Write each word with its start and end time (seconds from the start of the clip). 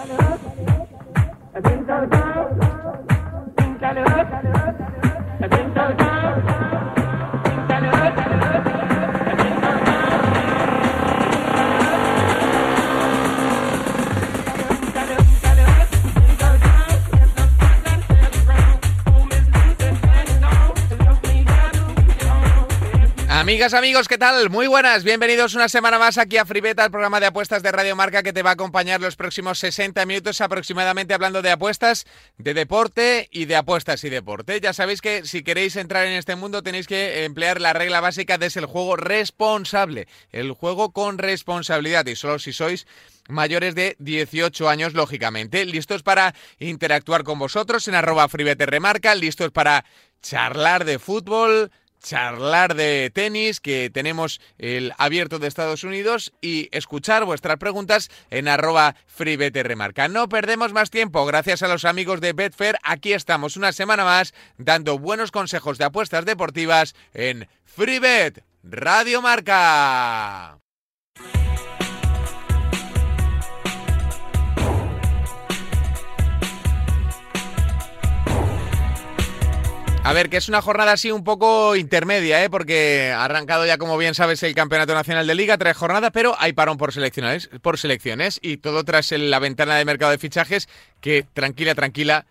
I 0.00 1.60
think 1.60 2.27
Amigas, 23.58 23.74
amigos, 23.74 24.06
¿qué 24.06 24.18
tal? 24.18 24.50
Muy 24.50 24.68
buenas, 24.68 25.02
bienvenidos 25.02 25.56
una 25.56 25.68
semana 25.68 25.98
más 25.98 26.16
aquí 26.16 26.36
a 26.36 26.46
Fribeta, 26.46 26.84
el 26.84 26.92
programa 26.92 27.18
de 27.18 27.26
apuestas 27.26 27.60
de 27.60 27.72
Radio 27.72 27.96
Marca 27.96 28.22
que 28.22 28.32
te 28.32 28.44
va 28.44 28.50
a 28.50 28.52
acompañar 28.52 29.00
los 29.00 29.16
próximos 29.16 29.58
60 29.58 30.06
minutos 30.06 30.40
aproximadamente 30.40 31.12
hablando 31.12 31.42
de 31.42 31.50
apuestas, 31.50 32.06
de 32.36 32.54
deporte 32.54 33.28
y 33.32 33.46
de 33.46 33.56
apuestas 33.56 34.04
y 34.04 34.10
deporte. 34.10 34.60
Ya 34.60 34.72
sabéis 34.72 35.00
que 35.00 35.26
si 35.26 35.42
queréis 35.42 35.74
entrar 35.74 36.06
en 36.06 36.12
este 36.12 36.36
mundo 36.36 36.62
tenéis 36.62 36.86
que 36.86 37.24
emplear 37.24 37.60
la 37.60 37.72
regla 37.72 38.00
básica 38.00 38.38
de 38.38 38.46
el 38.46 38.66
juego 38.66 38.94
responsable, 38.94 40.06
el 40.30 40.52
juego 40.52 40.92
con 40.92 41.18
responsabilidad 41.18 42.06
y 42.06 42.14
solo 42.14 42.38
si 42.38 42.52
sois 42.52 42.86
mayores 43.28 43.74
de 43.74 43.96
18 43.98 44.68
años, 44.68 44.94
lógicamente. 44.94 45.64
Listos 45.64 46.04
para 46.04 46.32
interactuar 46.60 47.24
con 47.24 47.40
vosotros 47.40 47.88
en 47.88 47.96
arroba 47.96 48.28
Remarca, 48.28 49.16
listos 49.16 49.50
para 49.50 49.84
charlar 50.22 50.84
de 50.84 51.00
fútbol, 51.00 51.72
charlar 52.08 52.74
de 52.74 53.10
tenis, 53.12 53.60
que 53.60 53.90
tenemos 53.92 54.40
el 54.56 54.94
abierto 54.96 55.38
de 55.38 55.46
Estados 55.46 55.84
Unidos 55.84 56.32
y 56.40 56.70
escuchar 56.72 57.26
vuestras 57.26 57.58
preguntas 57.58 58.10
en 58.30 58.48
arroba 58.48 58.96
FreeBetRemarca. 59.06 60.08
No 60.08 60.28
perdemos 60.30 60.72
más 60.72 60.88
tiempo, 60.88 61.26
gracias 61.26 61.62
a 61.62 61.68
los 61.68 61.84
amigos 61.84 62.22
de 62.22 62.32
Betfair, 62.32 62.76
aquí 62.82 63.12
estamos 63.12 63.58
una 63.58 63.72
semana 63.72 64.04
más 64.04 64.32
dando 64.56 64.98
buenos 64.98 65.30
consejos 65.30 65.76
de 65.76 65.84
apuestas 65.84 66.24
deportivas 66.24 66.94
en 67.12 67.46
FreeBet 67.66 68.42
Radio 68.62 69.20
Marca. 69.20 70.58
A 80.08 80.14
ver, 80.14 80.30
que 80.30 80.38
es 80.38 80.48
una 80.48 80.62
jornada 80.62 80.92
así 80.92 81.12
un 81.12 81.22
poco 81.22 81.76
intermedia, 81.76 82.42
¿eh? 82.42 82.48
porque 82.48 83.12
ha 83.14 83.26
arrancado 83.26 83.66
ya, 83.66 83.76
como 83.76 83.98
bien 83.98 84.14
sabes, 84.14 84.42
el 84.42 84.54
Campeonato 84.54 84.94
Nacional 84.94 85.26
de 85.26 85.34
Liga, 85.34 85.58
tres 85.58 85.76
jornadas, 85.76 86.12
pero 86.14 86.32
hay 86.38 86.54
parón 86.54 86.78
por 86.78 86.94
selecciones, 86.94 87.48
por 87.60 87.76
selecciones 87.76 88.40
y 88.42 88.56
todo 88.56 88.84
tras 88.84 89.12
la 89.12 89.38
ventana 89.38 89.74
de 89.74 89.84
mercado 89.84 90.10
de 90.10 90.16
fichajes 90.16 90.66
que, 91.02 91.26
tranquila, 91.34 91.74
tranquila, 91.74 92.24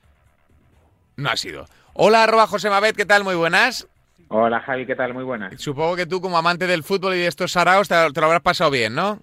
no 1.17 1.29
ha 1.29 1.37
sido. 1.37 1.67
Hola, 1.93 2.23
arroba 2.23 2.47
José 2.47 2.71
Mabet, 2.71 2.95
¿qué 2.95 3.05
tal? 3.05 3.23
Muy 3.23 3.35
buenas. 3.35 3.87
Hola, 4.29 4.59
Javi, 4.61 4.87
¿qué 4.87 4.95
tal? 4.95 5.13
Muy 5.13 5.23
buenas. 5.23 5.61
Supongo 5.61 5.95
que 5.95 6.07
tú, 6.07 6.19
como 6.19 6.39
amante 6.39 6.65
del 6.65 6.81
fútbol 6.81 7.13
y 7.13 7.19
de 7.19 7.27
estos 7.27 7.51
saraos, 7.51 7.87
te, 7.87 7.93
lo 7.95 8.25
habrás 8.25 8.41
pasado 8.41 8.71
bien, 8.71 8.95
¿no? 8.95 9.19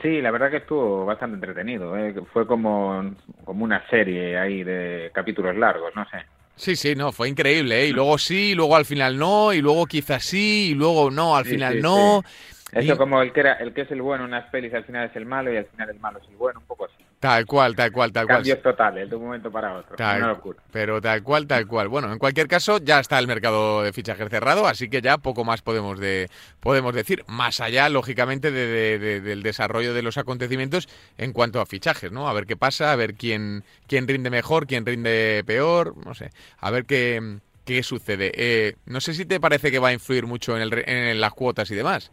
Sí, 0.00 0.22
la 0.22 0.30
verdad 0.30 0.50
que 0.50 0.56
estuvo 0.56 1.04
bastante 1.04 1.34
entretenido. 1.34 1.94
¿eh? 1.94 2.14
Fue 2.32 2.46
como, 2.46 3.14
como 3.44 3.64
una 3.64 3.86
serie 3.90 4.38
ahí 4.38 4.64
de 4.64 5.10
capítulos 5.12 5.54
largos, 5.56 5.94
no 5.94 6.06
sé. 6.08 6.24
Sí, 6.58 6.74
sí, 6.74 6.94
no, 6.96 7.12
fue 7.12 7.28
increíble, 7.28 7.82
¿eh? 7.82 7.86
Y 7.86 7.92
luego 7.92 8.18
sí, 8.18 8.50
y 8.50 8.54
luego 8.54 8.74
al 8.74 8.84
final 8.84 9.16
no, 9.16 9.52
y 9.52 9.60
luego 9.60 9.86
quizás 9.86 10.24
sí, 10.24 10.70
y 10.72 10.74
luego 10.74 11.10
no, 11.10 11.36
al 11.36 11.44
final 11.44 11.80
no. 11.80 12.24
Eso 12.72 12.98
como 12.98 13.22
el 13.22 13.32
que, 13.32 13.40
era, 13.40 13.54
el 13.54 13.72
que 13.72 13.82
es 13.82 13.90
el 13.92 14.02
bueno 14.02 14.24
en 14.24 14.30
unas 14.30 14.50
pelis 14.50 14.74
al 14.74 14.84
final 14.84 15.08
es 15.08 15.16
el 15.16 15.24
malo 15.24 15.52
y 15.52 15.56
al 15.56 15.66
final 15.66 15.90
el 15.90 16.00
malo 16.00 16.18
es 16.18 16.28
el 16.28 16.36
bueno, 16.36 16.60
un 16.60 16.66
poco 16.66 16.84
así. 16.84 17.07
Tal 17.20 17.46
cual, 17.46 17.74
tal 17.74 17.90
cual, 17.90 18.12
tal 18.12 18.26
cual. 18.26 18.38
Cambios 18.38 18.62
totales 18.62 19.10
de 19.10 19.16
un 19.16 19.24
momento 19.24 19.50
para 19.50 19.74
otro. 19.74 19.96
una 19.98 20.28
locura. 20.28 20.60
Pero 20.70 21.00
tal 21.00 21.22
cual, 21.24 21.48
tal 21.48 21.66
cual. 21.66 21.88
Bueno, 21.88 22.12
en 22.12 22.18
cualquier 22.18 22.46
caso, 22.46 22.78
ya 22.78 23.00
está 23.00 23.18
el 23.18 23.26
mercado 23.26 23.82
de 23.82 23.92
fichajes 23.92 24.28
cerrado, 24.28 24.68
así 24.68 24.88
que 24.88 25.02
ya 25.02 25.18
poco 25.18 25.44
más 25.44 25.60
podemos, 25.60 25.98
de, 25.98 26.28
podemos 26.60 26.94
decir. 26.94 27.24
Más 27.26 27.60
allá, 27.60 27.88
lógicamente, 27.88 28.52
de, 28.52 29.20
del 29.20 29.42
desarrollo 29.42 29.94
de 29.94 30.02
los 30.02 30.16
acontecimientos 30.16 30.88
en 31.16 31.32
cuanto 31.32 31.60
a 31.60 31.66
fichajes, 31.66 32.12
¿no? 32.12 32.28
A 32.28 32.32
ver 32.32 32.46
qué 32.46 32.56
pasa, 32.56 32.92
a 32.92 32.96
ver 32.96 33.14
quién, 33.14 33.64
quién 33.88 34.06
rinde 34.06 34.30
mejor, 34.30 34.68
quién 34.68 34.86
rinde 34.86 35.42
peor, 35.44 35.96
no 36.06 36.14
sé. 36.14 36.30
A 36.58 36.70
ver 36.70 36.84
qué, 36.84 37.40
qué 37.64 37.82
sucede. 37.82 38.30
Eh, 38.34 38.76
no 38.86 39.00
sé 39.00 39.12
si 39.14 39.24
te 39.24 39.40
parece 39.40 39.72
que 39.72 39.80
va 39.80 39.88
a 39.88 39.92
influir 39.92 40.26
mucho 40.26 40.56
en, 40.56 40.62
el, 40.62 40.88
en 40.88 41.20
las 41.20 41.32
cuotas 41.32 41.68
y 41.72 41.74
demás. 41.74 42.12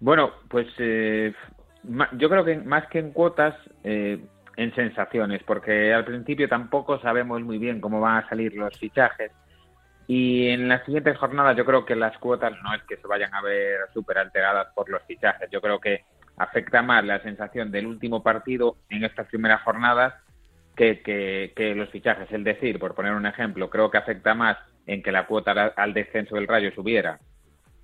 Bueno, 0.00 0.32
pues 0.48 0.66
eh, 0.78 1.32
yo 2.12 2.28
creo 2.28 2.44
que 2.44 2.56
más 2.58 2.86
que 2.88 2.98
en 2.98 3.12
cuotas, 3.12 3.54
eh, 3.82 4.24
en 4.56 4.74
sensaciones, 4.74 5.42
porque 5.42 5.92
al 5.92 6.04
principio 6.04 6.48
tampoco 6.48 7.00
sabemos 7.00 7.42
muy 7.42 7.58
bien 7.58 7.80
cómo 7.80 8.00
van 8.00 8.24
a 8.24 8.28
salir 8.28 8.54
los 8.54 8.76
fichajes. 8.78 9.32
Y 10.06 10.48
en 10.48 10.68
las 10.68 10.84
siguientes 10.84 11.16
jornadas 11.16 11.56
yo 11.56 11.64
creo 11.64 11.84
que 11.84 11.96
las 11.96 12.16
cuotas 12.18 12.52
no 12.62 12.74
es 12.74 12.82
que 12.84 12.96
se 12.96 13.06
vayan 13.06 13.34
a 13.34 13.42
ver 13.42 13.80
súper 13.92 14.18
alteradas 14.18 14.68
por 14.74 14.88
los 14.90 15.02
fichajes. 15.04 15.48
Yo 15.50 15.60
creo 15.60 15.80
que 15.80 16.04
afecta 16.36 16.82
más 16.82 17.04
la 17.04 17.22
sensación 17.22 17.70
del 17.70 17.86
último 17.86 18.22
partido 18.22 18.76
en 18.90 19.04
estas 19.04 19.26
primeras 19.28 19.62
jornadas 19.62 20.14
que, 20.76 21.02
que, 21.02 21.74
los 21.74 21.88
fichajes. 21.90 22.30
Es 22.30 22.44
decir, 22.44 22.78
por 22.78 22.94
poner 22.94 23.14
un 23.14 23.26
ejemplo, 23.26 23.70
creo 23.70 23.90
que 23.90 23.98
afecta 23.98 24.34
más 24.34 24.58
en 24.86 25.02
que 25.02 25.12
la 25.12 25.26
cuota 25.26 25.72
al 25.76 25.94
descenso 25.94 26.34
del 26.34 26.48
Rayo 26.48 26.70
subiera 26.74 27.18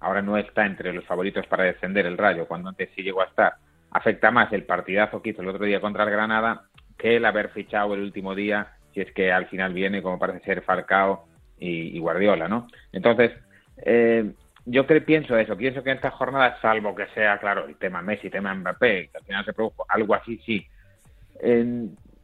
ahora 0.01 0.23
no 0.23 0.37
está 0.37 0.67
entre 0.67 0.93
los 0.93 1.05
favoritos 1.05 1.47
para 1.47 1.65
descender 1.65 2.07
el 2.07 2.19
Rayo, 2.19 2.49
cuando 2.49 2.71
antes 2.71 2.91
sí 2.95 3.03
llegó 3.03 3.21
a 3.21 3.27
estar, 3.27 3.55
afecta 3.91 4.31
más 4.31 4.53
el 4.53 4.65
partidazo 4.65 5.23
que 5.23 5.31
hizo 5.31 5.43
el 5.43 5.49
otro 5.49 5.65
día 5.65 5.81
contra 5.81 6.05
el 6.05 6.11
Granada 6.11 6.65
que 6.97 7.17
el 7.17 7.25
haber 7.25 7.49
fichado 7.51 7.95
el 7.95 8.03
último 8.03 8.35
día, 8.35 8.75
si 8.93 9.01
es 9.01 9.11
que 9.13 9.33
al 9.33 9.47
final 9.47 9.73
viene, 9.73 10.03
como 10.03 10.19
parece 10.19 10.45
ser, 10.45 10.63
Falcao 10.63 11.27
y, 11.59 11.99
Guardiola, 11.99 12.47
¿no? 12.47 12.69
Entonces, 12.93 13.33
eh, 13.79 14.33
yo 14.67 14.87
creo, 14.87 15.05
pienso 15.05 15.37
eso, 15.39 15.57
pienso 15.57 15.83
que 15.83 15.91
en 15.91 15.97
esta 15.97 16.11
jornada, 16.11 16.59
salvo 16.61 16.95
que 16.95 17.07
sea, 17.15 17.39
claro, 17.39 17.67
el 17.67 17.77
tema 17.77 18.03
Messi, 18.03 18.27
el 18.27 18.33
tema 18.33 18.55
Mbappé, 18.55 19.09
que 19.11 19.19
al 19.19 19.25
final 19.25 19.45
se 19.45 19.53
produjo 19.55 19.87
algo 19.89 20.15
así, 20.15 20.39
sí. 20.45 20.67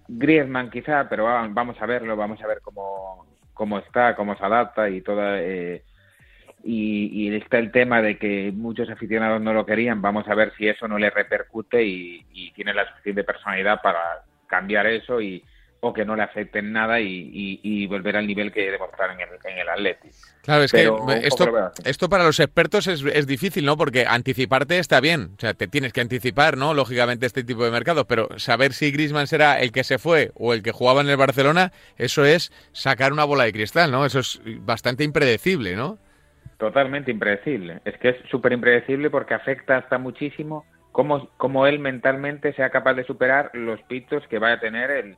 Griezmann 0.09 0.71
quizá, 0.71 1.09
pero 1.09 1.25
vamos 1.25 1.77
a 1.81 1.87
verlo, 1.87 2.17
vamos 2.17 2.41
a 2.43 2.47
ver 2.47 2.61
cómo, 2.61 3.27
cómo 3.55 3.79
está, 3.79 4.15
cómo 4.15 4.37
se 4.37 4.45
adapta 4.45 4.89
y 4.91 5.01
toda... 5.01 5.41
Eh, 5.41 5.83
y, 6.67 7.35
está 7.37 7.59
el 7.59 7.71
tema 7.71 8.03
de 8.03 8.19
que 8.19 8.53
muchos 8.53 8.91
aficionados 8.91 9.41
no 9.41 9.53
lo 9.53 9.65
querían. 9.65 10.03
Vamos 10.03 10.27
a 10.29 10.35
ver 10.35 10.53
si 10.59 10.67
eso 10.67 10.89
no 10.89 10.99
le 10.99 11.11
repercute 11.11 11.85
y, 11.85 12.53
tiene 12.55 12.75
la 12.75 12.89
suficiente 12.89 13.25
personalidad 13.25 13.81
para 13.83 14.01
cambiar 14.47 14.87
eso 14.87 15.21
y 15.21 15.45
o 15.81 15.93
que 15.93 16.07
no 16.07 16.17
le 16.17 16.23
afecten 16.23 16.73
nada 16.73 16.99
y, 17.01 17.87
volver 17.87 18.17
al 18.17 18.27
nivel 18.27 18.51
que 18.51 18.71
demostraron 18.71 19.21
en 19.21 19.29
el, 19.29 19.53
en 19.53 19.59
el 19.59 19.69
Atleti. 19.69 20.09
Claro, 20.43 20.65
es 20.65 20.73
que 20.73 20.91
esto, 21.23 21.73
esto 21.85 22.09
para 22.09 22.25
los 22.25 22.41
expertos 22.41 22.87
es, 22.87 23.03
es, 23.03 23.27
difícil, 23.27 23.65
¿no? 23.65 23.77
Porque 23.77 24.07
anticiparte 24.07 24.79
está 24.79 25.01
bien, 25.01 25.35
o 25.37 25.41
sea, 25.41 25.55
te 25.55 25.69
tienes 25.69 25.93
que 25.93 26.01
anticipar, 26.01 26.57
¿no? 26.57 26.75
Lógicamente 26.75 27.27
este 27.27 27.45
tipo 27.45 27.65
de 27.65 27.71
mercados, 27.71 28.07
pero 28.09 28.29
saber 28.39 28.73
si 28.73 28.91
Griezmann 28.91 29.27
será 29.27 29.61
el 29.61 29.71
que 29.71 29.85
se 29.85 29.99
fue 29.99 30.33
o 30.35 30.55
el 30.55 30.63
que 30.63 30.73
jugaba 30.73 31.03
en 31.03 31.09
el 31.09 31.17
Barcelona, 31.17 31.73
eso 31.99 32.25
es 32.25 32.53
sacar 32.73 33.13
una 33.13 33.25
bola 33.25 33.45
de 33.45 33.53
cristal, 33.53 33.93
¿no? 33.93 34.07
Eso 34.07 34.21
es 34.21 34.41
bastante 34.45 35.05
impredecible, 35.05 35.77
¿no? 35.77 35.99
Totalmente 36.59 37.11
impredecible. 37.11 37.81
Es 37.85 37.99
que 37.99 38.11
es 38.11 38.17
súper 38.31 38.53
impredecible 38.53 39.11
porque 39.11 39.35
afecta 39.35 39.77
hasta 39.77 39.99
muchísimo 39.99 40.65
cómo, 40.91 41.29
cómo 41.37 41.67
él 41.67 41.79
mentalmente 41.79 42.53
sea 42.55 42.71
capaz 42.71 42.95
de 42.95 43.05
superar 43.05 43.51
los 43.53 43.83
pitos 43.83 44.27
que 44.29 44.39
vaya 44.39 44.55
a 44.55 44.61
tener 44.61 44.91
el, 44.91 45.17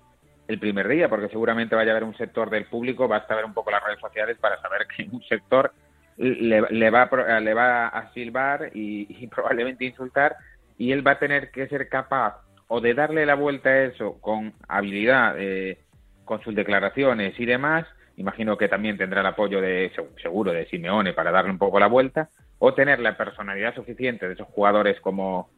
el 0.48 0.58
primer 0.58 0.88
día, 0.88 1.08
porque 1.08 1.28
seguramente 1.28 1.76
vaya 1.76 1.92
a 1.92 1.96
haber 1.96 2.04
un 2.04 2.16
sector 2.16 2.50
del 2.50 2.64
público, 2.64 3.06
basta 3.06 3.36
ver 3.36 3.44
un 3.44 3.54
poco 3.54 3.70
las 3.70 3.84
redes 3.84 4.00
sociales 4.00 4.36
para 4.40 4.60
saber 4.60 4.86
que 4.88 5.04
un 5.12 5.22
sector 5.22 5.72
le, 6.16 6.62
le 6.70 6.90
va, 6.90 7.02
a, 7.02 7.40
le 7.40 7.54
va 7.54 7.86
a 7.88 8.12
silbar 8.12 8.70
y, 8.74 9.26
probablemente 9.34 9.84
insultar 9.84 10.36
y 10.76 10.92
él 10.92 11.06
va 11.06 11.12
a 11.12 11.18
tener 11.18 11.50
que 11.50 11.68
ser 11.68 11.88
capaz 11.88 12.40
o 12.66 12.80
de 12.80 12.94
darle 12.94 13.26
la 13.26 13.34
vuelta 13.34 13.68
a 13.68 13.84
eso 13.84 14.18
con 14.20 14.52
habilidad, 14.68 15.36
eh, 15.38 15.78
con 16.24 16.42
sus 16.42 16.54
declaraciones 16.54 17.38
y 17.38 17.46
demás, 17.46 17.86
imagino 18.18 18.58
que 18.58 18.68
también 18.68 18.98
tendrá 18.98 19.20
el 19.20 19.26
apoyo 19.26 19.60
de 19.60 19.92
seguro 20.20 20.52
de 20.52 20.66
Simeone 20.66 21.12
para 21.12 21.30
darle 21.30 21.52
un 21.52 21.58
poco 21.58 21.78
la 21.78 21.86
vuelta, 21.86 22.28
o 22.58 22.74
tener 22.74 22.98
la 22.98 23.16
personalidad 23.16 23.74
suficiente 23.74 24.26
de 24.26 24.34
esos 24.34 24.48
jugadores 24.48 25.00
como 25.00 25.48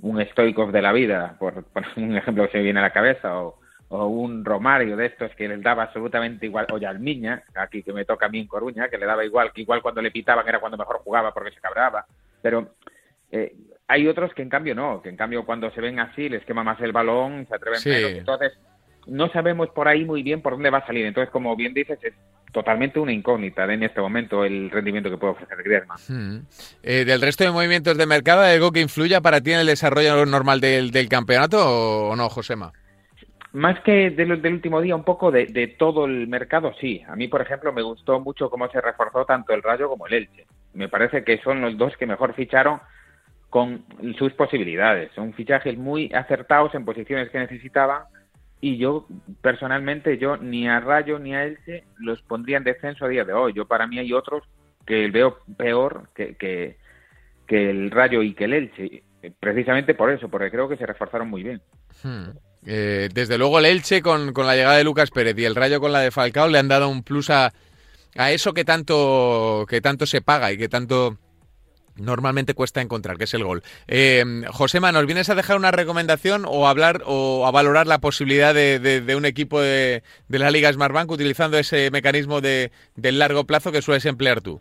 un 0.00 0.24
Stoikov 0.26 0.70
de 0.70 0.82
la 0.82 0.92
vida, 0.92 1.36
por, 1.38 1.64
un 1.96 2.16
ejemplo 2.16 2.44
que 2.44 2.52
se 2.52 2.62
viene 2.62 2.78
a 2.78 2.84
la 2.84 2.92
cabeza, 2.92 3.40
o, 3.40 3.58
un 3.88 4.44
Romario 4.44 4.96
de 4.96 5.06
estos 5.06 5.34
que 5.34 5.48
les 5.48 5.60
daba 5.62 5.84
absolutamente 5.84 6.46
igual, 6.46 6.66
o 6.70 6.78
Yalmiña, 6.78 7.42
aquí 7.56 7.82
que 7.82 7.92
me 7.92 8.04
toca 8.04 8.26
a 8.26 8.28
mí 8.28 8.38
en 8.38 8.46
Coruña, 8.46 8.88
que 8.88 8.98
le 8.98 9.06
daba 9.06 9.24
igual, 9.24 9.52
que 9.52 9.62
igual 9.62 9.82
cuando 9.82 10.00
le 10.00 10.12
pitaban 10.12 10.46
era 10.46 10.60
cuando 10.60 10.78
mejor 10.78 10.98
jugaba 10.98 11.34
porque 11.34 11.50
se 11.50 11.60
cabraba, 11.60 12.06
pero 12.40 12.74
eh, 13.32 13.52
hay 13.88 14.06
otros 14.06 14.32
que 14.32 14.42
en 14.42 14.48
cambio 14.48 14.76
no, 14.76 15.02
que 15.02 15.08
en 15.08 15.16
cambio 15.16 15.44
cuando 15.44 15.72
se 15.72 15.80
ven 15.80 15.98
así 15.98 16.28
les 16.28 16.44
quema 16.44 16.62
más 16.62 16.80
el 16.80 16.92
balón, 16.92 17.48
se 17.48 17.56
atreven 17.56 17.80
menos, 17.84 18.10
entonces 18.12 18.52
no 19.10 19.28
sabemos 19.30 19.68
por 19.70 19.88
ahí 19.88 20.04
muy 20.04 20.22
bien 20.22 20.40
por 20.40 20.54
dónde 20.54 20.70
va 20.70 20.78
a 20.78 20.86
salir. 20.86 21.04
Entonces, 21.04 21.30
como 21.30 21.54
bien 21.56 21.74
dices, 21.74 21.98
es, 22.02 22.14
totalmente 22.52 22.98
una 22.98 23.12
incógnita 23.12 23.64
en 23.72 23.82
este 23.82 24.00
momento 24.00 24.44
el 24.44 24.70
rendimiento 24.70 25.10
que 25.10 25.16
puede 25.16 25.32
ofrecer 25.32 25.58
Griezmann. 25.62 25.98
Hmm. 26.08 26.46
Eh, 26.82 27.04
¿Del 27.04 27.20
resto 27.20 27.44
de 27.44 27.50
movimientos 27.50 27.96
de 27.96 28.06
mercado, 28.06 28.42
algo 28.42 28.72
que 28.72 28.80
influya 28.80 29.20
para 29.20 29.40
ti 29.40 29.52
en 29.52 29.60
el 29.60 29.66
desarrollo 29.66 30.26
normal 30.26 30.60
del, 30.60 31.08
campeonato 31.08 32.08
o, 32.08 32.16
no, 32.16 32.28
Josema? 32.28 32.72
Más 33.52 33.80
que 33.80 34.10
del, 34.10 34.40
del 34.40 34.54
último 34.54 34.80
día, 34.80 34.94
un 34.94 35.04
poco 35.04 35.30
de, 35.30 35.46
de, 35.46 35.68
todo 35.68 36.04
el 36.04 36.28
mercado, 36.28 36.72
sí. 36.80 37.02
A 37.08 37.16
mí, 37.16 37.26
por 37.28 37.42
ejemplo, 37.42 37.72
me 37.72 37.82
gustó 37.82 38.20
mucho 38.20 38.48
cómo 38.48 38.68
se 38.68 38.80
reforzó 38.80 39.24
tanto 39.24 39.52
el 39.52 39.62
Rayo 39.62 39.88
como 39.88 40.06
el 40.06 40.14
Elche. 40.14 40.46
Me 40.72 40.88
parece 40.88 41.24
que 41.24 41.38
son 41.38 41.60
los 41.60 41.76
dos 41.76 41.96
que 41.96 42.06
mejor 42.06 42.34
ficharon 42.34 42.80
con 43.48 43.84
sus 44.16 44.32
posibilidades. 44.34 45.10
Son 45.16 45.32
fichajes 45.32 45.76
muy 45.76 46.12
acertados 46.14 46.72
en 46.76 46.84
posiciones 46.84 47.28
que 47.30 47.40
necesitaban 47.40 48.04
y 48.60 48.76
yo 48.76 49.06
personalmente 49.40 50.18
yo 50.18 50.36
ni 50.36 50.68
a 50.68 50.80
Rayo 50.80 51.18
ni 51.18 51.34
a 51.34 51.44
Elche 51.44 51.84
los 51.98 52.20
pondría 52.22 52.58
en 52.58 52.64
descenso 52.64 53.04
a 53.04 53.08
día 53.08 53.24
de 53.24 53.32
hoy. 53.32 53.52
Yo 53.54 53.66
para 53.66 53.86
mí 53.86 53.98
hay 53.98 54.12
otros 54.12 54.44
que 54.86 55.08
veo 55.10 55.38
peor 55.56 56.08
que, 56.14 56.36
que, 56.36 56.76
el 57.70 57.90
Rayo 57.90 58.22
y 58.22 58.34
que 58.34 58.44
el 58.44 58.52
Elche, 58.52 59.02
precisamente 59.40 59.94
por 59.94 60.10
eso, 60.10 60.28
porque 60.28 60.50
creo 60.50 60.68
que 60.68 60.76
se 60.76 60.86
reforzaron 60.86 61.28
muy 61.28 61.42
bien. 61.42 61.60
Hmm. 62.02 62.30
Eh, 62.66 63.08
desde 63.12 63.38
luego 63.38 63.58
el 63.58 63.66
Elche 63.66 64.02
con, 64.02 64.32
con, 64.32 64.46
la 64.46 64.54
llegada 64.54 64.76
de 64.76 64.84
Lucas 64.84 65.10
Pérez 65.10 65.36
y 65.38 65.44
el 65.46 65.56
Rayo 65.56 65.80
con 65.80 65.92
la 65.92 66.00
de 66.00 66.10
Falcao 66.10 66.48
le 66.48 66.58
han 66.58 66.68
dado 66.68 66.90
un 66.90 67.02
plus 67.02 67.30
a, 67.30 67.52
a 68.16 68.30
eso 68.30 68.52
que 68.52 68.64
tanto, 68.64 69.64
que 69.68 69.80
tanto 69.80 70.04
se 70.04 70.20
paga 70.20 70.52
y 70.52 70.58
que 70.58 70.68
tanto 70.68 71.16
normalmente 72.00 72.54
cuesta 72.54 72.80
encontrar, 72.80 73.16
que 73.16 73.24
es 73.24 73.34
el 73.34 73.44
gol. 73.44 73.62
Eh, 73.86 74.24
Josema, 74.48 74.92
¿nos 74.92 75.06
vienes 75.06 75.30
a 75.30 75.34
dejar 75.34 75.56
una 75.56 75.70
recomendación 75.70 76.44
o 76.46 76.66
a 76.66 76.70
hablar 76.70 77.02
o 77.06 77.46
a 77.46 77.50
valorar 77.50 77.86
la 77.86 77.98
posibilidad 77.98 78.54
de, 78.54 79.14
un 79.16 79.24
equipo 79.24 79.60
de, 79.60 80.02
la 80.28 80.50
Liga 80.50 80.72
Smartbank 80.72 81.10
utilizando 81.10 81.58
ese 81.58 81.90
mecanismo 81.90 82.40
de, 82.40 82.72
del 82.96 83.18
largo 83.18 83.44
plazo 83.44 83.72
que 83.72 83.82
sueles 83.82 84.06
emplear 84.06 84.40
tú? 84.40 84.60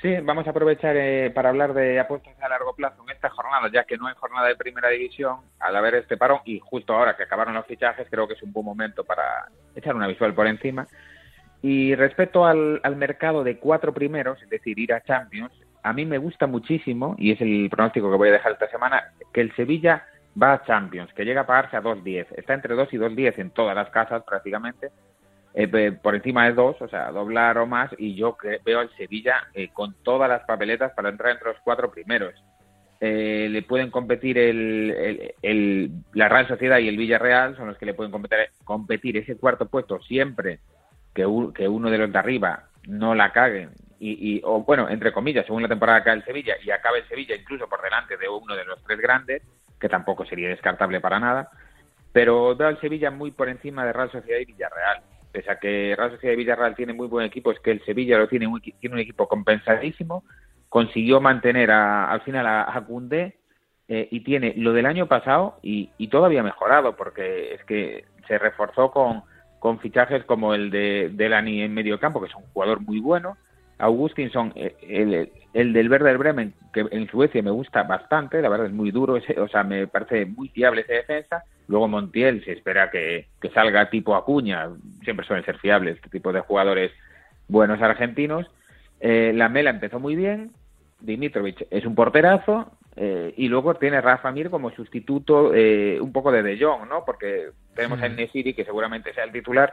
Sí, 0.00 0.14
vamos 0.22 0.46
a 0.46 0.50
aprovechar 0.50 0.96
eh, 0.96 1.30
para 1.34 1.48
hablar 1.48 1.74
de 1.74 1.98
apuestas 1.98 2.40
a 2.40 2.48
largo 2.48 2.72
plazo 2.72 3.02
en 3.02 3.10
esta 3.10 3.30
jornada, 3.30 3.68
ya 3.72 3.82
que 3.82 3.96
no 3.96 4.06
hay 4.06 4.14
jornada 4.14 4.46
de 4.46 4.54
primera 4.54 4.88
división, 4.90 5.38
al 5.58 5.74
haber 5.74 5.96
este 5.96 6.16
parón 6.16 6.38
y 6.44 6.60
justo 6.60 6.94
ahora 6.94 7.16
que 7.16 7.24
acabaron 7.24 7.54
los 7.54 7.66
fichajes, 7.66 8.06
creo 8.08 8.28
que 8.28 8.34
es 8.34 8.42
un 8.44 8.52
buen 8.52 8.64
momento 8.64 9.02
para 9.02 9.48
echar 9.74 9.96
una 9.96 10.06
visual 10.06 10.34
por 10.34 10.46
encima. 10.46 10.86
Y 11.62 11.96
respecto 11.96 12.46
al, 12.46 12.80
al 12.84 12.94
mercado 12.94 13.42
de 13.42 13.58
cuatro 13.58 13.92
primeros, 13.92 14.40
es 14.40 14.48
decir, 14.48 14.78
ir 14.78 14.92
a 14.92 15.02
Champions, 15.02 15.52
a 15.82 15.92
mí 15.92 16.04
me 16.04 16.18
gusta 16.18 16.46
muchísimo, 16.46 17.14
y 17.18 17.32
es 17.32 17.40
el 17.40 17.68
pronóstico 17.70 18.10
que 18.10 18.16
voy 18.16 18.28
a 18.28 18.32
dejar 18.32 18.52
esta 18.52 18.68
semana, 18.68 19.12
que 19.32 19.40
el 19.40 19.54
Sevilla 19.54 20.04
va 20.40 20.54
a 20.54 20.64
Champions, 20.64 21.12
que 21.14 21.24
llega 21.24 21.42
a 21.42 21.46
pagarse 21.46 21.76
a 21.76 21.82
2.10. 21.82 22.26
Está 22.36 22.54
entre 22.54 22.74
2 22.74 22.92
y 22.92 22.98
2.10 22.98 23.38
en 23.38 23.50
todas 23.50 23.74
las 23.74 23.90
casas 23.90 24.22
prácticamente. 24.24 24.90
Eh, 25.54 25.92
por 25.92 26.14
encima 26.14 26.44
de 26.44 26.52
2, 26.52 26.82
o 26.82 26.88
sea, 26.88 27.10
doblar 27.10 27.58
o 27.58 27.66
más, 27.66 27.90
y 27.98 28.14
yo 28.14 28.36
veo 28.64 28.80
al 28.80 28.94
Sevilla 28.96 29.48
eh, 29.54 29.68
con 29.72 29.94
todas 30.02 30.28
las 30.28 30.42
papeletas 30.44 30.92
para 30.92 31.08
entrar 31.08 31.32
entre 31.32 31.48
los 31.48 31.60
cuatro 31.64 31.90
primeros. 31.90 32.34
Eh, 33.00 33.48
le 33.50 33.62
pueden 33.62 33.90
competir 33.90 34.38
el, 34.38 35.34
el, 35.42 35.90
la 36.12 36.28
Real 36.28 36.48
Sociedad 36.48 36.78
y 36.78 36.88
el 36.88 36.96
Villarreal, 36.96 37.56
son 37.56 37.68
los 37.68 37.78
que 37.78 37.86
le 37.86 37.94
pueden 37.94 38.12
competir, 38.12 38.38
competir 38.64 39.16
ese 39.16 39.36
cuarto 39.36 39.66
puesto 39.66 40.00
siempre 40.02 40.60
que, 41.14 41.24
que 41.54 41.68
uno 41.68 41.90
de 41.90 41.98
los 41.98 42.12
de 42.12 42.18
arriba 42.18 42.64
no 42.86 43.14
la 43.14 43.32
caguen 43.32 43.70
y, 44.00 44.40
o 44.44 44.62
bueno, 44.62 44.88
entre 44.88 45.12
comillas, 45.12 45.44
según 45.46 45.62
la 45.62 45.68
temporada 45.68 46.04
que 46.04 46.10
el 46.10 46.24
Sevilla 46.24 46.54
y 46.62 46.70
acabe 46.70 47.00
el 47.00 47.08
Sevilla 47.08 47.34
incluso 47.34 47.68
por 47.68 47.82
delante 47.82 48.16
de 48.16 48.28
uno 48.28 48.54
de 48.54 48.64
los 48.64 48.82
tres 48.84 48.98
grandes, 48.98 49.42
que 49.80 49.88
tampoco 49.88 50.24
sería 50.24 50.48
descartable 50.48 51.00
para 51.00 51.18
nada, 51.18 51.50
pero 52.12 52.56
veo 52.56 52.68
al 52.68 52.80
Sevilla 52.80 53.10
muy 53.10 53.30
por 53.30 53.48
encima 53.48 53.84
de 53.84 53.92
Real 53.92 54.10
Sociedad 54.10 54.40
y 54.40 54.44
Villarreal. 54.44 55.02
Pese 55.32 55.50
a 55.50 55.58
que 55.58 55.94
Real 55.96 56.12
Sociedad 56.12 56.34
y 56.34 56.36
Villarreal 56.36 56.74
tienen 56.74 56.96
muy 56.96 57.06
buen 57.06 57.26
equipo, 57.26 57.50
es 57.50 57.60
que 57.60 57.70
el 57.70 57.84
Sevilla 57.84 58.18
lo 58.18 58.28
tiene, 58.28 58.46
tiene 58.80 58.94
un 58.94 59.00
equipo 59.00 59.28
compensadísimo, 59.28 60.24
consiguió 60.68 61.20
mantener 61.20 61.70
al 61.70 62.20
final 62.22 62.46
a, 62.46 62.62
a 62.62 62.86
eh, 63.90 64.08
y 64.10 64.20
tiene 64.20 64.52
lo 64.56 64.72
del 64.72 64.86
año 64.86 65.06
pasado 65.06 65.58
y, 65.62 65.90
y 65.96 66.08
todavía 66.08 66.42
mejorado, 66.42 66.94
porque 66.96 67.54
es 67.54 67.64
que 67.64 68.04
se 68.26 68.38
reforzó 68.38 68.90
con, 68.90 69.22
con 69.58 69.80
fichajes 69.80 70.24
como 70.24 70.54
el 70.54 70.70
de 70.70 71.10
Delany 71.12 71.62
en 71.62 71.72
medio 71.72 71.98
campo, 71.98 72.20
que 72.20 72.28
es 72.28 72.34
un 72.34 72.46
jugador 72.52 72.80
muy 72.80 73.00
bueno, 73.00 73.36
Augustinson, 73.78 74.52
eh, 74.56 74.76
el, 74.82 75.30
el 75.54 75.72
del 75.72 75.88
Verde 75.88 76.08
del 76.08 76.18
Bremen, 76.18 76.54
que 76.72 76.86
en 76.90 77.08
Suecia 77.08 77.42
me 77.42 77.50
gusta 77.50 77.84
bastante, 77.84 78.42
la 78.42 78.48
verdad 78.48 78.66
es 78.66 78.72
muy 78.72 78.90
duro, 78.90 79.16
ese, 79.16 79.38
o 79.40 79.48
sea, 79.48 79.62
me 79.62 79.86
parece 79.86 80.26
muy 80.26 80.48
fiable 80.48 80.82
esa 80.82 80.94
defensa. 80.94 81.44
Luego 81.68 81.88
Montiel 81.88 82.44
se 82.44 82.52
espera 82.52 82.90
que, 82.90 83.26
que 83.40 83.50
salga 83.50 83.90
tipo 83.90 84.16
Acuña, 84.16 84.68
siempre 85.02 85.26
suelen 85.26 85.44
ser 85.44 85.58
fiables 85.58 85.96
este 85.96 86.08
tipo 86.08 86.32
de 86.32 86.40
jugadores 86.40 86.92
buenos 87.46 87.80
argentinos. 87.80 88.46
Eh, 89.00 89.32
la 89.34 89.48
Mela 89.48 89.70
empezó 89.70 90.00
muy 90.00 90.16
bien, 90.16 90.50
Dimitrovic 91.00 91.66
es 91.70 91.84
un 91.84 91.94
porterazo, 91.94 92.72
eh, 92.96 93.32
y 93.36 93.48
luego 93.48 93.74
tiene 93.74 94.00
Rafa 94.00 94.32
Mir 94.32 94.50
como 94.50 94.70
sustituto 94.72 95.54
eh, 95.54 96.00
un 96.00 96.12
poco 96.12 96.32
de 96.32 96.42
De 96.42 96.58
Jong, 96.58 96.88
¿no? 96.88 97.04
Porque 97.04 97.50
tenemos 97.76 98.02
a 98.02 98.08
Nesiri, 98.08 98.54
que 98.54 98.64
seguramente 98.64 99.14
sea 99.14 99.22
el 99.22 99.30
titular, 99.30 99.72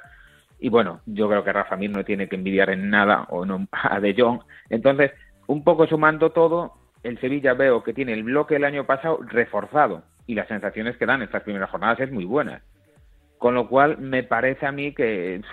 y 0.60 0.70
bueno, 0.70 1.02
yo 1.06 1.28
creo 1.28 1.44
que 1.44 1.54
Rafa 1.54 1.76
Mir 1.76 1.92
no 1.92 2.04
tiene 2.04 2.28
que 2.28 2.36
envidiar 2.36 2.70
en 2.70 2.90
nada 2.90 3.26
o 3.30 3.46
no, 3.46 3.68
a 3.72 4.00
De 4.00 4.16
Jong. 4.18 4.42
Entonces, 4.70 5.12
un 5.48 5.64
poco 5.64 5.88
sumando 5.88 6.32
todo, 6.32 6.74
el 7.04 7.20
Sevilla 7.20 7.54
veo 7.54 7.84
que 7.84 7.94
tiene 7.94 8.14
el 8.14 8.24
bloque 8.24 8.56
del 8.56 8.66
año 8.66 8.86
pasado 8.86 9.20
reforzado 9.22 10.04
y 10.26 10.36
las 10.36 10.48
sensaciones 10.48 10.98
que 10.98 11.06
dan 11.06 11.22
estas 11.22 11.44
primeras 11.44 11.70
jornadas 11.70 12.00
es 12.00 12.12
muy 12.12 12.26
buena. 12.26 12.62
Con 13.38 13.54
lo 13.54 13.68
cual, 13.68 13.98
me 13.98 14.24
parece 14.24 14.66
a 14.66 14.72
mí 14.72 14.94
que 14.94 15.36
es 15.36 15.46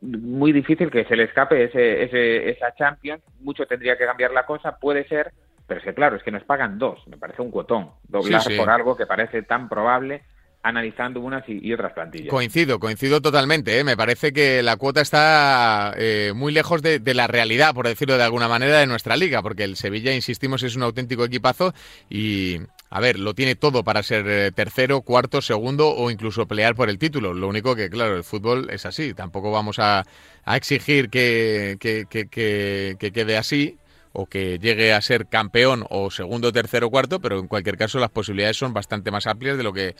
muy 0.00 0.52
difícil 0.52 0.90
que 0.90 1.04
se 1.04 1.16
le 1.16 1.24
escape 1.24 1.64
ese, 1.64 2.04
ese, 2.04 2.50
esa 2.50 2.74
Champions. 2.74 3.22
Mucho 3.40 3.66
tendría 3.66 3.96
que 3.96 4.06
cambiar 4.06 4.32
la 4.32 4.46
cosa, 4.46 4.78
puede 4.78 5.06
ser, 5.06 5.32
pero 5.66 5.78
es 5.78 5.84
que 5.84 5.94
claro, 5.94 6.16
es 6.16 6.22
que 6.22 6.32
nos 6.32 6.42
pagan 6.44 6.78
dos. 6.78 7.06
Me 7.06 7.18
parece 7.18 7.42
un 7.42 7.50
cuotón. 7.50 7.90
Doblar 8.08 8.42
por 8.56 8.70
algo 8.70 8.96
que 8.96 9.06
parece 9.06 9.42
tan 9.42 9.68
probable 9.68 10.22
analizando 10.62 11.20
unas 11.20 11.44
y, 11.48 11.72
otras 11.72 11.92
plantillas. 11.92 12.28
Coincido, 12.28 12.78
coincido 12.78 13.20
totalmente. 13.20 13.78
¿eh? 13.78 13.84
Me 13.84 13.96
parece 13.96 14.32
que 14.32 14.62
la 14.62 14.76
cuota 14.76 15.00
está 15.00 15.94
eh, 15.96 16.32
muy 16.34 16.52
lejos 16.52 16.82
de, 16.82 17.00
la 17.14 17.26
realidad, 17.26 17.74
por 17.74 17.86
decirlo 17.88 18.16
de 18.16 18.24
alguna 18.24 18.48
manera, 18.48 18.78
de 18.78 18.86
nuestra 18.86 19.16
liga, 19.16 19.42
porque 19.42 19.64
el 19.64 19.76
Sevilla, 19.76 20.14
insistimos, 20.14 20.62
es 20.62 20.76
un 20.76 20.82
auténtico 20.82 21.24
equipazo 21.24 21.72
y, 22.10 22.58
a 22.90 23.00
ver, 23.00 23.18
lo 23.18 23.34
tiene 23.34 23.54
todo 23.54 23.84
para 23.84 24.02
ser 24.02 24.28
eh, 24.28 24.52
tercero, 24.52 25.00
cuarto, 25.00 25.40
segundo 25.40 25.88
o 25.94 26.10
incluso 26.10 26.46
pelear 26.46 26.74
por 26.74 26.90
el 26.90 26.98
título. 26.98 27.32
Lo 27.32 27.48
único 27.48 27.74
que, 27.74 27.88
claro, 27.88 28.16
el 28.16 28.24
fútbol 28.24 28.68
es 28.70 28.84
así. 28.84 29.14
Tampoco 29.14 29.50
vamos 29.50 29.78
a, 29.78 30.04
exigir 30.46 31.10
que, 31.10 31.76
que, 31.80 32.06
que 32.10 33.12
quede 33.12 33.36
así 33.36 33.78
o 34.12 34.26
que 34.26 34.58
llegue 34.58 34.92
a 34.92 35.00
ser 35.00 35.26
campeón 35.26 35.84
o 35.88 36.10
segundo, 36.10 36.52
tercero, 36.52 36.90
cuarto, 36.90 37.20
pero 37.20 37.38
en 37.38 37.46
cualquier 37.46 37.76
caso 37.76 37.98
las 37.98 38.10
posibilidades 38.10 38.56
son 38.56 38.72
bastante 38.72 39.10
más 39.10 39.26
amplias 39.26 39.56
de 39.56 39.62
lo 39.62 39.72
que 39.72 39.94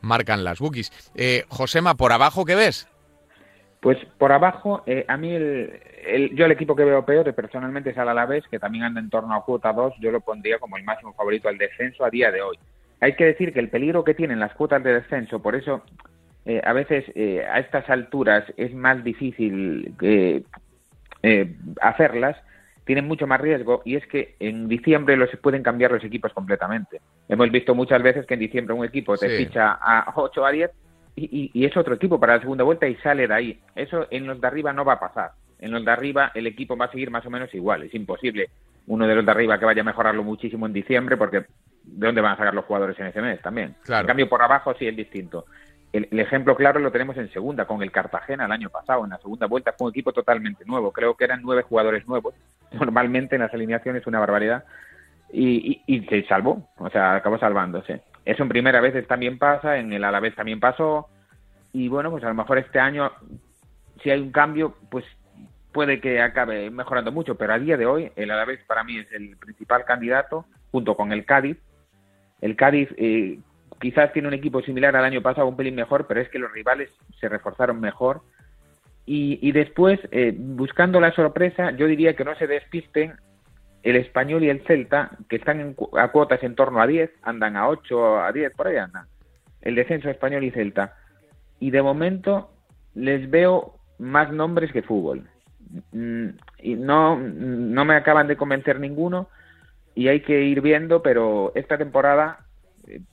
marcan 0.00 0.44
las 0.44 0.58
bookies. 0.58 0.90
Eh, 1.14 1.44
Josema, 1.48 1.94
¿por 1.94 2.12
abajo 2.12 2.44
qué 2.44 2.54
ves? 2.54 2.88
Pues 3.80 3.96
por 4.18 4.30
abajo, 4.30 4.82
eh, 4.86 5.06
a 5.08 5.16
mí 5.16 5.32
el, 5.32 6.30
yo 6.34 6.44
el 6.44 6.52
equipo 6.52 6.76
que 6.76 6.84
veo 6.84 7.04
peor 7.06 7.34
personalmente 7.34 7.90
es 7.90 7.98
al 7.98 8.10
Alavés, 8.10 8.44
que 8.50 8.58
también 8.58 8.84
anda 8.84 9.00
en 9.00 9.08
torno 9.08 9.34
a 9.34 9.42
cuota 9.42 9.72
2, 9.72 9.94
yo 10.00 10.10
lo 10.10 10.20
pondría 10.20 10.58
como 10.58 10.76
el 10.76 10.84
máximo 10.84 11.14
favorito 11.14 11.48
al 11.48 11.56
descenso 11.56 12.04
a 12.04 12.10
día 12.10 12.30
de 12.30 12.42
hoy. 12.42 12.58
Hay 13.00 13.16
que 13.16 13.24
decir 13.24 13.54
que 13.54 13.60
el 13.60 13.70
peligro 13.70 14.04
que 14.04 14.12
tienen 14.12 14.38
las 14.38 14.52
cuotas 14.52 14.84
de 14.84 14.92
descenso, 14.92 15.40
por 15.40 15.54
eso 15.54 15.82
eh, 16.44 16.60
a 16.62 16.74
veces 16.74 17.06
eh, 17.14 17.42
a 17.50 17.58
estas 17.58 17.88
alturas 17.88 18.44
es 18.58 18.74
más 18.74 19.02
difícil 19.02 19.94
hacerlas, 21.80 22.36
tienen 22.90 23.06
mucho 23.06 23.28
más 23.28 23.40
riesgo 23.40 23.82
y 23.84 23.94
es 23.94 24.04
que 24.08 24.34
en 24.40 24.66
diciembre 24.66 25.16
los 25.16 25.30
pueden 25.40 25.62
cambiar 25.62 25.92
los 25.92 26.02
equipos 26.02 26.32
completamente. 26.32 27.00
Hemos 27.28 27.48
visto 27.52 27.72
muchas 27.72 28.02
veces 28.02 28.26
que 28.26 28.34
en 28.34 28.40
diciembre 28.40 28.74
un 28.74 28.84
equipo 28.84 29.16
te 29.16 29.28
ficha 29.28 29.78
a 29.80 30.12
8 30.16 30.44
a 30.44 30.50
10 30.50 30.70
y, 31.14 31.52
y, 31.54 31.64
es 31.64 31.76
otro 31.76 31.94
equipo 31.94 32.18
para 32.18 32.34
la 32.34 32.40
segunda 32.40 32.64
vuelta 32.64 32.88
y 32.88 32.96
sale 32.96 33.28
de 33.28 33.34
ahí. 33.34 33.60
Eso 33.76 34.08
en 34.10 34.26
los 34.26 34.40
de 34.40 34.46
arriba 34.48 34.72
no 34.72 34.84
va 34.84 34.94
a 34.94 34.98
pasar. 34.98 35.30
En 35.60 35.70
los 35.70 35.84
de 35.84 35.90
arriba 35.92 36.32
el 36.34 36.48
equipo 36.48 36.76
va 36.76 36.86
a 36.86 36.90
seguir 36.90 37.12
más 37.12 37.24
o 37.24 37.30
menos 37.30 37.54
igual. 37.54 37.84
Es 37.84 37.94
imposible 37.94 38.50
uno 38.88 39.06
de 39.06 39.14
los 39.14 39.24
de 39.24 39.30
arriba 39.30 39.56
que 39.60 39.66
vaya 39.66 39.82
a 39.82 39.84
mejorarlo 39.84 40.24
muchísimo 40.24 40.66
en 40.66 40.72
diciembre 40.72 41.16
porque 41.16 41.44
¿de 41.84 42.06
dónde 42.06 42.20
van 42.20 42.32
a 42.32 42.38
sacar 42.38 42.54
los 42.54 42.64
jugadores 42.64 42.98
en 42.98 43.06
ese 43.06 43.22
mes 43.22 43.40
también? 43.40 43.76
En 43.86 44.06
cambio 44.06 44.28
por 44.28 44.42
abajo 44.42 44.74
sí 44.76 44.88
es 44.88 44.96
distinto. 44.96 45.44
El, 45.92 46.20
ejemplo 46.20 46.54
claro 46.54 46.78
lo 46.78 46.92
tenemos 46.92 47.16
en 47.16 47.32
segunda, 47.32 47.66
con 47.66 47.82
el 47.82 47.90
Cartagena 47.90 48.44
el 48.44 48.52
año 48.52 48.70
pasado. 48.70 49.04
En 49.04 49.10
la 49.10 49.18
segunda 49.18 49.46
vuelta 49.46 49.74
fue 49.76 49.88
un 49.88 49.92
equipo 49.92 50.12
totalmente 50.12 50.64
nuevo. 50.64 50.92
Creo 50.92 51.16
que 51.16 51.24
eran 51.24 51.42
nueve 51.42 51.62
jugadores 51.62 52.06
nuevos. 52.06 52.34
Normalmente 52.72 53.36
en 53.36 53.42
las 53.42 53.52
alineaciones 53.52 54.06
una 54.06 54.20
barbaridad. 54.20 54.64
Y, 55.32 55.82
y, 55.86 56.00
se 56.06 56.24
salvó, 56.24 56.68
o 56.78 56.90
sea, 56.90 57.14
acabó 57.14 57.38
salvándose. 57.38 58.02
Eso 58.24 58.42
en 58.42 58.48
primera 58.48 58.80
vez 58.80 59.06
también 59.06 59.38
pasa, 59.38 59.78
en 59.78 59.92
el 59.92 60.02
Alavés 60.02 60.34
también 60.34 60.58
pasó. 60.58 61.08
Y 61.72 61.88
bueno, 61.88 62.10
pues 62.10 62.24
a 62.24 62.28
lo 62.28 62.34
mejor 62.34 62.58
este 62.58 62.80
año, 62.80 63.12
si 64.02 64.10
hay 64.10 64.20
un 64.20 64.32
cambio, 64.32 64.74
pues 64.90 65.04
puede 65.72 66.00
que 66.00 66.20
acabe 66.20 66.68
mejorando 66.70 67.12
mucho. 67.12 67.36
Pero 67.36 67.52
a 67.52 67.58
día 67.58 67.76
de 67.76 67.86
hoy, 67.86 68.12
el 68.16 68.30
Alavés 68.30 68.60
para 68.64 68.82
mí 68.82 68.98
es 68.98 69.10
el 69.12 69.36
principal 69.36 69.84
candidato, 69.84 70.46
junto 70.72 70.96
con 70.96 71.12
el 71.12 71.24
Cádiz. 71.24 71.58
El 72.40 72.56
Cádiz 72.56 72.88
eh, 72.96 73.38
quizás 73.80 74.12
tiene 74.12 74.28
un 74.28 74.34
equipo 74.34 74.62
similar 74.62 74.94
al 74.94 75.04
año 75.04 75.22
pasado, 75.22 75.48
un 75.48 75.56
pelín 75.56 75.74
mejor, 75.74 76.06
pero 76.06 76.20
es 76.20 76.28
que 76.28 76.38
los 76.38 76.52
rivales 76.52 76.90
se 77.18 77.28
reforzaron 77.28 77.80
mejor 77.80 78.22
Y, 79.06 79.50
después, 79.50 79.98
eh, 80.12 80.32
buscando 80.36 81.00
la 81.00 81.10
sorpresa, 81.12 81.72
yo 81.72 81.86
diría 81.86 82.14
que 82.14 82.24
no 82.24 82.36
se 82.36 82.46
despisten 82.46 83.14
el 83.82 83.96
español 83.96 84.44
y 84.44 84.50
el 84.50 84.60
Celta, 84.66 85.10
que 85.28 85.36
están 85.36 85.74
a 85.98 86.08
cuotas 86.08 86.42
en 86.44 86.54
torno 86.54 86.80
a 86.80 86.86
10, 86.86 87.10
andan 87.22 87.56
a 87.56 87.68
8, 87.68 88.20
a 88.20 88.30
10, 88.30 88.52
por 88.54 88.68
ahí 88.68 88.76
andan. 88.76 89.06
El 89.62 89.74
descenso 89.74 90.10
español 90.10 90.44
y 90.44 90.52
Celta. 90.52 90.94
Y 91.58 91.72
de 91.72 91.82
momento 91.82 92.52
les 92.94 93.28
veo 93.28 93.74
más 93.98 94.30
nombres 94.32 94.70
que 94.70 94.82
fútbol. 94.82 95.28
Mm, 95.92 96.28
y 96.62 96.74
no, 96.74 97.16
no 97.18 97.84
me 97.84 97.96
acaban 97.96 98.28
de 98.28 98.36
convencer 98.36 98.78
ninguno 98.78 99.28
y 99.94 100.08
hay 100.08 100.20
que 100.20 100.42
ir 100.42 100.60
viendo, 100.60 101.02
pero 101.02 101.52
esta 101.54 101.78
temporada 101.78 102.46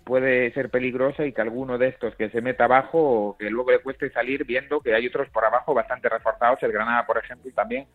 puede 0.03 0.51
ser 0.53 0.69
peligrosa 0.69 1.25
y 1.25 1.33
que 1.33 1.41
alguno 1.41 1.77
de 1.77 1.89
estos 1.89 2.15
que 2.15 2.29
se 2.29 2.41
meta 2.41 2.65
abajo 2.65 2.99
o 2.99 3.37
que 3.37 3.49
luego 3.49 3.71
le 3.71 3.79
cueste 3.79 4.09
salir 4.11 4.45
viendo 4.45 4.81
que 4.81 4.93
hay 4.93 5.07
otros 5.07 5.29
por 5.29 5.45
abajo 5.45 5.73
bastante 5.73 6.09
reforzados, 6.09 6.61
el 6.63 6.71
Granada 6.71 7.05
por 7.05 7.17
ejemplo 7.17 7.49
y 7.49 7.53
también 7.53 7.87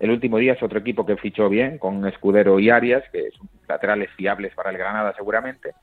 el 0.00 0.10
último 0.10 0.38
día 0.38 0.54
es 0.54 0.62
otro 0.62 0.78
equipo 0.78 1.04
que 1.04 1.18
fichó 1.18 1.50
bien, 1.50 1.76
con 1.76 2.06
Escudero 2.06 2.58
y 2.58 2.70
Arias, 2.70 3.04
que 3.12 3.30
son 3.32 3.48
laterales 3.68 4.10
fiables 4.16 4.54
para 4.54 4.70
el 4.70 4.78
Granada 4.78 5.14
seguramente. 5.14 5.74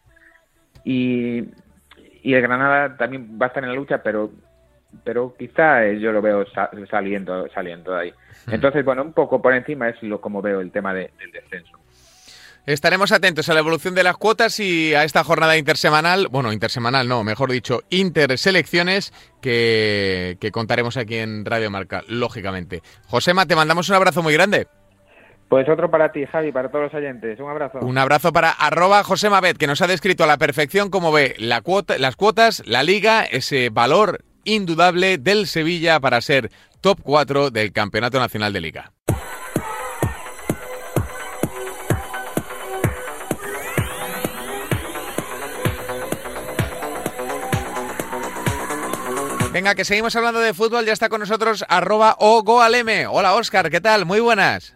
Y, 0.84 1.46
el 2.24 2.42
Granada 2.42 2.98
también 2.98 3.38
va 3.40 3.46
a 3.46 3.50
estar 3.50 3.64
en 3.64 3.70
la 3.70 3.76
lucha, 3.76 4.02
pero 4.04 4.32
pero 5.04 5.36
quizá 5.38 5.86
yo 5.94 6.12
lo 6.12 6.22
veo 6.22 6.46
saliendo 6.90 7.48
saliendo 7.50 7.94
de 7.94 8.02
ahí. 8.02 8.14
Entonces, 8.48 8.84
bueno, 8.84 9.04
un 9.04 9.14
poco 9.14 9.42
por 9.42 9.54
encima 9.54 9.90
es 9.90 10.02
lo 10.02 10.20
como 10.20 10.42
veo 10.42 10.62
el 10.62 10.72
tema 10.72 10.94
del 10.94 11.12
descenso. 11.32 11.78
Estaremos 12.68 13.14
atentos 13.14 13.48
a 13.48 13.54
la 13.54 13.62
evolución 13.62 13.96
de 13.96 14.04
las 14.04 14.18
cuotas 14.18 14.60
y 14.60 14.94
a 14.94 15.06
esta 15.06 15.24
jornada 15.24 15.56
intersemanal, 15.56 16.28
bueno, 16.30 16.52
intersemanal 16.52 17.08
no, 17.08 17.24
mejor 17.24 17.50
dicho, 17.50 17.84
interselecciones 17.90 19.14
que, 19.42 20.36
que 20.42 20.52
contaremos 20.52 20.98
aquí 20.98 21.16
en 21.16 21.46
Radio 21.46 21.72
Marca, 21.72 22.04
lógicamente. 22.10 22.82
Josema, 23.06 23.46
te 23.46 23.56
mandamos 23.56 23.88
un 23.88 23.96
abrazo 23.96 24.22
muy 24.22 24.34
grande. 24.34 24.68
Pues 25.48 25.70
otro 25.70 25.90
para 25.90 26.12
ti, 26.12 26.26
Javi, 26.26 26.52
para 26.52 26.70
todos 26.70 26.92
los 26.92 26.94
oyentes. 26.94 27.40
Un 27.40 27.50
abrazo. 27.50 27.80
Un 27.80 27.98
abrazo 27.98 28.34
para 28.34 28.52
arroba 28.52 29.02
Josemabet, 29.02 29.56
que 29.56 29.68
nos 29.68 29.82
ha 29.82 29.88
descrito 29.88 30.26
a 30.26 30.28
la 30.28 30.38
perfección 30.38 30.90
cómo 30.90 31.14
ve 31.14 31.36
la 31.40 31.62
cuota, 31.62 31.98
las 31.98 32.18
cuotas, 32.18 32.64
la 32.66 32.84
liga, 32.84 33.24
ese 33.24 33.70
valor 33.70 34.26
indudable 34.44 35.18
del 35.18 35.48
Sevilla 35.48 36.02
para 36.02 36.20
ser 36.20 36.52
top 36.82 37.00
4 37.02 37.50
del 37.50 37.72
Campeonato 37.72 38.20
Nacional 38.20 38.52
de 38.52 38.60
Liga. 38.60 38.97
Venga, 49.58 49.74
que 49.74 49.86
seguimos 49.86 50.16
hablando 50.16 50.40
de 50.40 50.54
fútbol. 50.54 50.86
Ya 50.86 50.94
está 50.94 51.10
con 51.10 51.20
nosotros 51.20 51.66
arroba. 51.68 52.16
Hola, 52.20 53.34
Oscar, 53.34 53.72
¿qué 53.72 53.82
tal? 53.82 54.06
Muy 54.06 54.20
buenas. 54.20 54.76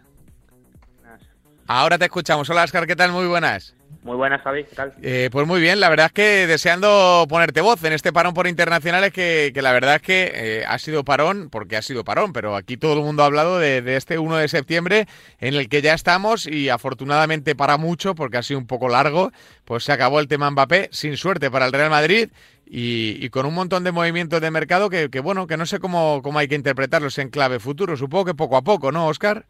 Ahora 1.68 1.98
te 1.98 2.06
escuchamos. 2.06 2.50
Hola, 2.50 2.64
Oscar, 2.64 2.84
¿qué 2.88 2.96
tal? 2.96 3.12
Muy 3.12 3.28
buenas. 3.28 3.76
Muy 4.02 4.16
buenas, 4.16 4.42
Javi, 4.42 4.64
¿qué 4.64 4.74
tal? 4.74 4.92
Eh, 5.00 5.28
pues 5.30 5.46
muy 5.46 5.60
bien, 5.60 5.78
la 5.78 5.88
verdad 5.88 6.06
es 6.06 6.12
que 6.12 6.46
deseando 6.48 7.24
ponerte 7.28 7.60
voz 7.60 7.84
en 7.84 7.92
este 7.92 8.12
parón 8.12 8.34
por 8.34 8.48
internacionales 8.48 9.12
que, 9.12 9.52
que 9.54 9.62
la 9.62 9.70
verdad 9.70 9.96
es 9.96 10.02
que 10.02 10.32
eh, 10.34 10.64
ha 10.66 10.76
sido 10.80 11.04
parón, 11.04 11.50
porque 11.50 11.76
ha 11.76 11.82
sido 11.82 12.02
parón, 12.02 12.32
pero 12.32 12.56
aquí 12.56 12.76
todo 12.76 12.94
el 12.94 13.04
mundo 13.04 13.22
ha 13.22 13.26
hablado 13.26 13.60
de, 13.60 13.96
este 13.96 14.18
1 14.18 14.38
de 14.38 14.48
septiembre 14.48 15.06
en 15.38 15.54
el 15.54 15.68
que 15.68 15.82
ya 15.82 15.94
estamos 15.94 16.48
y 16.48 16.68
afortunadamente 16.68 17.54
para 17.54 17.76
mucho, 17.76 18.16
porque 18.16 18.38
ha 18.38 18.42
sido 18.42 18.58
un 18.58 18.66
poco 18.66 18.88
largo, 18.88 19.30
pues 19.64 19.84
se 19.84 19.92
acabó 19.92 20.18
el 20.18 20.26
tema 20.26 20.50
Mbappé, 20.50 20.88
sin 20.90 21.16
suerte 21.16 21.48
para 21.48 21.66
el 21.66 21.72
Real 21.72 21.90
Madrid 21.90 22.30
y, 22.66 23.28
con 23.30 23.46
un 23.46 23.54
montón 23.54 23.84
de 23.84 23.92
movimientos 23.92 24.40
de 24.40 24.50
mercado 24.50 24.90
que, 24.90 25.06
bueno, 25.20 25.46
que 25.46 25.56
no 25.56 25.64
sé 25.64 25.78
cómo, 25.78 26.22
cómo 26.22 26.40
hay 26.40 26.48
que 26.48 26.56
interpretarlos 26.56 27.18
en 27.18 27.30
clave 27.30 27.60
futuro. 27.60 27.96
Supongo 27.96 28.24
que 28.24 28.34
poco 28.34 28.56
a 28.56 28.62
poco, 28.62 28.90
¿no, 28.90 29.06
Oscar? 29.06 29.46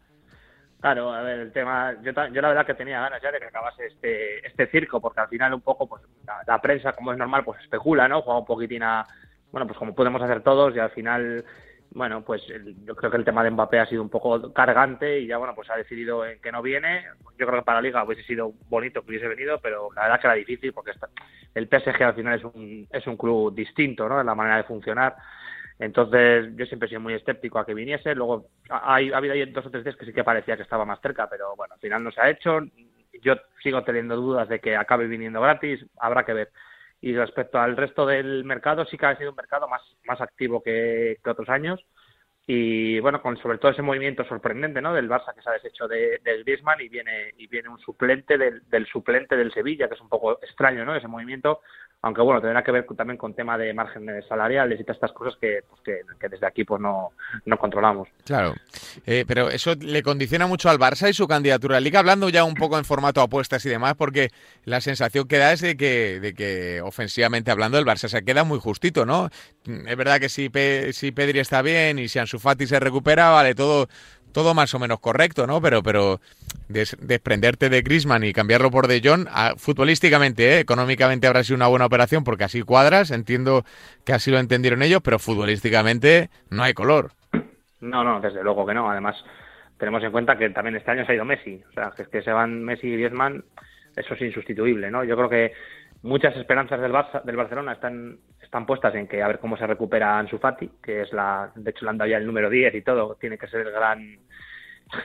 Claro, 0.83 1.13
a 1.13 1.21
ver, 1.21 1.39
el 1.39 1.53
tema, 1.53 1.95
yo, 2.01 2.11
la 2.11 2.49
verdad 2.49 2.65
que 2.65 2.73
tenía 2.73 2.99
ganas 2.99 3.21
ya 3.21 3.31
de 3.31 3.39
que 3.39 3.45
acabase 3.45 3.85
este, 3.85 4.45
este 4.45 4.67
circo, 4.67 4.99
porque 4.99 5.21
al 5.21 5.29
final 5.29 5.53
un 5.53 5.61
poco, 5.61 5.87
pues 5.87 6.01
la, 6.45 6.61
prensa, 6.61 6.91
como 6.91 7.13
es 7.13 7.17
normal, 7.17 7.45
pues 7.45 7.61
especula, 7.61 8.09
¿no? 8.09 8.21
Juega 8.21 8.39
un 8.41 8.45
poquitín 8.45 8.83
a, 8.83 9.07
bueno, 9.53 9.65
pues 9.65 9.79
como 9.79 9.95
podemos 9.95 10.21
hacer 10.21 10.43
todos 10.43 10.75
y 10.75 10.79
al 10.79 10.89
final 10.89 11.45
bueno, 11.91 12.21
pues 12.25 12.41
yo 12.85 12.95
creo 12.95 13.09
que 13.09 13.15
el 13.15 13.23
tema 13.23 13.45
de 13.45 13.51
Mbappé 13.51 13.79
ha 13.79 13.85
sido 13.85 14.01
un 14.01 14.09
poco 14.09 14.51
cargante 14.51 15.21
y 15.21 15.27
ya, 15.27 15.37
bueno, 15.37 15.55
pues 15.55 15.69
ha 15.69 15.77
decidido 15.77 16.23
que 16.41 16.51
no 16.51 16.61
viene. 16.61 17.05
Yo 17.37 17.47
creo 17.47 17.59
que 17.61 17.65
para 17.65 17.77
la 17.77 17.87
Liga 17.87 18.03
hubiese 18.03 18.23
sido 18.23 18.51
bonito 18.67 19.03
que 19.03 19.11
hubiese 19.11 19.29
venido, 19.29 19.61
pero 19.61 19.89
la 19.93 20.01
verdad 20.01 20.19
que 20.19 20.27
era 20.27 20.33
difícil 20.33 20.73
porque 20.73 20.91
el 21.53 21.67
PSG 21.69 22.03
al 22.03 22.15
final 22.15 22.39
es 22.39 22.43
un, 22.43 22.87
es 22.91 23.07
un 23.07 23.15
club 23.15 23.55
distinto, 23.55 24.09
¿no? 24.09 24.19
En 24.19 24.25
la 24.25 24.35
manera 24.35 24.57
de 24.57 24.63
funcionar. 24.63 25.15
Entonces, 25.79 26.55
yo 26.55 26.65
siempre 26.65 26.85
he 26.87 26.89
sido 26.89 27.01
muy 27.01 27.13
escéptico 27.13 27.59
a 27.59 27.65
que 27.65 27.73
viniese. 27.73 28.15
Luego, 28.15 28.47
ha, 28.69 28.95
ha 28.95 28.95
habido 28.95 29.35
dos 29.51 29.65
o 29.65 29.71
tres 29.71 29.83
días 29.83 29.95
que 29.95 30.05
sí 30.05 30.13
que 30.13 30.23
parecía 30.23 30.55
que 30.55 30.63
estaba 30.63 30.85
más 30.85 31.01
cerca, 31.01 31.27
pero 31.29 31.55
bueno, 31.55 31.73
al 31.73 31.79
final 31.79 32.03
no 32.03 32.11
se 32.11 32.21
ha 32.21 32.29
hecho. 32.29 32.59
Yo 33.21 33.35
sigo 33.61 33.83
teniendo 33.83 34.15
dudas 34.15 34.47
de 34.49 34.59
que 34.59 34.75
acabe 34.75 35.07
viniendo 35.07 35.41
gratis. 35.41 35.85
Habrá 35.99 36.25
que 36.25 36.33
ver. 36.33 36.49
Y 37.01 37.13
respecto 37.15 37.59
al 37.59 37.75
resto 37.75 38.05
del 38.05 38.45
mercado, 38.45 38.85
sí 38.85 38.97
que 38.97 39.05
ha 39.05 39.17
sido 39.17 39.31
un 39.31 39.35
mercado 39.35 39.67
más, 39.67 39.81
más 40.05 40.21
activo 40.21 40.63
que, 40.63 41.17
otros 41.25 41.49
años. 41.49 41.85
Y 42.45 42.99
bueno, 42.99 43.21
con 43.21 43.37
sobre 43.37 43.57
todo 43.57 43.71
ese 43.71 43.81
movimiento 43.81 44.23
sorprendente 44.25 44.81
¿no? 44.81 44.93
del 44.93 45.09
Barça 45.09 45.33
que 45.33 45.41
se 45.41 45.49
ha 45.49 45.53
deshecho 45.53 45.87
de, 45.87 46.19
del 46.23 46.43
Griezmann 46.43 46.81
y 46.81 46.89
viene, 46.89 47.33
y 47.37 47.47
viene 47.47 47.69
un 47.69 47.79
suplente 47.79 48.37
del, 48.37 48.61
del 48.69 48.85
suplente 48.85 49.35
del 49.37 49.53
Sevilla, 49.53 49.87
que 49.87 49.95
es 49.95 50.01
un 50.01 50.09
poco 50.09 50.39
extraño 50.41 50.83
¿no? 50.83 50.95
ese 50.95 51.07
movimiento 51.07 51.61
aunque 52.03 52.21
bueno, 52.21 52.41
tendrá 52.41 52.61
que 52.63 52.71
ver 52.71 52.85
también 52.97 53.17
con 53.17 53.33
tema 53.33 53.57
de 53.57 53.73
márgenes 53.73 54.25
salariales 54.27 54.77
y 54.77 54.83
todas 54.83 54.97
estas 54.97 55.13
cosas 55.13 55.35
que, 55.39 55.61
pues, 55.69 55.81
que, 56.19 56.27
desde 56.27 56.45
aquí 56.45 56.65
pues 56.65 56.81
no, 56.81 57.11
no 57.45 57.57
controlamos. 57.57 58.09
Claro, 58.25 58.53
eh, 59.05 59.23
pero 59.25 59.49
eso 59.49 59.73
le 59.79 60.03
condiciona 60.03 60.45
mucho 60.45 60.69
al 60.69 60.77
Barça 60.77 61.09
y 61.09 61.13
su 61.13 61.29
candidatura 61.29 61.77
a 61.77 61.79
Liga, 61.79 61.99
hablando 61.99 62.27
ya 62.27 62.43
un 62.43 62.55
poco 62.55 62.77
en 62.77 62.83
formato 62.83 63.21
apuestas 63.21 63.65
y 63.65 63.69
demás, 63.69 63.95
porque 63.95 64.31
la 64.65 64.81
sensación 64.81 65.29
que 65.29 65.37
da 65.37 65.53
es 65.53 65.61
de 65.61 65.77
que, 65.77 66.19
de 66.19 66.33
que 66.33 66.81
ofensivamente 66.81 67.51
hablando 67.51 67.77
el 67.77 67.85
Barça 67.85 68.09
se 68.09 68.25
queda 68.25 68.43
muy 68.43 68.59
justito, 68.59 69.05
¿no? 69.05 69.29
Es 69.65 69.95
verdad 69.95 70.19
que 70.19 70.27
si, 70.27 70.51
si 70.91 71.11
Pedri 71.13 71.39
está 71.39 71.61
bien 71.61 71.99
y 71.99 72.09
si 72.09 72.19
Ansu 72.19 72.37
Fati 72.37 72.67
se 72.67 72.81
recupera, 72.81 73.29
vale, 73.29 73.55
todo 73.55 73.87
todo 74.33 74.53
más 74.53 74.73
o 74.73 74.79
menos 74.79 74.99
correcto, 74.99 75.47
¿no? 75.47 75.61
Pero, 75.61 75.81
pero 75.83 76.19
desprenderte 76.67 77.69
de 77.69 77.81
Griezmann 77.81 78.23
y 78.23 78.33
cambiarlo 78.33 78.71
por 78.71 78.87
De 78.87 79.01
Jong, 79.03 79.27
ah, 79.29 79.53
futbolísticamente, 79.57 80.55
¿eh? 80.55 80.59
económicamente 80.59 81.27
habrá 81.27 81.43
sido 81.43 81.55
una 81.55 81.67
buena 81.67 81.85
operación 81.85 82.23
porque 82.23 82.43
así 82.43 82.61
cuadras, 82.63 83.11
entiendo 83.11 83.63
que 84.05 84.13
así 84.13 84.31
lo 84.31 84.39
entendieron 84.39 84.81
ellos, 84.83 85.01
pero 85.03 85.19
futbolísticamente 85.19 86.29
no 86.49 86.63
hay 86.63 86.73
color. 86.73 87.11
No, 87.79 88.03
no, 88.03 88.19
desde 88.19 88.43
luego 88.43 88.65
que 88.65 88.73
no. 88.73 88.89
Además, 88.89 89.15
tenemos 89.77 90.03
en 90.03 90.11
cuenta 90.11 90.37
que 90.37 90.49
también 90.49 90.75
este 90.75 90.91
año 90.91 91.05
se 91.05 91.11
ha 91.11 91.15
ido 91.15 91.25
Messi, 91.25 91.61
o 91.69 91.73
sea, 91.73 91.91
que 91.95 92.05
que 92.05 92.21
se 92.21 92.31
van 92.31 92.63
Messi 92.63 92.87
y 92.87 92.93
Griezmann, 92.93 93.43
eso 93.95 94.13
es 94.13 94.21
insustituible, 94.21 94.89
¿no? 94.89 95.03
Yo 95.03 95.15
creo 95.15 95.29
que 95.29 95.53
muchas 96.03 96.35
esperanzas 96.35 96.79
del, 96.79 96.91
Barça, 96.91 97.23
del 97.23 97.35
Barcelona 97.35 97.73
están, 97.73 98.17
están 98.41 98.65
puestas 98.65 98.93
en 98.95 99.07
que 99.07 99.23
a 99.23 99.27
ver 99.27 99.39
cómo 99.39 99.57
se 99.57 99.65
recupera 99.65 100.17
Ansu 100.17 100.37
Fati, 100.37 100.69
que 100.81 101.01
es 101.01 101.11
la, 101.13 101.51
de 101.55 101.71
hecho 101.71 101.85
le 101.85 101.89
han 101.89 101.97
dado 101.97 102.11
ya 102.11 102.17
el 102.17 102.27
número 102.27 102.49
10 102.49 102.75
y 102.75 102.81
todo, 102.81 103.15
tiene 103.15 103.37
que 103.37 103.47
ser 103.47 103.61
el 103.61 103.71
gran 103.71 104.19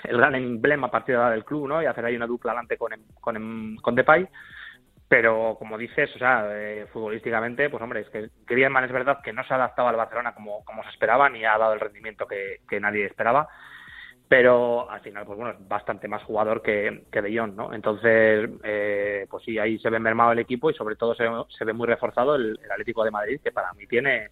el 0.05 0.17
gran 0.17 0.35
emblema 0.35 0.89
a 0.89 0.91
partir 0.91 1.17
de 1.17 1.31
del 1.31 1.45
club, 1.45 1.69
¿no? 1.69 1.83
Y 1.83 1.87
hacer 1.87 2.05
ahí 2.05 2.17
una 2.17 2.27
dupla 2.27 2.51
adelante 2.51 2.77
con, 2.77 2.93
con, 3.21 3.77
con 3.77 3.95
Depay. 3.95 4.29
Pero 5.09 5.57
como 5.59 5.79
dices, 5.79 6.15
o 6.15 6.19
sea, 6.19 6.47
eh, 6.51 6.87
futbolísticamente, 6.93 7.71
pues 7.71 7.83
hombre, 7.83 8.01
es 8.01 8.11
que 8.11 8.29
Griezmann 8.47 8.85
es 8.85 8.93
verdad 8.93 9.21
que 9.23 9.33
no 9.33 9.43
se 9.45 9.55
ha 9.55 9.57
adaptado 9.57 9.89
al 9.89 9.97
Barcelona 9.97 10.35
como, 10.35 10.63
como 10.65 10.83
se 10.83 10.91
esperaba 10.91 11.31
ni 11.31 11.47
ha 11.47 11.57
dado 11.57 11.73
el 11.73 11.81
rendimiento 11.81 12.27
que, 12.27 12.61
que 12.69 12.79
nadie 12.79 13.07
esperaba 13.07 13.49
pero 14.29 14.91
al 14.91 15.01
final, 15.01 15.25
pues 15.25 15.39
bueno, 15.39 15.55
es 15.55 15.69
bastante 15.69 16.07
más 16.07 16.23
jugador 16.25 16.61
que, 16.61 17.05
que 17.11 17.23
De 17.23 17.37
Jong, 17.37 17.55
¿no? 17.55 17.73
Entonces, 17.73 18.51
eh, 18.63 19.27
pues 19.31 19.43
sí, 19.43 19.59
ahí 19.59 19.79
se 19.79 19.89
ve 19.89 19.99
mermado 19.99 20.33
el 20.33 20.39
equipo 20.39 20.71
y 20.71 20.75
sobre 20.75 20.97
todo 20.97 21.15
se, 21.15 21.25
se 21.57 21.65
ve 21.65 21.73
muy 21.73 21.87
reforzado 21.87 22.35
el, 22.35 22.59
Atlético 22.71 23.05
de 23.05 23.11
Madrid, 23.11 23.41
que 23.43 23.53
para 23.53 23.73
mí 23.73 23.87
tiene, 23.87 24.29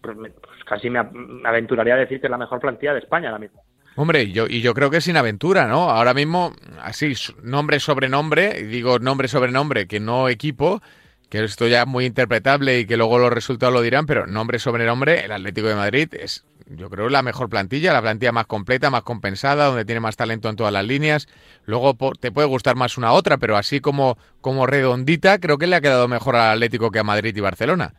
pues, 0.00 0.16
pues 0.16 0.64
casi 0.64 0.88
me, 0.88 1.00
aventuraría 1.44 1.94
a 1.94 1.98
decir 1.98 2.20
que 2.20 2.28
es 2.28 2.30
la 2.30 2.38
mejor 2.38 2.60
plantilla 2.60 2.92
de 2.92 3.00
España 3.00 3.28
ahora 3.28 3.40
mismo. 3.40 3.64
Hombre, 3.96 4.30
yo, 4.30 4.46
y 4.48 4.62
yo 4.62 4.72
creo 4.74 4.90
que 4.90 5.00
sin 5.00 5.16
aventura, 5.16 5.66
¿no? 5.66 5.90
Ahora 5.90 6.14
mismo, 6.14 6.52
así, 6.80 7.12
nombre 7.42 7.80
sobre 7.80 8.08
nombre, 8.08 8.62
digo 8.62 9.00
nombre 9.00 9.28
sobre 9.28 9.50
nombre, 9.50 9.86
que 9.86 10.00
no 10.00 10.28
equipo, 10.28 10.80
que 11.28 11.42
esto 11.42 11.66
ya 11.66 11.82
es 11.82 11.86
muy 11.88 12.06
interpretable 12.06 12.78
y 12.78 12.86
que 12.86 12.96
luego 12.96 13.18
los 13.18 13.32
resultados 13.32 13.74
lo 13.74 13.82
dirán, 13.82 14.06
pero 14.06 14.26
nombre 14.26 14.60
sobre 14.60 14.86
nombre, 14.86 15.24
el 15.24 15.32
Atlético 15.32 15.66
de 15.66 15.74
Madrid 15.74 16.08
es 16.14 16.46
yo 16.66 16.90
creo, 16.90 17.08
la 17.08 17.22
mejor 17.22 17.48
plantilla, 17.48 17.92
la 17.92 18.02
plantilla 18.02 18.32
más 18.32 18.46
completa, 18.46 18.90
más 18.90 19.02
compensada, 19.02 19.66
donde 19.66 19.84
tiene 19.84 20.00
más 20.00 20.16
talento 20.16 20.48
en 20.48 20.56
todas 20.56 20.72
las 20.72 20.86
líneas. 20.86 21.28
Luego 21.64 21.94
te 22.18 22.32
puede 22.32 22.48
gustar 22.48 22.76
más 22.76 22.98
una 22.98 23.12
otra, 23.12 23.38
pero 23.38 23.56
así 23.56 23.80
como, 23.80 24.16
como 24.40 24.66
redondita, 24.66 25.38
creo 25.38 25.58
que 25.58 25.66
le 25.66 25.76
ha 25.76 25.80
quedado 25.80 26.08
mejor 26.08 26.36
al 26.36 26.52
Atlético 26.52 26.90
que 26.90 26.98
a 26.98 27.04
Madrid 27.04 27.36
y 27.36 27.40
Barcelona. 27.40 27.94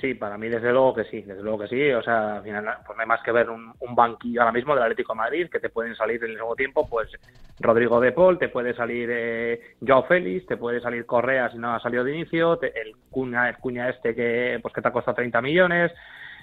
Sí, 0.00 0.12
para 0.12 0.36
mí 0.36 0.48
desde 0.48 0.72
luego 0.72 0.94
que 0.94 1.04
sí, 1.04 1.22
desde 1.22 1.42
luego 1.42 1.60
que 1.60 1.68
sí. 1.68 1.90
O 1.92 2.02
sea, 2.02 2.36
al 2.36 2.42
final 2.42 2.64
pues 2.86 2.96
no 2.96 3.02
hay 3.02 3.08
más 3.08 3.22
que 3.22 3.32
ver 3.32 3.48
un, 3.48 3.72
banquillo 3.94 4.42
ahora 4.42 4.52
mismo 4.52 4.74
del 4.74 4.82
Atlético 4.82 5.14
de 5.14 5.18
Madrid 5.18 5.48
que 5.50 5.60
te 5.60 5.70
pueden 5.70 5.94
salir 5.94 6.22
en 6.22 6.30
el 6.30 6.36
mismo 6.36 6.54
tiempo, 6.54 6.86
pues 6.88 7.10
Rodrigo 7.58 7.98
de 8.00 8.12
Paul, 8.12 8.38
te 8.38 8.50
puede 8.50 8.74
salir 8.74 9.08
eh, 9.10 9.76
Joao 9.86 10.04
Félix, 10.04 10.46
te 10.46 10.58
puede 10.58 10.80
salir 10.80 11.06
Correa 11.06 11.50
si 11.50 11.56
no 11.56 11.74
ha 11.74 11.80
salido 11.80 12.04
de 12.04 12.14
inicio, 12.14 12.60
el 12.60 12.94
Cuña, 13.10 13.48
el 13.48 13.56
Cuña 13.56 13.88
este 13.88 14.14
que 14.14 14.58
pues 14.60 14.74
que 14.74 14.82
te 14.82 14.88
ha 14.88 14.92
costado 14.92 15.14
30 15.14 15.40
millones, 15.40 15.92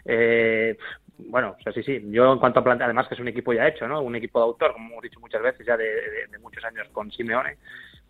Eh, 0.06 0.78
bueno, 1.18 1.56
o 1.60 1.64
sea, 1.64 1.72
sí, 1.74 1.84
sí. 1.84 2.02
Yo 2.10 2.34
en 2.34 2.40
cuanto 2.40 2.60
a 2.60 2.64
plantilla, 2.64 2.86
además 2.86 3.08
que 3.08 3.16
es 3.16 3.20
un 3.20 3.28
equipo 3.28 3.54
ya 3.54 3.68
hecho, 3.68 3.88
¿no? 3.88 4.02
Un 4.02 4.16
equipo 4.16 4.40
de 4.40 4.46
autor, 4.46 4.74
como 4.74 4.90
hemos 4.92 5.04
dicho 5.04 5.20
muchas 5.20 5.42
veces, 5.42 5.66
ya 5.66 5.78
de, 5.78 5.86
de 6.30 6.40
muchos 6.40 6.64
años 6.64 6.88
con 6.92 7.12
Simeone. 7.12 7.58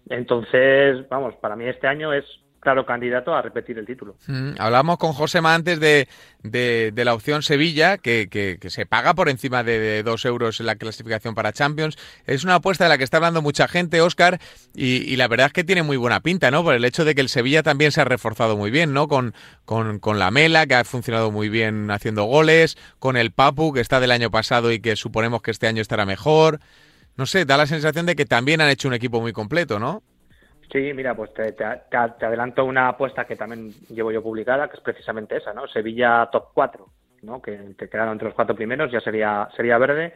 Entonces, 0.10 1.08
vamos, 1.10 1.36
para 1.36 1.56
mí 1.56 1.66
este 1.66 1.88
año 1.88 2.14
es 2.14 2.26
claro 2.64 2.86
candidato 2.86 3.36
a 3.36 3.42
repetir 3.42 3.78
el 3.78 3.86
título. 3.86 4.16
Mm, 4.28 4.54
hablamos 4.58 4.98
con 4.98 5.14
Josema 5.14 5.54
antes 5.54 5.80
de, 5.80 6.08
de, 6.42 6.92
la 7.06 7.14
opción 7.14 7.44
Sevilla, 7.44 7.98
que, 7.98 8.28
que, 8.30 8.58
se 8.70 8.86
paga 8.86 9.14
por 9.14 9.30
encima 9.30 9.64
de, 9.64 10.02
dos 10.02 10.26
euros 10.26 10.60
en 10.60 10.66
la 10.66 10.76
clasificación 10.76 11.36
para 11.36 11.54
Champions. 11.54 11.98
Es 12.26 12.44
una 12.44 12.56
apuesta 12.56 12.86
de 12.86 12.90
la 12.90 12.98
que 12.98 13.04
está 13.04 13.18
hablando 13.18 13.42
mucha 13.42 13.68
gente, 13.68 14.02
Oscar, 14.02 14.40
y, 14.74 15.16
la 15.18 15.28
verdad 15.28 15.48
es 15.48 15.54
que 15.54 15.64
tiene 15.64 15.84
muy 15.84 15.98
buena 15.98 16.22
pinta, 16.22 16.50
¿no? 16.50 16.64
Por 16.64 16.74
el 16.74 16.86
hecho 16.86 17.06
de 17.06 17.14
que 17.14 17.22
el 17.22 17.30
Sevilla 17.30 17.62
también 17.62 17.92
se 17.92 18.02
ha 18.02 18.06
reforzado 18.06 18.58
muy 18.58 18.72
bien, 18.72 18.94
¿no? 18.94 19.08
Con, 19.08 19.36
con, 19.66 20.00
con 20.00 20.18
la 20.18 20.32
Mela, 20.32 20.66
que 20.66 20.76
ha 20.76 20.84
funcionado 20.86 21.32
muy 21.32 21.50
bien 21.50 21.92
haciendo 21.92 22.24
goles, 22.24 22.78
con 22.98 23.18
el 23.18 23.32
Papu, 23.32 23.74
que 23.74 23.82
está 23.82 24.00
del 24.00 24.12
año 24.12 24.32
pasado 24.32 24.72
y 24.72 24.80
que 24.80 24.96
suponemos 24.96 25.42
que 25.42 25.52
este 25.52 25.68
año 25.68 25.82
estará 25.82 26.06
mejor. 26.06 26.60
No 27.16 27.26
sé, 27.26 27.46
da 27.46 27.58
la 27.58 27.68
sensación 27.68 28.06
de 28.06 28.16
que 28.16 28.26
también 28.26 28.62
han 28.62 28.70
hecho 28.70 28.88
un 28.88 28.94
equipo 28.96 29.22
muy 29.22 29.34
completo, 29.34 29.80
¿no? 29.80 30.02
Sí, 30.74 30.92
mira, 30.96 31.16
pues 31.16 31.32
te, 31.36 31.56
adelanto 32.26 32.66
una 32.66 32.88
apuesta 32.90 33.26
que 33.26 33.36
también 33.36 33.70
llevo 33.90 34.12
yo 34.12 34.24
publicada, 34.24 34.68
que 34.68 34.78
es 34.78 34.82
precisamente 34.82 35.38
esa, 35.38 35.54
¿no? 35.54 35.68
Sevilla 35.68 36.28
top 36.32 36.48
4, 36.52 36.88
¿no? 37.22 37.40
Que, 37.44 37.76
que 37.78 37.88
quedaron 37.88 38.14
entre 38.14 38.30
los 38.30 38.34
cuatro 38.34 38.56
primeros, 38.56 38.92
ya 38.92 39.00
sería, 39.00 39.48
sería 39.56 39.78
verde. 39.78 40.14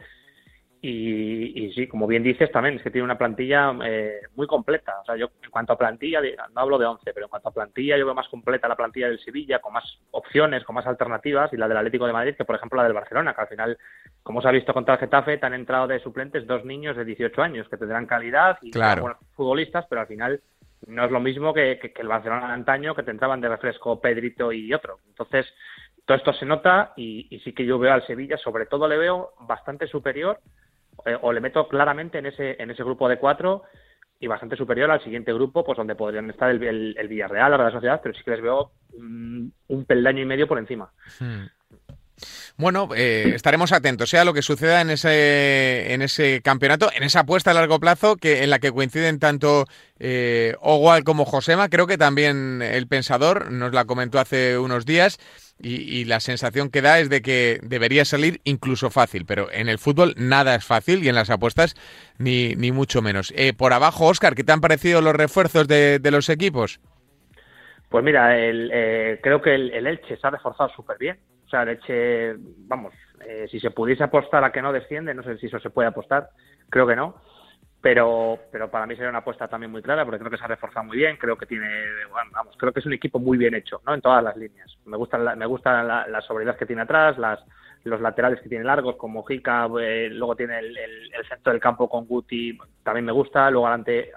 Y, 0.80 1.72
sí, 1.74 1.88
como 1.88 2.06
bien 2.06 2.22
dices, 2.22 2.52
también 2.52 2.76
es 2.76 2.82
que 2.82 2.90
tiene 2.90 3.04
una 3.04 3.18
plantilla 3.18 3.76
eh, 3.84 4.20
muy 4.36 4.46
completa. 4.46 5.00
O 5.00 5.04
sea, 5.04 5.16
yo 5.16 5.30
en 5.42 5.50
cuanto 5.50 5.72
a 5.72 5.78
plantilla, 5.78 6.20
no 6.54 6.60
hablo 6.60 6.78
de 6.78 6.86
11, 6.86 7.12
pero 7.12 7.26
en 7.26 7.30
cuanto 7.30 7.48
a 7.48 7.52
plantilla, 7.52 7.98
yo 7.98 8.04
veo 8.04 8.14
más 8.14 8.28
completa 8.28 8.68
la 8.68 8.76
plantilla 8.76 9.08
del 9.08 9.18
Sevilla, 9.18 9.58
con 9.58 9.72
más 9.72 9.84
opciones, 10.12 10.62
con 10.62 10.76
más 10.76 10.86
alternativas, 10.86 11.52
y 11.52 11.56
la 11.56 11.66
del 11.66 11.78
Atlético 11.78 12.06
de 12.06 12.12
Madrid 12.12 12.34
que, 12.36 12.44
por 12.44 12.54
ejemplo, 12.54 12.76
la 12.76 12.84
del 12.84 12.92
Barcelona, 12.92 13.34
que 13.34 13.40
al 13.40 13.48
final, 13.48 13.78
como 14.22 14.40
se 14.40 14.48
ha 14.48 14.52
visto 14.52 14.72
contra 14.72 14.94
el 14.94 15.00
Getafe, 15.00 15.38
te 15.38 15.46
han 15.46 15.54
entrado 15.54 15.88
de 15.88 15.98
suplentes 15.98 16.46
dos 16.46 16.64
niños 16.64 16.96
de 16.96 17.04
18 17.04 17.42
años 17.42 17.68
que 17.68 17.76
tendrán 17.76 18.06
calidad 18.06 18.58
y 18.62 18.70
buenos 18.70 19.18
futbolistas, 19.34 19.84
pero 19.88 20.02
al 20.02 20.06
final 20.06 20.40
no 20.86 21.04
es 21.04 21.10
lo 21.10 21.18
mismo 21.18 21.52
que, 21.52 21.80
que, 21.80 21.92
el 22.00 22.06
Barcelona 22.06 22.46
de 22.46 22.52
antaño, 22.52 22.94
que 22.94 23.02
te 23.02 23.10
entraban 23.10 23.40
de 23.40 23.48
refresco 23.48 24.00
Pedrito 24.00 24.52
y 24.52 24.72
otro. 24.72 24.98
Entonces, 25.08 25.46
todo 26.04 26.16
esto 26.16 26.32
se 26.34 26.46
nota 26.46 26.92
y, 26.96 27.26
y 27.30 27.40
sí 27.40 27.52
que 27.52 27.66
yo 27.66 27.80
veo 27.80 27.92
al 27.92 28.06
Sevilla, 28.06 28.38
sobre 28.38 28.66
todo 28.66 28.86
le 28.86 28.96
veo 28.96 29.32
bastante 29.40 29.88
superior 29.88 30.38
eh, 31.04 31.16
o 31.20 31.32
le 31.32 31.40
meto 31.40 31.68
claramente 31.68 32.18
en 32.18 32.26
ese, 32.26 32.60
en 32.60 32.70
ese 32.70 32.82
grupo 32.82 33.08
de 33.08 33.18
cuatro 33.18 33.62
y 34.20 34.26
bastante 34.26 34.56
superior 34.56 34.90
al 34.90 35.02
siguiente 35.02 35.32
grupo, 35.32 35.64
pues 35.64 35.76
donde 35.76 35.94
podrían 35.94 36.28
estar 36.30 36.50
el, 36.50 36.96
el, 36.96 37.08
Villarreal, 37.08 37.52
la 37.52 37.56
Real 37.56 37.72
Sociedad, 37.72 38.00
pero 38.02 38.14
sí 38.14 38.22
que 38.24 38.32
les 38.32 38.42
veo 38.42 38.72
un, 38.94 39.52
peldaño 39.86 40.22
y 40.22 40.26
medio 40.26 40.48
por 40.48 40.58
encima. 40.58 40.90
Hmm. 41.20 41.46
Bueno, 42.56 42.88
eh, 42.96 43.30
estaremos 43.36 43.70
atentos 43.70 44.10
sea 44.10 44.24
lo 44.24 44.34
que 44.34 44.42
suceda 44.42 44.80
en 44.80 44.90
ese, 44.90 45.94
en 45.94 46.02
ese 46.02 46.42
campeonato, 46.42 46.90
en 46.92 47.04
esa 47.04 47.20
apuesta 47.20 47.52
a 47.52 47.54
largo 47.54 47.78
plazo 47.78 48.16
que 48.16 48.42
en 48.42 48.50
la 48.50 48.58
que 48.58 48.72
coinciden 48.72 49.20
tanto 49.20 49.66
eh, 50.00 50.56
como 51.04 51.24
Josema. 51.24 51.68
Creo 51.68 51.86
que 51.86 51.96
también 51.96 52.60
el 52.60 52.88
pensador 52.88 53.52
nos 53.52 53.72
la 53.72 53.84
comentó 53.84 54.18
hace 54.18 54.58
unos 54.58 54.84
días 54.84 55.20
y, 55.60 56.04
la 56.04 56.20
sensación 56.20 56.70
que 56.70 56.82
da 56.82 57.00
es 57.00 57.10
de 57.10 57.20
que 57.20 57.58
debería 57.62 58.04
salir 58.04 58.40
incluso 58.44 58.90
fácil, 58.90 59.24
pero 59.26 59.50
en 59.50 59.68
el 59.68 59.78
fútbol 59.78 60.14
nada 60.16 60.54
es 60.54 60.64
fácil 60.64 61.02
y 61.02 61.08
en 61.08 61.14
las 61.14 61.30
apuestas 61.30 61.74
ni, 62.18 62.54
ni 62.54 62.70
mucho 62.70 63.02
menos. 63.02 63.32
Eh, 63.36 63.52
por 63.52 63.72
abajo, 63.72 64.06
Oscar, 64.06 64.34
¿qué 64.34 64.44
te 64.44 64.52
han 64.52 64.60
parecido 64.60 65.00
los 65.00 65.14
refuerzos 65.14 65.66
de, 65.66 66.00
los 66.10 66.28
equipos? 66.28 66.80
Pues 67.88 68.04
mira, 68.04 68.38
el, 68.38 68.70
eh, 68.72 69.20
creo 69.22 69.42
que 69.42 69.54
el, 69.54 69.86
Elche 69.86 70.16
se 70.16 70.26
ha 70.26 70.30
reforzado 70.30 70.70
súper 70.70 70.98
bien. 70.98 71.18
O 71.46 71.48
sea, 71.48 71.62
el 71.62 71.70
Elche, 71.70 72.34
vamos, 72.66 72.94
eh, 73.26 73.46
si 73.50 73.58
se 73.58 73.70
pudiese 73.70 74.04
apostar 74.04 74.44
a 74.44 74.52
que 74.52 74.62
no 74.62 74.72
desciende, 74.72 75.14
no 75.14 75.22
sé 75.22 75.38
si 75.38 75.46
eso 75.46 75.58
se 75.58 75.70
puede 75.70 75.88
apostar, 75.88 76.28
creo 76.70 76.86
que 76.86 76.96
no 76.96 77.16
pero 77.80 78.38
pero 78.50 78.70
para 78.70 78.86
mí 78.86 78.94
sería 78.94 79.10
una 79.10 79.18
apuesta 79.18 79.46
también 79.46 79.70
muy 79.70 79.82
clara 79.82 80.04
porque 80.04 80.18
creo 80.18 80.30
que 80.30 80.36
se 80.36 80.44
ha 80.44 80.48
reforzado 80.48 80.86
muy 80.86 80.96
bien 80.96 81.16
creo 81.16 81.36
que 81.36 81.46
tiene 81.46 81.68
vamos 82.32 82.56
creo 82.58 82.72
que 82.72 82.80
es 82.80 82.86
un 82.86 82.92
equipo 82.92 83.18
muy 83.18 83.38
bien 83.38 83.54
hecho 83.54 83.80
no 83.86 83.94
en 83.94 84.00
todas 84.00 84.22
las 84.22 84.36
líneas. 84.36 84.76
Me 84.84 84.96
gusta 84.96 85.16
la, 85.18 85.36
me 85.36 85.46
gusta 85.46 85.82
la, 85.82 86.20
sobriedad 86.22 86.56
que 86.56 86.66
tiene 86.66 86.82
atrás 86.82 87.18
las 87.18 87.40
los 87.84 88.00
laterales 88.00 88.40
que 88.40 88.48
tiene 88.48 88.64
largos 88.64 88.96
como 88.96 89.24
Jica 89.24 89.68
eh, 89.80 90.08
luego 90.10 90.34
tiene 90.34 90.58
el, 90.58 90.74
centro 91.28 91.52
del 91.52 91.60
campo 91.60 91.88
con 91.88 92.06
Guti 92.06 92.58
también 92.82 93.04
me 93.04 93.12
gusta 93.12 93.48
luego 93.50 93.68
adelante 93.68 94.10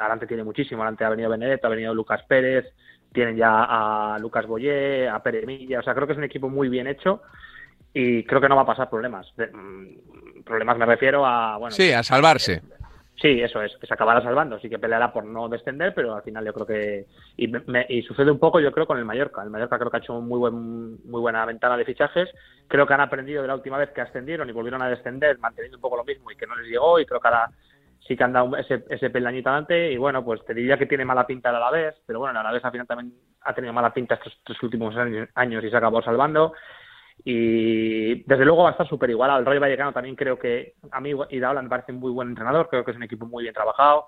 adelante 0.00 0.26
tiene 0.26 0.42
muchísimo 0.42 0.82
adelante 0.82 1.04
ha 1.04 1.10
venido 1.10 1.30
Benedetto 1.30 1.66
ha 1.66 1.70
venido 1.70 1.94
Lucas 1.94 2.22
Pérez 2.26 2.64
tienen 3.12 3.36
ya 3.36 3.64
a 4.14 4.18
Lucas 4.18 4.46
Boyé 4.46 5.08
a 5.08 5.22
Pere 5.22 5.44
Milla 5.44 5.80
o 5.80 5.82
sea 5.82 5.94
creo 5.94 6.06
que 6.06 6.14
es 6.14 6.18
un 6.18 6.24
equipo 6.24 6.48
muy 6.48 6.70
bien 6.70 6.86
hecho 6.86 7.20
y 7.94 8.24
creo 8.24 8.40
que 8.40 8.48
no 8.48 8.56
va 8.56 8.62
a 8.62 8.66
pasar 8.66 8.90
problemas. 8.90 9.32
Mm, 9.38 10.42
problemas 10.44 10.76
me 10.76 10.84
refiero 10.84 11.24
a... 11.24 11.56
Bueno, 11.56 11.70
sí, 11.70 11.92
a 11.92 12.02
salvarse. 12.02 12.60
Sí, 13.16 13.40
eso 13.40 13.62
es, 13.62 13.76
que 13.76 13.86
se 13.86 13.94
acabará 13.94 14.20
salvando, 14.20 14.58
sí 14.58 14.68
que 14.68 14.80
peleará 14.80 15.12
por 15.12 15.24
no 15.24 15.48
descender, 15.48 15.94
pero 15.94 16.16
al 16.16 16.22
final 16.22 16.44
yo 16.44 16.52
creo 16.52 16.66
que... 16.66 17.06
Y, 17.36 18.02
sucede 18.02 18.32
un 18.32 18.40
poco, 18.40 18.58
yo 18.58 18.72
creo, 18.72 18.86
con 18.86 18.98
el 18.98 19.04
Mallorca. 19.04 19.42
El 19.42 19.50
Mallorca 19.50 19.78
creo 19.78 19.90
que 19.90 19.96
ha 19.98 20.00
hecho 20.00 20.20
muy, 20.20 20.38
buen, 20.38 21.08
muy 21.08 21.20
buena 21.20 21.44
ventana 21.46 21.76
de 21.76 21.84
fichajes. 21.84 22.28
Creo 22.66 22.86
que 22.86 22.94
han 22.94 23.00
aprendido 23.00 23.42
de 23.42 23.48
la 23.48 23.54
última 23.54 23.78
vez 23.78 23.90
que 23.90 24.00
ascendieron 24.00 24.48
y 24.48 24.52
volvieron 24.52 24.82
a 24.82 24.88
descender, 24.88 25.38
manteniendo 25.38 25.78
un 25.78 25.82
poco 25.82 25.96
lo 25.96 26.04
mismo 26.04 26.32
y 26.32 26.36
que 26.36 26.48
no 26.48 26.56
les 26.56 26.68
llegó. 26.68 26.98
Y 26.98 27.06
creo 27.06 27.20
que 27.20 27.28
ahora 27.28 27.50
sí 28.06 28.16
que 28.16 28.24
han 28.24 28.32
dado 28.32 28.56
ese, 28.56 28.84
ese 28.90 29.10
peldañito 29.10 29.48
adelante. 29.48 29.92
Y 29.92 29.96
bueno, 29.96 30.24
pues 30.24 30.44
te 30.44 30.52
diría 30.52 30.76
que 30.76 30.86
tiene 30.86 31.04
mala 31.04 31.24
pinta 31.24 31.50
el 31.50 31.56
Alavés, 31.56 31.94
pero 32.04 32.18
bueno, 32.18 32.32
el 32.32 32.38
Alavés 32.38 32.64
al 32.64 32.72
final 32.72 32.86
también 32.88 33.14
ha 33.42 33.54
tenido 33.54 33.72
mala 33.72 33.94
pinta 33.94 34.16
estos, 34.16 34.32
estos 34.32 34.60
últimos 34.64 34.94
años 34.96 35.64
y 35.64 35.70
se 35.70 35.74
ha 35.74 35.78
acabado 35.78 36.02
salvando. 36.02 36.52
Y 37.22 38.22
desde 38.24 38.44
luego 38.44 38.64
va 38.64 38.70
a 38.70 38.72
estar 38.72 38.88
súper 38.88 39.10
igual. 39.10 39.30
Al 39.30 39.46
Rayo 39.46 39.60
Vallecano 39.60 39.92
también 39.92 40.16
creo 40.16 40.38
que 40.38 40.74
a 40.90 41.00
mí 41.00 41.12
Iraola 41.30 41.62
me 41.62 41.68
parece 41.68 41.92
un 41.92 41.98
muy 41.98 42.10
buen 42.10 42.28
entrenador, 42.28 42.68
creo 42.68 42.84
que 42.84 42.90
es 42.90 42.96
un 42.96 43.02
equipo 43.02 43.26
muy 43.26 43.44
bien 43.44 43.54
trabajado. 43.54 44.06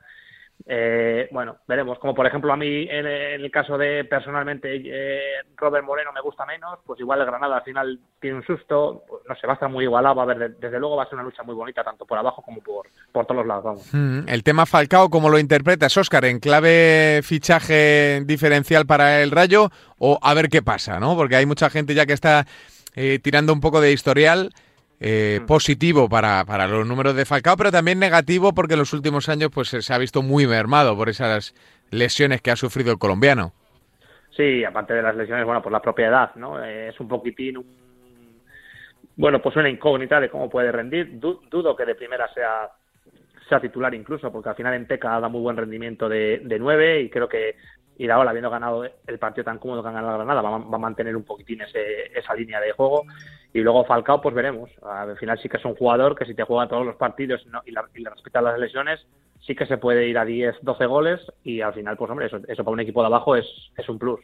Eh, 0.64 1.28
bueno, 1.32 1.58
veremos. 1.68 1.98
Como 1.98 2.14
por 2.14 2.26
ejemplo 2.26 2.52
a 2.52 2.56
mí 2.56 2.88
en, 2.90 3.06
el 3.06 3.50
caso 3.50 3.76
de 3.76 4.04
personalmente 4.04 4.80
eh, 4.84 5.42
Robert 5.56 5.84
Moreno 5.84 6.12
me 6.12 6.20
gusta 6.20 6.46
menos, 6.46 6.78
pues 6.84 6.98
igual 7.00 7.20
el 7.20 7.26
Granada 7.26 7.58
al 7.58 7.62
final 7.62 8.00
tiene 8.20 8.38
un 8.38 8.46
susto, 8.46 9.04
pues, 9.06 9.22
no 9.28 9.34
sé, 9.36 9.46
va 9.46 9.52
a 9.52 9.54
estar 9.54 9.68
muy 9.68 9.84
igualado, 9.84 10.16
va 10.16 10.22
a 10.22 10.26
ver, 10.26 10.56
desde 10.56 10.80
luego 10.80 10.96
va 10.96 11.04
a 11.04 11.06
ser 11.06 11.14
una 11.14 11.24
lucha 11.24 11.42
muy 11.42 11.54
bonita 11.54 11.84
tanto 11.84 12.06
por 12.06 12.18
abajo 12.18 12.42
como 12.42 12.60
por, 12.60 12.86
por 13.12 13.26
todos 13.26 13.38
los 13.38 13.46
lados. 13.46 13.64
Vamos. 13.64 13.88
Mm, 13.92 14.28
el 14.28 14.42
tema 14.42 14.66
Falcao, 14.66 15.10
¿cómo 15.10 15.28
lo 15.28 15.38
interpretas, 15.38 15.96
Oscar? 15.96 16.24
¿En 16.24 16.40
clave 16.40 17.20
fichaje 17.22 18.22
diferencial 18.24 18.86
para 18.86 19.22
el 19.22 19.30
Rayo 19.30 19.70
o 19.98 20.18
a 20.22 20.34
ver 20.34 20.48
qué 20.48 20.62
pasa, 20.62 20.98
no? 20.98 21.16
Porque 21.16 21.36
hay 21.36 21.46
mucha 21.46 21.70
gente 21.70 21.94
ya 21.94 22.06
que 22.06 22.14
está 22.14 22.46
eh, 22.96 23.18
tirando 23.22 23.52
un 23.52 23.60
poco 23.60 23.80
de 23.80 23.92
historial 23.92 24.50
eh, 24.98 25.40
mm. 25.42 25.46
positivo 25.46 26.08
para, 26.08 26.44
para, 26.44 26.66
los 26.66 26.86
números 26.86 27.14
de 27.14 27.24
Falcao, 27.24 27.56
pero 27.56 27.70
también 27.70 27.98
negativo 27.98 28.52
porque 28.54 28.74
en 28.74 28.80
los 28.80 28.92
últimos 28.92 29.28
años 29.28 29.50
pues 29.52 29.68
se 29.68 29.94
ha 29.94 29.98
visto 29.98 30.22
muy 30.22 30.46
mermado 30.46 30.96
por 30.96 31.08
esas 31.08 31.54
lesiones 31.90 32.42
que 32.42 32.50
ha 32.50 32.56
sufrido 32.56 32.92
el 32.92 32.98
colombiano. 32.98 33.52
Sí, 34.36 34.64
aparte 34.64 34.94
de 34.94 35.02
las 35.02 35.14
lesiones, 35.14 35.44
bueno, 35.44 35.62
por 35.62 35.72
la 35.72 35.80
propiedad, 35.80 36.34
¿no? 36.34 36.62
Eh, 36.62 36.88
es 36.88 37.00
un 37.00 37.08
poquitín 37.08 37.64
bueno, 39.16 39.40
pues 39.40 39.56
una 39.56 39.70
incógnita 39.70 40.20
de 40.20 40.28
cómo 40.28 40.50
puede 40.50 40.70
rendir. 40.70 41.18
dudo 41.18 41.74
que 41.74 41.86
de 41.86 41.94
primera 41.94 42.32
sea 42.34 42.70
sea 43.48 43.60
titular 43.60 43.94
incluso, 43.94 44.32
porque 44.32 44.48
al 44.48 44.56
final 44.56 44.74
en 44.74 44.88
Teca 44.88 45.20
da 45.20 45.28
muy 45.28 45.40
buen 45.40 45.56
rendimiento 45.56 46.08
de, 46.08 46.40
de 46.44 46.58
9 46.58 47.02
y 47.02 47.10
creo 47.10 47.28
que 47.28 47.54
y 47.98 48.08
ahora 48.10 48.30
habiendo 48.30 48.50
ganado 48.50 48.84
el 48.84 49.18
partido 49.18 49.44
tan 49.44 49.58
cómodo 49.58 49.82
que 49.82 49.88
han 49.88 49.94
ganado 49.94 50.18
la 50.18 50.24
Granada, 50.24 50.42
va, 50.42 50.56
a 50.56 50.78
mantener 50.78 51.16
un 51.16 51.24
poquitín 51.24 51.62
ese, 51.62 52.16
esa 52.18 52.34
línea 52.34 52.60
de 52.60 52.72
juego. 52.72 53.04
Y 53.52 53.60
luego 53.60 53.84
Falcao, 53.84 54.20
pues 54.20 54.34
veremos. 54.34 54.70
Al 54.82 55.16
final 55.16 55.38
sí 55.40 55.48
que 55.48 55.56
es 55.56 55.64
un 55.64 55.74
jugador 55.74 56.14
que 56.14 56.26
si 56.26 56.34
te 56.34 56.44
juega 56.44 56.68
todos 56.68 56.84
los 56.84 56.96
partidos 56.96 57.42
y, 57.64 57.70
le 57.70 58.10
respeta 58.10 58.42
las 58.42 58.58
lesiones, 58.58 59.00
sí 59.46 59.54
que 59.54 59.66
se 59.66 59.78
puede 59.78 60.08
ir 60.08 60.18
a 60.18 60.24
10, 60.24 60.56
12 60.60 60.86
goles 60.86 61.20
y 61.42 61.62
al 61.62 61.72
final, 61.72 61.96
pues 61.96 62.10
hombre, 62.10 62.26
eso, 62.26 62.38
eso 62.46 62.64
para 62.64 62.74
un 62.74 62.80
equipo 62.80 63.00
de 63.00 63.06
abajo 63.06 63.34
es, 63.34 63.46
es 63.76 63.88
un 63.88 63.98
plus. 63.98 64.20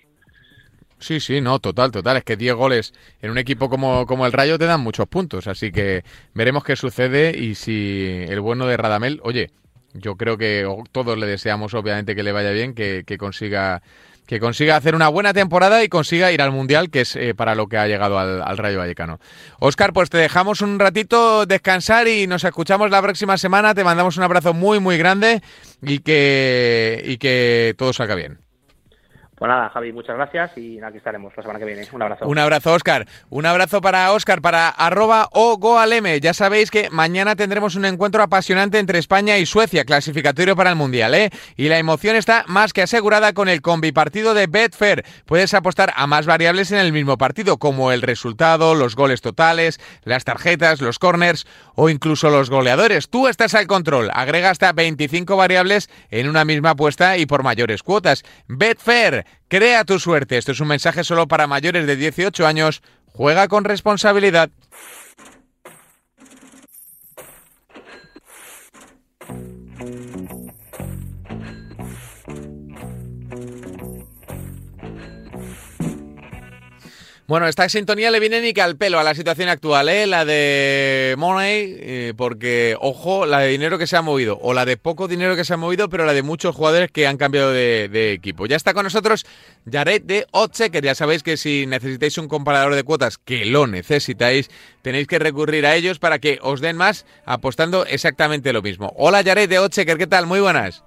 Sí, 0.98 1.18
sí, 1.18 1.40
no, 1.40 1.58
total, 1.58 1.90
total. 1.90 2.18
Es 2.18 2.24
que 2.24 2.36
10 2.36 2.54
goles 2.54 2.92
en 3.22 3.30
un 3.30 3.38
equipo 3.38 3.68
como, 3.68 4.06
como 4.06 4.26
el 4.26 4.32
Rayo 4.32 4.58
te 4.58 4.66
dan 4.66 4.80
muchos 4.80 5.08
puntos. 5.08 5.46
Así 5.48 5.72
que 5.72 6.04
veremos 6.34 6.62
qué 6.62 6.76
sucede 6.76 7.36
y 7.36 7.54
si 7.54 8.24
el 8.28 8.40
bueno 8.40 8.66
de 8.66 8.76
Radamel, 8.76 9.20
oye, 9.24 9.50
yo 9.94 10.16
creo 10.16 10.38
que 10.38 10.66
todos 10.92 11.18
le 11.18 11.26
deseamos 11.26 11.74
obviamente 11.74 12.14
que 12.14 12.22
le 12.22 12.32
vaya 12.32 12.50
bien, 12.50 12.74
que, 12.74 13.04
consiga 13.18 13.82
que 14.26 14.40
consiga 14.40 14.76
hacer 14.76 14.94
una 14.94 15.08
buena 15.08 15.32
temporada 15.34 15.82
y 15.84 15.88
consiga 15.88 16.32
ir 16.32 16.40
al 16.40 16.52
Mundial, 16.52 16.90
que 16.90 17.02
es 17.02 17.16
eh, 17.16 17.34
para 17.34 17.54
lo 17.54 17.66
que 17.66 17.76
ha 17.76 17.86
llegado 17.86 18.18
al, 18.18 18.56
Rayo 18.56 18.78
Vallecano. 18.78 19.18
Oscar, 19.58 19.92
pues 19.92 20.10
te 20.10 20.18
dejamos 20.18 20.60
un 20.60 20.78
ratito 20.78 21.44
descansar 21.44 22.08
y 22.08 22.26
nos 22.26 22.44
escuchamos 22.44 22.90
la 22.90 23.02
próxima 23.02 23.36
semana. 23.36 23.74
Te 23.74 23.84
mandamos 23.84 24.16
un 24.16 24.22
abrazo 24.22 24.54
muy, 24.54 24.80
muy 24.80 24.96
grande 24.96 25.42
y 25.82 25.98
que, 25.98 27.02
y 27.04 27.18
que 27.18 27.74
todo 27.76 27.92
salga 27.92 28.14
bien. 28.14 28.41
Pues 29.42 29.50
nada, 29.50 29.70
Javi, 29.70 29.92
muchas 29.92 30.14
gracias 30.14 30.56
y 30.56 30.80
aquí 30.80 30.98
estaremos 30.98 31.32
la 31.36 31.42
semana 31.42 31.58
que 31.58 31.64
viene. 31.64 31.84
Un 31.90 32.00
abrazo. 32.00 32.28
Un 32.28 32.38
abrazo, 32.38 32.74
Oscar. 32.74 33.08
Un 33.28 33.44
abrazo 33.44 33.80
para 33.80 34.12
Oscar, 34.12 34.40
para 34.40 34.68
arroba 34.68 35.28
o 35.32 35.56
goalm. 35.56 36.06
Ya 36.20 36.32
sabéis 36.32 36.70
que 36.70 36.90
mañana 36.90 37.34
tendremos 37.34 37.74
un 37.74 37.84
encuentro 37.84 38.22
apasionante 38.22 38.78
entre 38.78 39.00
España 39.00 39.38
y 39.38 39.46
Suecia, 39.46 39.84
clasificatorio 39.84 40.54
para 40.54 40.70
el 40.70 40.76
Mundial, 40.76 41.16
¿eh? 41.16 41.30
Y 41.56 41.68
la 41.68 41.78
emoción 41.78 42.14
está 42.14 42.44
más 42.46 42.72
que 42.72 42.82
asegurada 42.82 43.32
con 43.32 43.48
el 43.48 43.62
combipartido 43.62 44.32
de 44.32 44.46
Betfair. 44.46 45.04
Puedes 45.26 45.54
apostar 45.54 45.92
a 45.96 46.06
más 46.06 46.24
variables 46.24 46.70
en 46.70 46.78
el 46.78 46.92
mismo 46.92 47.18
partido, 47.18 47.58
como 47.58 47.90
el 47.90 48.02
resultado, 48.02 48.76
los 48.76 48.94
goles 48.94 49.22
totales, 49.22 49.80
las 50.04 50.22
tarjetas, 50.22 50.80
los 50.80 51.00
corners 51.00 51.48
o 51.74 51.88
incluso 51.88 52.30
los 52.30 52.48
goleadores. 52.48 53.08
Tú 53.08 53.26
estás 53.26 53.56
al 53.56 53.66
control. 53.66 54.08
Agrega 54.14 54.50
hasta 54.50 54.72
25 54.72 55.36
variables 55.36 55.90
en 56.12 56.28
una 56.28 56.44
misma 56.44 56.70
apuesta 56.70 57.16
y 57.18 57.26
por 57.26 57.42
mayores 57.42 57.82
cuotas. 57.82 58.22
Betfair 58.46 59.26
Crea 59.48 59.84
tu 59.84 59.98
suerte. 59.98 60.38
Esto 60.38 60.52
es 60.52 60.60
un 60.60 60.68
mensaje 60.68 61.04
solo 61.04 61.28
para 61.28 61.46
mayores 61.46 61.86
de 61.86 61.96
18 61.96 62.46
años. 62.46 62.82
Juega 63.06 63.48
con 63.48 63.64
responsabilidad. 63.64 64.50
Bueno, 77.32 77.48
esta 77.48 77.66
sintonía 77.70 78.10
le 78.10 78.20
viene 78.20 78.42
ni 78.42 78.52
que 78.52 78.60
al 78.60 78.76
pelo 78.76 78.98
a 78.98 79.02
la 79.02 79.14
situación 79.14 79.48
actual, 79.48 79.88
¿eh? 79.88 80.06
La 80.06 80.26
de 80.26 81.14
Money, 81.16 81.76
eh, 81.80 82.12
porque, 82.14 82.76
ojo, 82.78 83.24
la 83.24 83.38
de 83.38 83.48
dinero 83.48 83.78
que 83.78 83.86
se 83.86 83.96
ha 83.96 84.02
movido, 84.02 84.38
o 84.42 84.52
la 84.52 84.66
de 84.66 84.76
poco 84.76 85.08
dinero 85.08 85.34
que 85.34 85.46
se 85.46 85.54
ha 85.54 85.56
movido, 85.56 85.88
pero 85.88 86.04
la 86.04 86.12
de 86.12 86.22
muchos 86.22 86.54
jugadores 86.54 86.90
que 86.92 87.06
han 87.06 87.16
cambiado 87.16 87.50
de, 87.50 88.12
equipo. 88.12 88.44
Ya 88.44 88.56
está 88.56 88.74
con 88.74 88.84
nosotros 88.84 89.24
Jared 89.64 90.02
de 90.02 90.26
Ochecker. 90.32 90.84
Ya 90.84 90.94
sabéis 90.94 91.22
que 91.22 91.38
si 91.38 91.64
necesitáis 91.66 92.18
un 92.18 92.28
comparador 92.28 92.74
de 92.74 92.84
cuotas, 92.84 93.16
que 93.16 93.46
lo 93.46 93.66
necesitáis, 93.66 94.50
tenéis 94.82 95.06
que 95.06 95.18
recurrir 95.18 95.64
a 95.64 95.74
ellos 95.74 95.98
para 95.98 96.18
que 96.18 96.38
os 96.42 96.60
den 96.60 96.76
más 96.76 97.06
apostando 97.24 97.86
exactamente 97.86 98.52
lo 98.52 98.60
mismo. 98.60 98.92
Hola 98.98 99.24
Jared 99.24 99.48
de 99.48 99.58
Ochecker, 99.58 99.96
¿qué 99.96 100.06
tal? 100.06 100.26
Muy 100.26 100.40
buenas. 100.40 100.84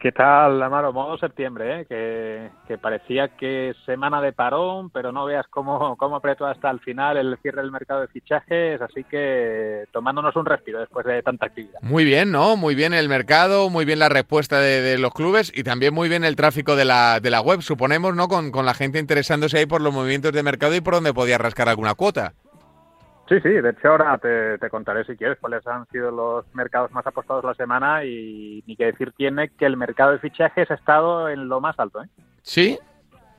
¿Qué 0.00 0.12
tal, 0.12 0.62
Amaro? 0.62 0.94
Modo 0.94 1.18
septiembre, 1.18 1.80
¿eh? 1.82 2.50
que, 2.66 2.78
parecía 2.78 3.36
que 3.36 3.74
semana 3.84 4.22
de 4.22 4.32
parón, 4.32 4.88
pero 4.88 5.12
no 5.12 5.26
veas 5.26 5.46
cómo, 5.50 5.94
cómo 5.98 6.16
apretó 6.16 6.46
hasta 6.46 6.70
el 6.70 6.80
final 6.80 7.18
el 7.18 7.36
cierre 7.42 7.60
del 7.60 7.70
mercado 7.70 8.00
de 8.00 8.08
fichajes, 8.08 8.80
así 8.80 9.04
que 9.04 9.84
tomándonos 9.92 10.34
un 10.36 10.46
respiro 10.46 10.80
después 10.80 11.04
de 11.04 11.22
tanta 11.22 11.46
actividad. 11.46 11.82
Muy 11.82 12.06
bien, 12.06 12.32
¿no? 12.32 12.56
Muy 12.56 12.74
bien 12.74 12.94
el 12.94 13.10
mercado, 13.10 13.68
muy 13.68 13.84
bien 13.84 13.98
la 13.98 14.08
respuesta 14.08 14.58
de, 14.58 14.96
los 14.96 15.12
clubes 15.12 15.52
y 15.54 15.64
también 15.64 15.92
muy 15.92 16.08
bien 16.08 16.24
el 16.24 16.34
tráfico 16.34 16.76
de 16.76 16.86
la, 16.86 17.20
de 17.20 17.28
la 17.28 17.42
web, 17.42 17.60
suponemos, 17.60 18.16
¿no? 18.16 18.28
Con, 18.28 18.52
con 18.52 18.64
la 18.64 18.72
gente 18.72 18.98
interesándose 18.98 19.58
ahí 19.58 19.66
por 19.66 19.82
los 19.82 19.92
movimientos 19.92 20.32
de 20.32 20.42
mercado 20.42 20.74
y 20.74 20.80
por 20.80 20.94
donde 20.94 21.12
podía 21.12 21.36
rascar 21.36 21.68
alguna 21.68 21.94
cuota. 21.94 22.32
Sí, 23.30 23.36
sí, 23.44 23.48
de 23.48 23.70
hecho 23.70 23.90
ahora 23.90 24.18
te, 24.18 24.68
contaré 24.70 25.04
si 25.04 25.16
quieres 25.16 25.38
cuáles 25.38 25.64
han 25.64 25.86
sido 25.86 26.10
los 26.10 26.52
mercados 26.52 26.90
más 26.90 27.06
apostados 27.06 27.44
la 27.44 27.54
semana 27.54 28.04
y 28.04 28.64
ni 28.66 28.74
que 28.74 28.86
decir 28.86 29.12
tiene 29.16 29.50
que 29.50 29.66
el 29.66 29.76
mercado 29.76 30.10
de 30.10 30.18
fichajes 30.18 30.68
ha 30.68 30.74
estado 30.74 31.28
en 31.28 31.48
lo 31.48 31.60
más 31.60 31.78
alto. 31.78 32.02
¿eh? 32.02 32.08
¿Sí? 32.42 32.76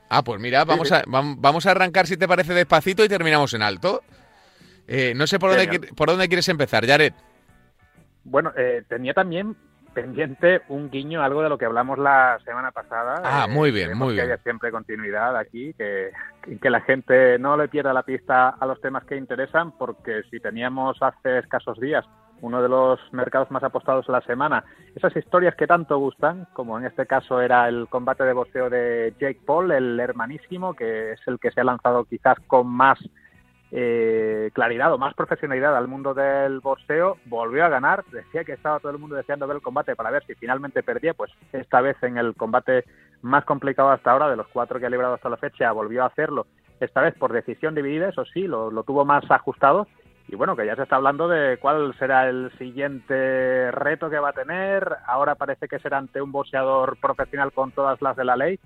Ah, 0.08 0.24
pues 0.24 0.40
mira, 0.40 0.64
vamos, 0.64 0.90
A, 0.92 1.02
vamos 1.06 1.66
a 1.66 1.70
arrancar 1.72 2.06
si 2.06 2.16
te 2.16 2.26
parece 2.26 2.54
despacito 2.54 3.04
y 3.04 3.08
terminamos 3.08 3.52
en 3.52 3.60
alto. 3.60 4.00
Eh, 4.88 5.12
no 5.14 5.26
sé 5.26 5.38
por 5.38 5.54
dónde, 5.54 5.90
por 5.94 6.08
dónde 6.08 6.26
quieres 6.26 6.48
empezar, 6.48 6.86
Jared. 6.86 7.12
Bueno, 8.24 8.50
eh, 8.56 8.84
tenía 8.88 9.12
también 9.12 9.54
pendiente 9.94 10.62
un 10.68 10.90
guiño, 10.90 11.22
algo 11.22 11.42
de 11.42 11.48
lo 11.48 11.58
que 11.58 11.64
hablamos 11.64 11.98
la 11.98 12.38
semana 12.44 12.70
pasada. 12.70 13.22
Ah, 13.24 13.46
muy 13.48 13.70
bien, 13.70 13.96
muy 13.96 14.14
bien. 14.14 14.26
Que 14.26 14.32
haya 14.32 14.42
siempre 14.42 14.70
continuidad 14.70 15.36
aquí, 15.36 15.74
que, 15.74 16.10
que 16.60 16.70
la 16.70 16.80
gente 16.80 17.38
no 17.38 17.56
le 17.56 17.68
pierda 17.68 17.92
la 17.92 18.02
pista 18.02 18.50
a 18.50 18.66
los 18.66 18.80
temas 18.80 19.04
que 19.04 19.16
interesan, 19.16 19.72
porque 19.72 20.22
si 20.30 20.40
teníamos 20.40 20.96
hace 21.02 21.38
escasos 21.38 21.78
días 21.78 22.04
uno 22.42 22.60
de 22.60 22.68
los 22.68 22.98
mercados 23.12 23.50
más 23.52 23.62
apostados 23.62 24.06
de 24.06 24.12
la 24.12 24.20
semana, 24.22 24.64
esas 24.96 25.16
historias 25.16 25.54
que 25.54 25.68
tanto 25.68 25.96
gustan, 25.98 26.48
como 26.52 26.76
en 26.76 26.86
este 26.86 27.06
caso 27.06 27.40
era 27.40 27.68
el 27.68 27.86
combate 27.88 28.24
de 28.24 28.32
boxeo 28.32 28.68
de 28.68 29.14
Jake 29.20 29.40
Paul, 29.46 29.70
el 29.70 29.98
hermanísimo, 30.00 30.74
que 30.74 31.12
es 31.12 31.20
el 31.26 31.38
que 31.38 31.52
se 31.52 31.60
ha 31.60 31.64
lanzado 31.64 32.04
quizás 32.04 32.38
con 32.48 32.66
más 32.66 32.98
eh, 33.74 34.50
claridad 34.52 34.92
o 34.92 34.98
más 34.98 35.14
profesionalidad 35.14 35.74
al 35.74 35.88
mundo 35.88 36.12
del 36.12 36.60
boxeo, 36.60 37.16
volvió 37.24 37.64
a 37.64 37.70
ganar, 37.70 38.04
decía 38.12 38.44
que 38.44 38.52
estaba 38.52 38.78
todo 38.80 38.92
el 38.92 38.98
mundo 38.98 39.16
deseando 39.16 39.46
ver 39.46 39.56
el 39.56 39.62
combate 39.62 39.96
para 39.96 40.10
ver 40.10 40.22
si 40.26 40.34
finalmente 40.34 40.82
perdía, 40.82 41.14
pues 41.14 41.32
esta 41.52 41.80
vez 41.80 41.96
en 42.02 42.18
el 42.18 42.34
combate 42.34 42.84
más 43.22 43.46
complicado 43.46 43.90
hasta 43.90 44.10
ahora, 44.10 44.28
de 44.28 44.36
los 44.36 44.46
cuatro 44.48 44.78
que 44.78 44.84
ha 44.84 44.90
librado 44.90 45.14
hasta 45.14 45.30
la 45.30 45.38
fecha, 45.38 45.72
volvió 45.72 46.02
a 46.02 46.08
hacerlo, 46.08 46.46
esta 46.80 47.00
vez 47.00 47.14
por 47.14 47.32
decisión 47.32 47.74
dividida, 47.74 48.10
eso 48.10 48.26
sí, 48.26 48.42
lo, 48.42 48.70
lo 48.70 48.82
tuvo 48.82 49.06
más 49.06 49.24
ajustado, 49.30 49.86
y 50.28 50.36
bueno, 50.36 50.54
que 50.54 50.66
ya 50.66 50.76
se 50.76 50.82
está 50.82 50.96
hablando 50.96 51.26
de 51.26 51.56
cuál 51.56 51.94
será 51.98 52.28
el 52.28 52.52
siguiente 52.58 53.70
reto 53.70 54.10
que 54.10 54.18
va 54.18 54.30
a 54.30 54.34
tener, 54.34 54.96
ahora 55.06 55.34
parece 55.34 55.66
que 55.66 55.78
será 55.78 55.96
ante 55.96 56.20
un 56.20 56.30
boxeador 56.30 56.98
profesional 56.98 57.52
con 57.52 57.72
todas 57.72 58.02
las 58.02 58.16
de 58.16 58.24
la 58.24 58.36
ley, 58.36 58.60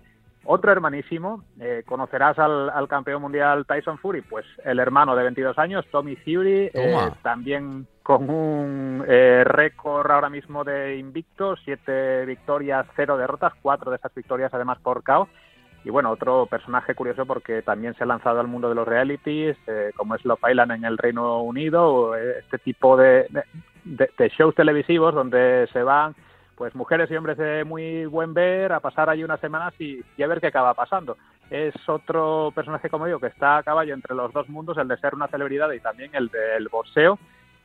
otro 0.47 0.73
hermanísimo, 0.73 1.45
eh, 1.61 1.83
conocerás 1.87 2.39
al, 2.39 2.89
campeón 2.89 3.23
mundial 3.23 3.67
Tyson 3.67 3.99
Fury, 3.99 4.23
pues 4.23 4.47
el 4.65 4.79
hermano 4.79 5.17
de 5.17 5.25
22 5.25 5.59
años, 5.59 5.85
Tommy 5.91 6.17
Fury, 6.17 6.71
eh, 6.73 7.11
también 7.23 7.87
con 8.03 8.31
un 8.31 9.05
eh, 9.07 9.43
récord 9.45 10.11
ahora 10.11 10.31
mismo 10.31 10.65
de 10.65 10.97
invicto, 10.97 11.57
siete 11.57 12.25
victorias, 12.25 12.87
cero 12.95 13.17
derrotas, 13.17 13.53
cuatro 13.61 13.91
de 13.91 13.97
esas 13.97 14.15
victorias 14.15 14.55
además 14.55 14.79
por 14.79 15.03
KO. 15.03 15.29
Y 15.85 15.91
bueno, 15.91 16.11
otro 16.11 16.47
personaje 16.47 16.95
curioso 16.95 17.27
porque 17.27 17.63
también 17.63 17.95
se 17.95 18.05
ha 18.05 18.07
lanzado 18.07 18.41
al 18.41 18.49
mundo 18.49 18.69
de 18.69 18.75
los 18.75 18.89
realities, 18.89 19.57
como 19.97 20.17
es 20.17 20.25
Love 20.25 20.51
Island 20.51 20.73
en 20.73 20.85
el 20.85 20.99
Reino 20.99 21.43
Unido, 21.43 22.17
este 22.17 22.59
tipo 22.59 22.97
de, 22.97 23.29
de 23.85 24.29
shows 24.37 24.57
televisivos 24.57 25.15
donde 25.15 25.69
se 25.73 25.85
van 25.85 26.17
pues 26.57 26.75
mujeres 26.75 27.11
y 27.11 27.17
hombres 27.17 27.37
de 27.37 27.65
muy 27.65 28.07
buen 28.07 28.35
ver 28.35 28.73
a 28.73 28.81
pasar 28.81 29.11
ahí 29.11 29.23
unas 29.23 29.41
semanas 29.41 29.75
y, 29.79 30.03
a 30.23 30.27
ver 30.27 30.41
qué 30.41 30.49
acaba 30.49 30.75
pasando. 30.75 31.17
Es 31.51 31.75
otro 31.89 32.51
personaje, 32.55 32.91
como 32.91 33.07
digo, 33.07 33.21
que 33.21 33.29
está 33.29 33.59
a 33.59 33.63
caballo 33.63 33.95
entre 33.95 34.15
los 34.15 34.33
dos 34.33 34.49
mundos, 34.49 34.79
el 34.79 34.89
de 34.89 34.97
ser 34.97 35.15
una 35.15 35.29
celebridad 35.29 35.71
y 35.73 35.81
también 35.81 36.11
el 36.15 36.29
del 36.29 36.69
boxeo, 36.69 37.19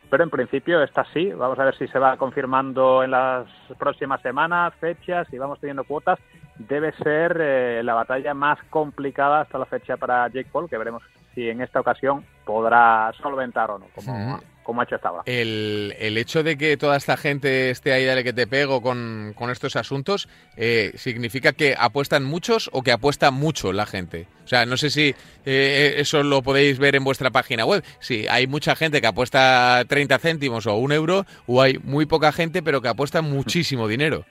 pero 0.10 0.24
en 0.24 0.30
principio 0.30 0.84
está 0.84 1.02
así. 1.02 1.32
Vamos 1.32 1.58
a 1.58 1.66
ver 1.66 1.78
si 1.78 1.88
se 1.88 1.98
va 1.98 2.18
confirmando 2.18 3.02
en 3.02 3.12
las 3.12 3.48
próximas 3.80 4.22
semanas, 4.22 4.74
fechas 4.76 5.28
y 5.34 5.38
vamos 5.38 5.60
teniendo 5.60 5.86
cuotas. 5.86 6.20
Debe 6.60 6.92
ser 6.92 7.38
eh, 7.40 7.82
la 7.84 7.94
batalla 7.94 8.34
más 8.34 8.60
complicada 8.70 9.42
hasta 9.42 9.58
la 9.58 9.66
fecha 9.66 9.98
para 9.98 10.28
Jake 10.28 10.50
Paul, 10.52 10.70
que 10.70 10.78
veremos 10.78 11.02
si 11.34 11.50
en 11.50 11.62
esta 11.62 11.80
ocasión 11.80 12.26
podrá 12.46 13.12
solventar 13.22 13.72
o 13.72 13.80
no, 13.80 13.86
como, 13.96 14.42
como 14.64 14.82
ha 14.82 14.84
hecho 14.84 14.96
hasta 14.96 15.10
ahora. 15.10 15.24
El, 15.26 15.96
el, 16.00 16.18
hecho 16.18 16.44
de 16.44 16.58
que 16.58 16.76
toda 16.78 16.98
esta 16.98 17.16
gente 17.18 17.70
esté 17.70 17.94
ahí, 17.94 18.06
dale 18.06 18.24
que 18.24 18.34
te 18.34 18.48
pego 18.48 18.82
con, 18.82 19.34
estos 19.52 19.76
asuntos, 19.76 20.28
eh, 20.58 20.92
¿significa 20.96 21.54
que 21.54 21.76
apuestan 21.78 22.24
muchos 22.24 22.70
o 22.74 22.84
que 22.84 22.92
apuesta 22.92 23.32
mucho 23.32 23.72
la 23.72 23.86
gente? 23.86 24.28
O 24.44 24.48
sea, 24.48 24.66
no 24.66 24.76
sé 24.78 24.90
si 24.90 25.16
eh, 25.46 25.96
eso 25.98 26.24
lo 26.24 26.42
podéis 26.42 26.80
ver 26.80 26.96
en 26.96 27.04
vuestra 27.04 27.30
página 27.30 27.66
web. 27.66 27.84
Si 28.00 28.28
hay 28.28 28.48
mucha 28.48 28.76
gente 28.76 29.02
que 29.02 29.08
apuesta 29.08 29.84
30 29.88 30.20
céntimos 30.20 30.68
o 30.68 30.76
un 30.76 30.92
euro, 30.92 31.26
o 31.48 31.62
hay 31.62 31.78
muy 31.80 32.06
poca 32.06 32.32
gente 32.32 32.62
pero 32.62 32.82
que 32.82 32.90
apuesta 32.90 33.22
muchísimo 33.22 33.88
dinero. 33.88 34.26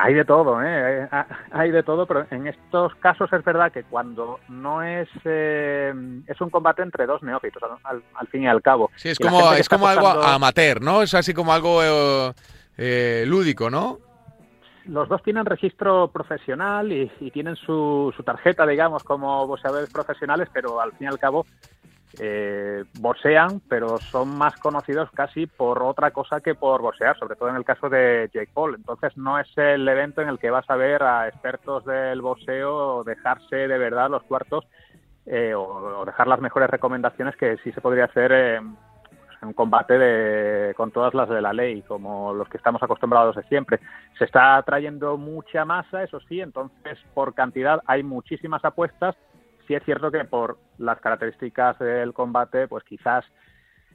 Hay 0.00 0.14
de 0.14 0.24
todo, 0.24 0.62
¿eh? 0.62 1.08
Hay 1.50 1.72
de 1.72 1.82
todo, 1.82 2.06
pero 2.06 2.24
en 2.30 2.46
estos 2.46 2.94
casos 2.96 3.32
es 3.32 3.42
verdad 3.42 3.72
que 3.72 3.82
cuando 3.82 4.38
no 4.48 4.80
es 4.80 5.08
eh, 5.24 5.92
es 6.24 6.40
un 6.40 6.50
combate 6.50 6.82
entre 6.82 7.04
dos 7.04 7.20
neófitos, 7.24 7.60
al, 7.82 8.28
fin 8.28 8.44
y 8.44 8.46
al 8.46 8.62
cabo. 8.62 8.92
Sí, 8.94 9.08
es 9.08 9.18
como, 9.18 9.52
es 9.54 9.68
como 9.68 9.88
algo 9.88 10.06
amateur, 10.06 10.80
¿no? 10.80 11.02
Es 11.02 11.14
así 11.14 11.34
como 11.34 11.52
algo 11.52 11.80
eh, 12.76 13.24
lúdico, 13.26 13.70
¿no? 13.70 13.98
Los 14.84 15.08
dos 15.08 15.20
tienen 15.24 15.44
registro 15.44 16.12
profesional 16.12 16.92
y, 16.92 17.30
tienen 17.32 17.56
su, 17.56 18.14
su 18.16 18.22
tarjeta, 18.22 18.64
digamos, 18.68 19.02
como 19.02 19.48
boxeadores 19.48 19.90
profesionales, 19.90 20.48
pero 20.52 20.80
al 20.80 20.92
fin 20.92 21.06
y 21.06 21.10
al 21.10 21.18
cabo 21.18 21.44
eh, 22.18 22.84
boxean, 23.00 23.60
pero 23.68 23.98
son 23.98 24.36
más 24.36 24.56
conocidos 24.56 25.10
casi 25.12 25.46
por 25.46 25.82
otra 25.82 26.10
cosa 26.10 26.40
que 26.40 26.54
por 26.54 26.80
boxear, 26.80 27.18
sobre 27.18 27.36
todo 27.36 27.48
en 27.48 27.56
el 27.56 27.64
caso 27.64 27.88
de 27.88 28.30
Jake 28.32 28.50
Paul. 28.52 28.74
Entonces 28.74 29.16
no 29.16 29.38
es 29.38 29.46
el 29.56 29.86
evento 29.88 30.22
en 30.22 30.28
el 30.28 30.38
que 30.38 30.50
vas 30.50 30.68
a 30.68 30.76
ver 30.76 31.02
a 31.02 31.28
expertos 31.28 31.84
del 31.84 32.20
boxeo 32.22 33.04
dejarse 33.04 33.56
de 33.68 33.78
verdad 33.78 34.10
los 34.10 34.22
cuartos 34.24 34.66
eh, 35.26 35.54
o, 35.54 36.04
dejar 36.06 36.26
las 36.26 36.40
mejores 36.40 36.70
recomendaciones 36.70 37.36
que 37.36 37.56
sí 37.58 37.72
se 37.72 37.80
podría 37.80 38.04
hacer 38.04 38.32
en 38.32 38.76
un 39.42 39.52
combate 39.52 39.98
de, 39.98 40.74
con 40.74 40.90
todas 40.90 41.14
las 41.14 41.28
de 41.28 41.40
la 41.40 41.52
ley, 41.52 41.82
como 41.82 42.32
los 42.32 42.48
que 42.48 42.56
estamos 42.56 42.82
acostumbrados 42.82 43.36
de 43.36 43.42
siempre. 43.44 43.78
Se 44.18 44.24
está 44.24 44.60
trayendo 44.62 45.16
mucha 45.16 45.64
masa, 45.64 46.02
eso 46.02 46.18
sí, 46.28 46.40
entonces 46.40 46.98
por 47.14 47.34
cantidad 47.34 47.80
hay 47.86 48.02
muchísimas 48.02 48.64
apuestas 48.64 49.14
sí 49.68 49.74
es 49.74 49.84
cierto 49.84 50.10
que 50.10 50.24
por 50.24 50.58
las 50.78 50.98
características 51.00 51.78
del 51.78 52.12
combate, 52.14 52.66
pues 52.66 52.82
quizás 52.82 53.24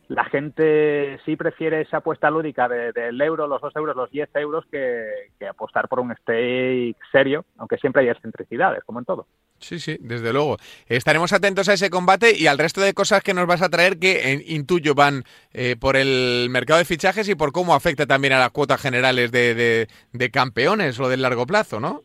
la 0.07 0.25
gente 0.25 1.19
sí 1.25 1.35
prefiere 1.35 1.81
esa 1.81 1.97
apuesta 1.97 2.29
lúdica 2.29 2.67
del 2.67 3.19
euro, 3.21 3.47
los 3.47 3.61
dos 3.61 3.75
euros, 3.75 3.95
los 3.95 4.11
10 4.11 4.29
euros, 4.35 4.65
que, 4.69 5.07
apostar 5.49 5.87
por 5.87 5.99
un 5.99 6.13
stake 6.15 6.97
serio, 7.11 7.45
aunque 7.57 7.77
siempre 7.77 8.03
hay 8.03 8.09
excentricidades, 8.09 8.83
como 8.83 8.99
en 8.99 9.05
todo. 9.05 9.27
Sí, 9.59 9.79
sí, 9.79 9.97
desde 10.01 10.33
luego. 10.33 10.57
Estaremos 10.87 11.31
atentos 11.33 11.69
a 11.69 11.73
ese 11.73 11.89
combate 11.89 12.37
y 12.37 12.47
al 12.47 12.57
resto 12.57 12.81
de 12.81 12.93
cosas 12.93 13.23
que 13.23 13.33
nos 13.33 13.47
vas 13.47 13.61
a 13.61 13.69
traer 13.69 13.97
que 13.97 14.33
en, 14.33 14.43
intuyo 14.45 14.93
van 14.93 15.23
eh, 15.53 15.77
por 15.79 15.95
el 15.95 16.47
mercado 16.49 16.79
de 16.79 16.85
fichajes 16.85 17.27
y 17.29 17.35
por 17.35 17.51
cómo 17.51 17.73
afecta 17.73 18.05
también 18.05 18.33
a 18.33 18.39
las 18.39 18.51
cuotas 18.51 18.81
generales 18.81 19.31
de, 19.31 19.87
de 20.11 20.31
campeones 20.31 20.99
o 20.99 21.07
del 21.07 21.21
largo 21.21 21.47
plazo, 21.47 21.79
¿no? 21.79 22.03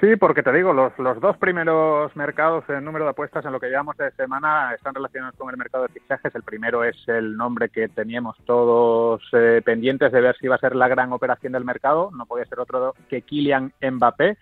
Sí, 0.00 0.14
porque 0.14 0.44
te 0.44 0.52
digo, 0.52 0.72
los, 0.72 0.96
los 0.98 1.20
dos 1.20 1.36
primeros 1.38 2.14
mercados 2.14 2.62
en 2.68 2.84
número 2.84 3.04
de 3.04 3.10
apuestas 3.10 3.44
en 3.44 3.50
lo 3.50 3.58
que 3.58 3.66
llevamos 3.66 3.96
de 3.96 4.12
semana 4.12 4.72
están 4.72 4.94
relacionados 4.94 5.34
con 5.36 5.50
el 5.50 5.56
mercado 5.56 5.88
de 5.88 5.92
fichajes. 6.00 6.32
El 6.36 6.44
primero 6.44 6.84
es 6.84 6.96
el 7.08 7.36
nombre 7.36 7.68
que 7.68 7.88
teníamos 7.88 8.36
todos 8.44 9.20
eh, 9.32 9.60
pendientes 9.64 10.12
de 10.12 10.20
ver 10.20 10.36
si 10.36 10.46
iba 10.46 10.54
a 10.54 10.60
ser 10.60 10.76
la 10.76 10.86
gran 10.86 11.12
operación 11.12 11.52
del 11.52 11.64
mercado. 11.64 12.10
No 12.16 12.26
podía 12.26 12.44
ser 12.44 12.60
otro 12.60 12.94
que 13.08 13.22
Kylian 13.22 13.72
Mbappé, 13.82 14.36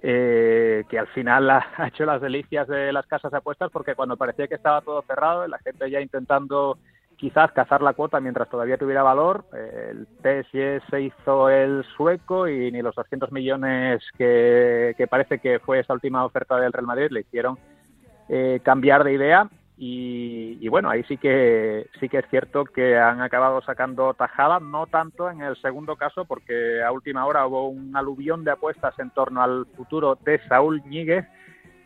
eh, 0.00 0.84
que 0.88 0.98
al 0.98 1.08
final 1.08 1.50
ha, 1.50 1.66
ha 1.76 1.88
hecho 1.88 2.04
las 2.04 2.22
delicias 2.22 2.68
de 2.68 2.92
las 2.92 3.06
casas 3.06 3.32
de 3.32 3.38
apuestas 3.38 3.72
porque 3.72 3.96
cuando 3.96 4.16
parecía 4.16 4.46
que 4.46 4.54
estaba 4.54 4.80
todo 4.82 5.02
cerrado, 5.02 5.48
la 5.48 5.58
gente 5.58 5.90
ya 5.90 6.00
intentando 6.00 6.78
quizás 7.18 7.52
cazar 7.52 7.82
la 7.82 7.92
cuota 7.92 8.20
mientras 8.20 8.48
todavía 8.48 8.78
tuviera 8.78 9.02
valor. 9.02 9.44
El 9.52 10.06
PSG 10.22 10.88
se 10.88 11.02
hizo 11.02 11.50
el 11.50 11.84
sueco 11.96 12.48
y 12.48 12.70
ni 12.72 12.80
los 12.80 12.94
200 12.94 13.32
millones 13.32 14.02
que, 14.16 14.94
parece 15.10 15.40
que 15.40 15.58
fue 15.58 15.80
esa 15.80 15.92
última 15.92 16.24
oferta 16.24 16.56
del 16.56 16.72
Real 16.72 16.86
Madrid 16.86 17.08
le 17.10 17.20
hicieron 17.20 17.58
eh, 18.28 18.60
cambiar 18.62 19.04
de 19.04 19.12
idea. 19.12 19.50
Y, 19.80 20.68
bueno, 20.68 20.90
ahí 20.90 21.04
sí 21.04 21.18
que 21.18 21.86
sí 22.00 22.08
que 22.08 22.18
es 22.18 22.28
cierto 22.30 22.64
que 22.64 22.98
han 22.98 23.20
acabado 23.20 23.60
sacando 23.62 24.12
tajada, 24.12 24.58
no 24.58 24.88
tanto 24.88 25.30
en 25.30 25.40
el 25.40 25.56
segundo 25.58 25.94
caso, 25.94 26.24
porque 26.24 26.82
a 26.82 26.90
última 26.90 27.24
hora 27.26 27.46
hubo 27.46 27.68
un 27.68 27.96
aluvión 27.96 28.42
de 28.42 28.50
apuestas 28.50 28.98
en 28.98 29.10
torno 29.10 29.40
al 29.40 29.66
futuro 29.76 30.18
de 30.24 30.40
Saúl 30.48 30.82
Ñíguez, 30.84 31.26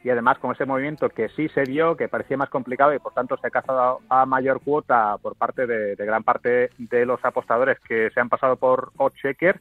y 0.05 0.11
además 0.11 0.39
con 0.39 0.53
ese 0.53 0.67
movimiento 0.67 1.09
que 1.09 1.29
sí 1.31 1.49
se 1.51 1.63
dio, 1.63 1.97
que 1.97 2.09
parecía 2.09 2.37
más 2.37 2.51
complicado 2.51 2.95
y 2.95 2.99
por 2.99 3.13
tanto 3.13 3.37
se 3.37 3.47
ha 3.47 3.51
cazado 3.51 4.01
a 4.09 4.27
mayor 4.27 4.61
cuota 4.61 5.17
por 5.19 5.37
parte 5.37 5.67
de, 5.67 5.95
gran 5.97 6.25
parte 6.25 6.71
de 6.77 7.07
los 7.07 7.25
apostadores 7.25 7.79
que 7.81 8.11
se 8.11 8.21
han 8.21 8.29
pasado 8.29 8.57
por 8.57 8.93
Oddchecker, 8.97 9.61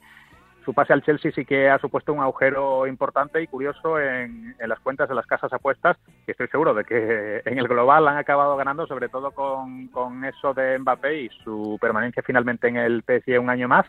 su 0.65 0.75
pase 0.75 0.93
al 0.93 1.01
Chelsea 1.01 1.31
sí 1.31 1.43
que 1.43 1.69
ha 1.69 1.79
supuesto 1.79 2.13
un 2.13 2.19
agujero 2.19 2.85
importante 2.85 3.41
y 3.41 3.47
curioso 3.47 3.99
en, 3.99 4.55
las 4.59 4.79
cuentas 4.79 5.09
de 5.09 5.15
las 5.15 5.25
casas 5.25 5.51
apuestas, 5.51 5.97
y 6.27 6.31
estoy 6.31 6.47
seguro 6.47 6.73
de 6.73 6.83
que 6.83 7.41
en 7.45 7.57
el 7.57 7.67
global 7.67 8.07
han 8.07 8.17
acabado 8.17 8.55
ganando, 8.55 8.85
sobre 8.85 9.09
todo 9.09 9.31
con, 9.31 9.87
con 9.87 10.23
eso 10.23 10.53
de 10.53 10.77
Mbappé 10.77 11.21
y 11.21 11.29
su 11.43 11.77
permanencia 11.81 12.23
finalmente 12.23 12.67
en 12.67 12.77
el 12.77 13.03
PSG 13.03 13.39
un 13.39 13.49
año 13.49 13.67
más. 13.67 13.85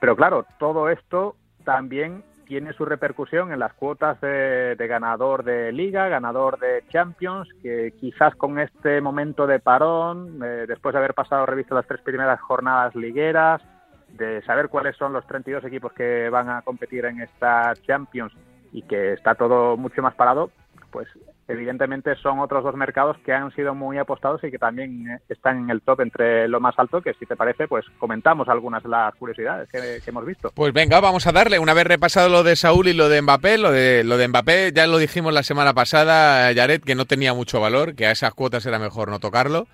Pero 0.00 0.16
claro, 0.16 0.46
todo 0.58 0.88
esto 0.88 1.36
también 1.64 2.24
tiene 2.50 2.72
su 2.72 2.84
repercusión 2.84 3.52
en 3.52 3.60
las 3.60 3.72
cuotas 3.74 4.20
de, 4.20 4.74
ganador 4.88 5.44
de 5.44 5.70
liga, 5.70 6.08
ganador 6.08 6.58
de 6.58 6.82
Champions, 6.88 7.48
que 7.62 7.92
quizás 8.00 8.34
con 8.34 8.58
este 8.58 9.00
momento 9.00 9.46
de 9.46 9.60
parón, 9.60 10.40
eh, 10.44 10.64
después 10.66 10.92
de 10.92 10.98
haber 10.98 11.14
pasado 11.14 11.46
revista 11.46 11.76
las 11.76 11.86
tres 11.86 12.00
primeras 12.00 12.40
jornadas 12.40 12.96
ligueras, 12.96 13.62
de 14.08 14.42
saber 14.42 14.68
cuáles 14.68 14.96
son 14.96 15.12
los 15.12 15.24
32 15.28 15.64
equipos 15.64 15.92
que 15.92 16.28
van 16.28 16.48
a 16.48 16.62
competir 16.62 17.04
en 17.04 17.20
esta 17.20 17.72
Champions 17.86 18.32
y 18.72 18.82
que 18.82 19.12
está 19.12 19.36
todo 19.36 19.76
mucho 19.76 20.02
más 20.02 20.16
parado, 20.16 20.50
pues 20.90 21.06
evidentemente 21.50 22.14
son 22.16 22.38
otros 22.38 22.62
dos 22.62 22.74
mercados 22.74 23.16
que 23.24 23.32
han 23.32 23.52
sido 23.54 23.74
muy 23.74 23.98
apostados 23.98 24.42
y 24.44 24.50
que 24.50 24.58
también 24.58 25.10
eh, 25.10 25.18
están 25.28 25.64
en 25.64 25.70
el 25.70 25.82
top 25.82 26.00
entre 26.00 26.48
lo 26.48 26.60
más 26.60 26.78
alto, 26.78 27.02
que 27.02 27.14
si 27.14 27.26
te 27.26 27.36
parece, 27.36 27.66
pues 27.66 27.84
comentamos 27.98 28.48
algunas 28.48 28.82
de 28.82 28.88
las 28.88 29.14
curiosidades 29.16 29.68
que, 29.68 30.00
hemos 30.06 30.24
visto. 30.24 30.50
Pues 30.54 30.72
venga, 30.72 31.00
vamos 31.00 31.26
a 31.26 31.32
darle. 31.32 31.58
Una 31.58 31.74
vez 31.74 31.86
repasado 31.86 32.28
lo 32.28 32.42
de 32.42 32.56
Saúl 32.56 32.88
y 32.88 32.92
lo 32.92 33.08
de 33.08 33.22
Mbappé, 33.22 33.58
lo 33.58 33.70
de, 33.70 34.04
lo 34.04 34.16
de 34.16 34.28
Mbappé 34.28 34.72
ya 34.72 34.86
lo 34.86 34.98
dijimos 34.98 35.32
la 35.32 35.42
semana 35.42 35.74
pasada, 35.74 36.52
Jared, 36.54 36.82
que 36.82 36.94
no 36.94 37.04
tenía 37.04 37.34
mucho 37.34 37.60
valor, 37.60 37.94
que 37.94 38.06
a 38.06 38.12
esas 38.12 38.34
cuotas 38.34 38.64
era 38.66 38.78
mejor 38.78 39.10
no 39.10 39.18
tocarlo, 39.18 39.66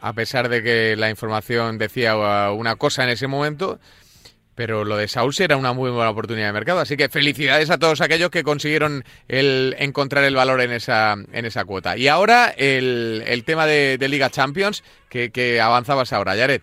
a 0.00 0.12
pesar 0.12 0.48
de 0.48 0.62
que 0.62 0.96
la 0.96 1.10
información 1.10 1.78
decía 1.78 2.16
una 2.50 2.76
cosa 2.76 3.04
en 3.04 3.10
ese 3.10 3.26
momento. 3.26 3.78
Pero 4.56 4.84
lo 4.84 4.96
de 4.96 5.06
Saúl 5.06 5.34
era 5.38 5.56
una 5.56 5.74
muy 5.74 5.90
buena 5.90 6.10
oportunidad 6.10 6.46
de 6.46 6.52
mercado. 6.54 6.80
Así 6.80 6.96
que 6.96 7.08
felicidades 7.08 7.70
a 7.70 7.78
todos 7.78 8.00
aquellos 8.00 8.30
que 8.30 8.42
consiguieron 8.42 9.04
el, 9.28 9.76
encontrar 9.78 10.24
el 10.24 10.34
valor 10.34 10.62
en 10.62 10.72
esa, 10.72 11.12
en 11.12 11.44
esa 11.44 11.64
cuota. 11.64 11.96
Y 11.96 12.08
ahora 12.08 12.48
el, 12.56 13.22
el 13.26 13.44
tema 13.44 13.66
de, 13.66 13.98
Liga 14.08 14.30
Champions, 14.30 14.82
que, 15.10 15.60
avanzabas 15.60 16.12
ahora, 16.12 16.34
Yaret. 16.34 16.62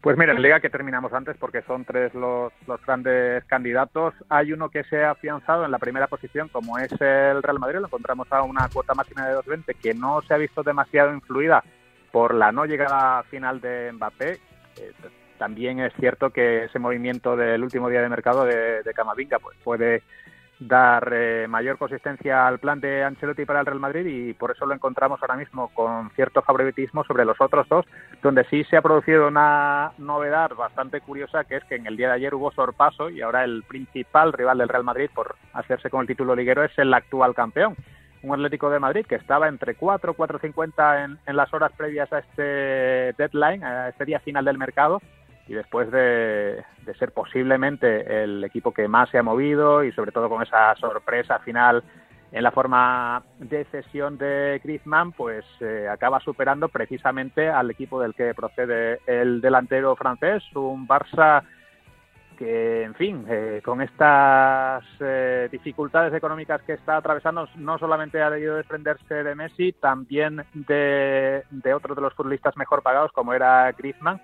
Pues 0.00 0.18
mira, 0.18 0.32
en 0.32 0.42
Liga 0.42 0.58
que 0.58 0.70
terminamos 0.70 1.12
antes 1.12 1.36
porque 1.38 1.62
son 1.62 1.84
tres 1.84 2.12
los, 2.14 2.52
los, 2.66 2.84
grandes 2.84 3.44
candidatos. 3.44 4.14
Hay 4.28 4.52
uno 4.52 4.68
que 4.68 4.82
se 4.82 5.04
ha 5.04 5.12
afianzado 5.12 5.64
en 5.64 5.70
la 5.70 5.78
primera 5.78 6.08
posición, 6.08 6.48
como 6.48 6.78
es 6.78 6.90
el 7.00 7.40
Real 7.40 7.60
Madrid. 7.60 7.78
Lo 7.78 7.86
encontramos 7.86 8.26
a 8.32 8.42
una 8.42 8.68
cuota 8.68 8.94
máxima 8.94 9.28
de 9.28 9.36
2.20 9.36 9.76
que 9.80 9.94
no 9.94 10.20
se 10.22 10.34
ha 10.34 10.38
visto 10.38 10.64
demasiado 10.64 11.14
influida 11.14 11.62
por 12.10 12.34
la 12.34 12.50
no 12.50 12.66
llegada 12.66 13.22
final 13.24 13.60
de 13.60 13.92
Mbappé. 13.92 14.40
También 15.42 15.80
es 15.80 15.92
cierto 15.98 16.30
que 16.30 16.66
ese 16.66 16.78
movimiento 16.78 17.34
del 17.34 17.64
último 17.64 17.88
día 17.88 18.00
de 18.00 18.08
mercado 18.08 18.44
de, 18.44 18.84
de 18.84 18.94
Camavinga 18.94 19.40
pues, 19.40 19.56
puede 19.64 20.04
dar 20.60 21.10
eh, 21.12 21.48
mayor 21.48 21.78
consistencia 21.78 22.46
al 22.46 22.60
plan 22.60 22.78
de 22.78 23.02
Ancelotti 23.02 23.44
para 23.44 23.58
el 23.58 23.66
Real 23.66 23.80
Madrid 23.80 24.06
y 24.06 24.34
por 24.34 24.52
eso 24.52 24.66
lo 24.66 24.72
encontramos 24.72 25.20
ahora 25.20 25.34
mismo 25.34 25.66
con 25.74 26.10
cierto 26.10 26.42
favoritismo 26.42 27.02
sobre 27.02 27.24
los 27.24 27.40
otros 27.40 27.68
dos, 27.68 27.84
donde 28.22 28.44
sí 28.50 28.62
se 28.70 28.76
ha 28.76 28.82
producido 28.82 29.26
una 29.26 29.90
novedad 29.98 30.52
bastante 30.54 31.00
curiosa, 31.00 31.42
que 31.42 31.56
es 31.56 31.64
que 31.64 31.74
en 31.74 31.88
el 31.88 31.96
día 31.96 32.06
de 32.06 32.14
ayer 32.14 32.36
hubo 32.36 32.52
sorpaso 32.52 33.10
y 33.10 33.20
ahora 33.20 33.42
el 33.42 33.64
principal 33.64 34.32
rival 34.32 34.58
del 34.58 34.68
Real 34.68 34.84
Madrid 34.84 35.10
por 35.12 35.34
hacerse 35.54 35.90
con 35.90 36.02
el 36.02 36.06
título 36.06 36.36
liguero 36.36 36.62
es 36.62 36.78
el 36.78 36.94
actual 36.94 37.34
campeón, 37.34 37.74
un 38.22 38.32
Atlético 38.32 38.70
de 38.70 38.78
Madrid 38.78 39.06
que 39.06 39.16
estaba 39.16 39.48
entre 39.48 39.74
4, 39.74 40.14
4.50 40.14 41.04
en, 41.04 41.18
en 41.26 41.36
las 41.36 41.52
horas 41.52 41.72
previas 41.76 42.12
a 42.12 42.20
este 42.20 43.12
deadline, 43.18 43.64
a 43.64 43.88
este 43.88 44.04
día 44.04 44.20
final 44.20 44.44
del 44.44 44.56
mercado, 44.56 45.00
y 45.48 45.54
después 45.54 45.90
de, 45.90 46.64
ser 46.98 47.12
posiblemente 47.12 48.22
el 48.22 48.44
equipo 48.44 48.72
que 48.72 48.88
más 48.88 49.10
se 49.10 49.18
ha 49.18 49.22
movido 49.22 49.82
y 49.84 49.92
sobre 49.92 50.12
todo 50.12 50.28
con 50.28 50.42
esa 50.42 50.74
sorpresa 50.76 51.38
final 51.40 51.82
en 52.30 52.42
la 52.42 52.50
forma 52.50 53.22
de 53.38 53.64
cesión 53.66 54.16
de 54.16 54.60
Griezmann, 54.64 55.12
pues 55.12 55.44
eh, 55.60 55.86
acaba 55.90 56.18
superando 56.20 56.68
precisamente 56.68 57.50
al 57.50 57.70
equipo 57.70 58.00
del 58.00 58.14
que 58.14 58.32
procede 58.34 59.00
el 59.06 59.42
delantero 59.42 59.94
francés, 59.96 60.42
un 60.54 60.88
Barça 60.88 61.42
que, 62.38 62.84
en 62.84 62.94
fin, 62.94 63.26
eh, 63.28 63.60
con 63.62 63.82
estas 63.82 64.82
eh, 65.00 65.48
dificultades 65.52 66.14
económicas 66.14 66.62
que 66.62 66.72
está 66.72 66.96
atravesando, 66.96 67.46
no 67.56 67.78
solamente 67.78 68.22
ha 68.22 68.30
debido 68.30 68.56
desprenderse 68.56 69.22
de 69.22 69.34
Messi, 69.34 69.72
también 69.72 70.42
de, 70.54 71.44
de 71.50 71.74
otro 71.74 71.94
de 71.94 72.00
los 72.00 72.14
futbolistas 72.14 72.56
mejor 72.56 72.82
pagados, 72.82 73.12
como 73.12 73.34
era 73.34 73.70
Griezmann, 73.72 74.22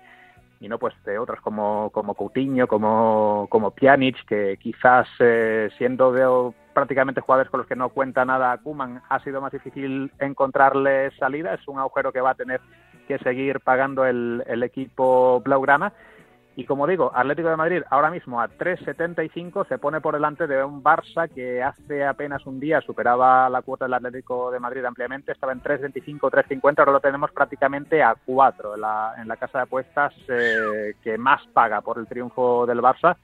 y 0.59 0.67
no 0.67 0.77
pues 0.77 0.93
de 1.05 1.17
otros 1.17 1.39
como, 1.41 1.89
como 1.91 2.15
Coutinho, 2.15 2.67
como, 2.67 3.47
como 3.49 3.71
Pjanic, 3.71 4.25
que 4.25 4.57
quizás 4.57 5.07
eh, 5.19 5.69
siendo 5.77 6.11
de 6.11 6.53
prácticamente 6.73 7.21
jugadores 7.21 7.49
con 7.49 7.59
los 7.59 7.67
que 7.67 7.75
no 7.75 7.89
cuenta 7.89 8.25
nada 8.25 8.57
Kuman, 8.57 9.01
ha 9.09 9.19
sido 9.19 9.41
más 9.41 9.51
difícil 9.51 10.11
encontrarle 10.19 11.11
salida, 11.11 11.53
es 11.53 11.67
un 11.67 11.79
agujero 11.79 12.11
que 12.11 12.21
va 12.21 12.31
a 12.31 12.35
tener 12.35 12.61
que 13.07 13.17
seguir 13.19 13.59
pagando 13.61 14.05
el, 14.05 14.43
el 14.47 14.63
equipo 14.63 15.41
Blaugrana 15.43 15.93
y 16.55 16.65
como 16.65 16.87
digo, 16.87 17.11
Atlético 17.13 17.49
de 17.49 17.55
Madrid 17.55 17.83
ahora 17.89 18.11
mismo 18.11 18.41
a 18.41 18.49
3.75 18.49 19.67
se 19.67 19.77
pone 19.77 20.01
por 20.01 20.15
delante 20.15 20.45
de 20.45 20.63
un 20.63 20.83
Barça 20.83 21.29
que 21.29 21.63
hace 21.63 22.03
apenas 22.03 22.45
un 22.45 22.59
día 22.59 22.81
superaba 22.81 23.49
la 23.49 23.61
cuota 23.61 23.85
del 23.85 23.93
Atlético 23.93 24.51
de 24.51 24.59
Madrid 24.59 24.83
ampliamente, 24.83 25.31
estaba 25.31 25.53
en 25.53 25.61
3.25, 25.61 26.19
3.50, 26.19 26.79
ahora 26.79 26.91
lo 26.91 26.99
tenemos 26.99 27.31
prácticamente 27.31 28.03
a 28.03 28.15
4 28.25 28.75
en 28.75 28.81
la, 28.81 29.13
en 29.17 29.27
la 29.27 29.37
casa 29.37 29.59
de 29.59 29.63
apuestas 29.63 30.13
eh, 30.27 30.95
que 31.01 31.17
más 31.17 31.45
paga 31.53 31.81
por 31.81 31.97
el 31.97 32.07
triunfo 32.07 32.65
del 32.65 32.81
Barça. 32.81 33.15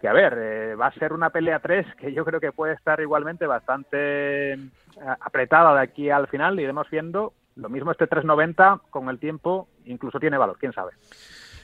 Que 0.00 0.08
a 0.08 0.12
ver, 0.12 0.34
eh, 0.38 0.74
va 0.76 0.86
a 0.86 0.92
ser 0.92 1.12
una 1.12 1.30
pelea 1.30 1.58
3 1.58 1.96
que 1.96 2.12
yo 2.12 2.24
creo 2.24 2.38
que 2.38 2.52
puede 2.52 2.74
estar 2.74 3.00
igualmente 3.00 3.46
bastante 3.46 4.52
eh, 4.54 4.58
apretada 5.20 5.74
de 5.74 5.82
aquí 5.82 6.08
al 6.08 6.28
final. 6.28 6.58
Iremos 6.60 6.88
viendo 6.88 7.32
lo 7.56 7.68
mismo 7.68 7.90
este 7.90 8.08
3.90 8.08 8.82
con 8.90 9.08
el 9.08 9.18
tiempo, 9.18 9.68
incluso 9.84 10.20
tiene 10.20 10.38
valor, 10.38 10.56
quién 10.58 10.72
sabe. 10.72 10.92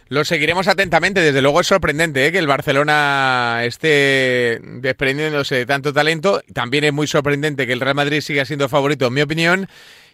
Lo 0.08 0.24
seguiremos 0.24 0.68
atentamente. 0.68 1.20
Desde 1.20 1.42
luego 1.42 1.60
es 1.60 1.66
sorprendente 1.66 2.26
¿eh? 2.26 2.32
que 2.32 2.38
el 2.38 2.46
Barcelona 2.46 3.60
esté 3.64 4.60
desprendiéndose 4.62 5.56
de 5.56 5.66
tanto 5.66 5.92
talento. 5.92 6.42
También 6.52 6.84
es 6.84 6.92
muy 6.92 7.06
sorprendente 7.06 7.66
que 7.66 7.72
el 7.72 7.80
Real 7.80 7.94
Madrid 7.94 8.20
siga 8.20 8.44
siendo 8.44 8.68
favorito, 8.68 9.06
en 9.06 9.14
mi 9.14 9.22
opinión. 9.22 9.68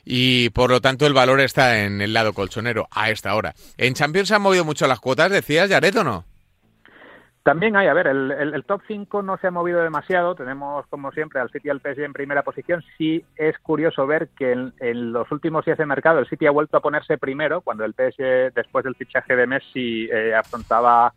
Y 0.04 0.50
por 0.50 0.70
lo 0.70 0.80
tanto 0.80 1.06
el 1.06 1.12
valor 1.12 1.40
está 1.40 1.80
en 1.84 2.00
el 2.00 2.12
lado 2.12 2.32
colchonero 2.32 2.88
a 2.90 3.10
esta 3.10 3.34
hora. 3.34 3.54
¿En 3.76 3.94
Champions 3.94 4.28
se 4.28 4.34
han 4.34 4.42
movido 4.42 4.64
mucho 4.64 4.86
las 4.86 5.00
cuotas, 5.00 5.30
decías, 5.30 5.68
Jared, 5.68 5.96
o 5.98 6.04
no? 6.04 6.29
También 7.42 7.74
hay, 7.74 7.86
a 7.86 7.94
ver, 7.94 8.06
el, 8.06 8.64
top 8.66 8.82
5 8.86 9.22
no 9.22 9.38
se 9.38 9.46
ha 9.46 9.50
movido 9.50 9.80
demasiado. 9.82 10.34
Tenemos, 10.34 10.86
como 10.88 11.10
siempre, 11.10 11.40
al 11.40 11.50
City 11.50 11.68
y 11.68 11.70
al 11.70 11.80
PSG 11.80 12.02
en 12.02 12.12
primera 12.12 12.42
posición. 12.42 12.84
Sí 12.98 13.24
es 13.34 13.58
curioso 13.60 14.06
ver 14.06 14.28
que 14.36 14.52
en, 14.52 15.12
los 15.12 15.30
últimos 15.32 15.64
días 15.64 15.78
de 15.78 15.86
mercado 15.86 16.18
el 16.18 16.28
City 16.28 16.46
ha 16.46 16.50
vuelto 16.50 16.76
a 16.76 16.82
ponerse 16.82 17.16
primero, 17.16 17.62
cuando 17.62 17.86
el 17.86 17.94
PSG, 17.94 18.52
después 18.54 18.84
del 18.84 18.94
fichaje 18.94 19.36
de 19.36 19.46
Messi, 19.46 20.06
eh, 20.12 20.34
afrontaba, 20.34 21.14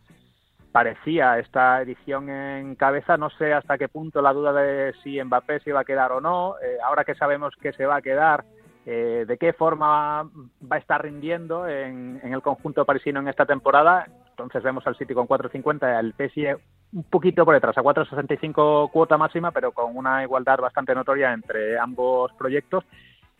parecía 0.71 1.39
esta 1.39 1.81
edición 1.81 2.29
en 2.29 2.75
cabeza. 2.75 3.17
No 3.17 3.29
sé 3.31 3.53
hasta 3.53 3.77
qué 3.77 3.89
punto 3.89 4.21
la 4.21 4.31
duda 4.31 4.53
de 4.53 4.93
si 5.03 5.21
Mbappé 5.21 5.59
se 5.59 5.71
iba 5.71 5.81
a 5.81 5.86
quedar 5.86 6.13
o 6.13 6.21
no. 6.21 6.55
Eh, 6.63 6.77
ahora 6.86 7.03
que 7.03 7.15
sabemos 7.15 7.53
que 7.62 7.73
se 7.73 7.86
va 7.86 7.97
a 7.97 8.01
quedar, 8.01 8.45
eh, 8.86 9.25
de 9.27 9.38
qué 9.38 9.51
forma 9.51 10.23
va 10.23 10.75
a 10.77 10.79
estar 10.79 11.03
rindiendo 11.03 11.67
en, 11.67 12.21
en 12.23 12.33
el 12.33 12.41
conjunto 12.41 12.86
parisino 12.86 13.19
en 13.19 13.27
esta 13.27 13.45
temporada 13.45 14.07
entonces 14.34 14.63
vemos 14.63 14.86
al 14.88 14.98
City 14.98 15.13
con 15.13 15.28
4.50, 15.28 15.84
al 15.84 16.13
PSG 16.13 16.58
un 16.93 17.04
poquito 17.04 17.46
por 17.46 17.54
detrás, 17.54 17.78
a 17.78 17.82
4.65 17.84 18.91
cuota 18.91 19.17
máxima, 19.17 19.52
pero 19.52 19.72
con 19.72 19.96
una 19.96 20.24
igualdad 20.24 20.60
bastante 20.60 20.96
notoria 20.96 21.34
entre 21.34 21.78
ambos 21.78 22.32
proyectos. 22.34 22.84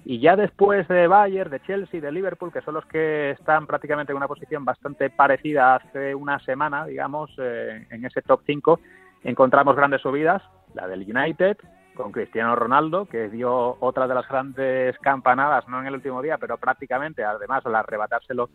Y 0.06 0.20
ya 0.20 0.36
después 0.36 0.88
de 0.88 1.08
Bayern, 1.08 1.50
de 1.50 1.62
Chelsea, 1.62 2.02
de 2.02 2.12
Liverpool, 2.12 2.52
que 2.52 2.62
son 2.62 2.76
los 2.76 2.86
que 2.86 3.32
están 3.32 3.66
prácticamente 3.66 4.12
en 4.12 4.18
una 4.18 4.28
posición 4.28 4.66
bastante 4.66 5.10
parecida 5.10 5.76
hace 5.76 6.14
una 6.14 6.40
semana, 6.40 6.86
digamos, 6.86 7.32
eh, 7.38 7.88
en 7.90 8.06
ese 8.06 8.22
top 8.22 8.42
5, 8.46 8.80
encontramos 9.24 9.76
grandes 9.76 10.02
subidas, 10.02 10.44
la 10.74 10.88
del 10.88 11.02
United, 11.02 11.58
con 11.96 12.12
Cristiano 12.12 12.56
Ronaldo, 12.56 13.06
que 13.06 13.30
dio 13.30 13.78
otra 13.80 14.08
de 14.08 14.16
las 14.16 14.28
grandes 14.28 14.98
campanadas, 15.00 15.68
no 15.68 15.80
en 15.80 15.88
el 15.88 15.94
último 15.94 16.22
día, 16.22 16.38
pero 16.38 16.58
prácticamente, 16.58 17.24
además, 17.24 17.66
al 17.66 17.76
arrebatárselo 17.76 18.50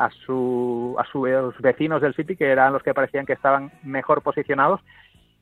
a, 0.00 0.10
su, 0.24 0.96
a 0.98 1.04
sus 1.04 1.60
vecinos 1.60 2.00
del 2.00 2.14
City, 2.14 2.34
que 2.34 2.46
eran 2.46 2.72
los 2.72 2.82
que 2.82 2.94
parecían 2.94 3.26
que 3.26 3.34
estaban 3.34 3.70
mejor 3.82 4.22
posicionados. 4.22 4.80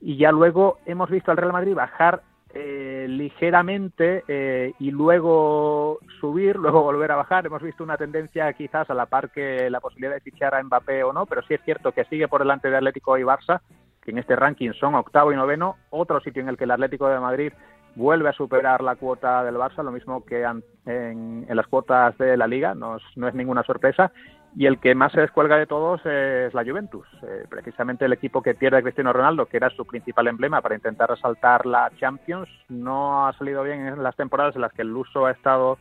Y 0.01 0.17
ya 0.17 0.33
luego 0.33 0.79
hemos 0.85 1.09
visto 1.11 1.31
al 1.31 1.37
Real 1.37 1.53
Madrid 1.53 1.75
bajar 1.75 2.23
eh, 2.55 3.07
ligeramente 3.09 4.25
eh, 4.27 4.73
y 4.81 4.91
luego 4.91 6.01
subir, 6.21 6.57
luego 6.57 6.83
volver 6.83 7.13
a 7.13 7.17
bajar. 7.17 7.47
Hemos 7.47 7.63
visto 7.63 7.85
una 7.85 7.97
tendencia 7.97 8.53
quizás 8.53 8.91
a 8.91 8.95
la 8.95 9.07
par 9.07 9.31
que 9.31 9.71
la 9.71 9.81
posibilidad 9.81 10.15
de 10.15 10.21
fichar 10.21 10.57
a 10.57 10.63
Mbappé 10.63 11.05
o 11.05 11.13
no, 11.13 11.27
pero 11.27 11.43
sí 11.43 11.55
es 11.55 11.63
cierto 11.65 11.93
que 11.93 12.05
sigue 12.07 12.27
por 12.27 12.41
delante 12.41 12.69
de 12.69 12.79
Atlético 12.79 13.17
y 13.17 13.23
Barça, 13.23 13.61
que 14.03 14.11
en 14.11 14.19
este 14.19 14.35
ranking 14.35 14.73
son 14.73 14.97
octavo 14.97 15.33
y 15.33 15.37
noveno. 15.37 15.77
Otro 15.91 16.21
sitio 16.21 16.43
en 16.43 16.49
el 16.49 16.57
que 16.57 16.65
el 16.65 16.73
Atlético 16.73 17.09
de 17.09 17.21
Madrid 17.21 17.53
vuelve 17.95 18.29
a 18.29 18.33
superar 18.33 18.83
la 18.83 18.97
cuota 18.97 19.45
del 19.45 19.57
Barça, 19.57 19.85
lo 19.85 19.93
mismo 19.93 20.25
que 20.25 20.43
en, 20.43 20.65
en, 20.87 21.57
las 21.57 21.67
cuotas 21.67 22.17
de 22.19 22.37
la 22.37 22.47
Liga, 22.47 22.75
no 22.75 22.97
no 23.17 23.29
es 23.29 23.35
ninguna 23.35 23.63
sorpresa 23.63 24.13
y 24.57 24.67
el 24.67 24.79
que 24.79 24.95
más 24.95 25.13
se 25.13 25.21
descuelga 25.21 25.57
de 25.57 25.67
todos 25.67 26.05
es 26.07 26.53
la 26.55 26.65
Juventus, 26.65 27.07
eh, 27.23 27.45
precisamente 27.49 28.05
el 28.05 28.13
equipo 28.13 28.43
que 28.43 28.55
pierde 28.55 28.79
a 28.79 28.83
Cristiano 28.83 29.13
Ronaldo, 29.13 29.47
que 29.47 29.57
era 29.57 29.71
su 29.71 29.85
principal 29.85 30.29
emblema 30.29 30.61
para 30.63 30.75
intentar 30.75 31.11
resaltar 31.11 31.67
la 31.67 31.91
Champions, 31.99 32.49
no 32.69 33.27
ha 33.27 33.33
salido 33.35 33.63
bien 33.63 33.87
en 33.87 34.03
las 34.03 34.17
temporadas 34.17 34.57
en 34.57 34.63
las 34.63 34.73
que 34.73 34.83
el 34.83 34.89
Luso 34.89 35.27
ha 35.27 35.33
estado 35.33 35.79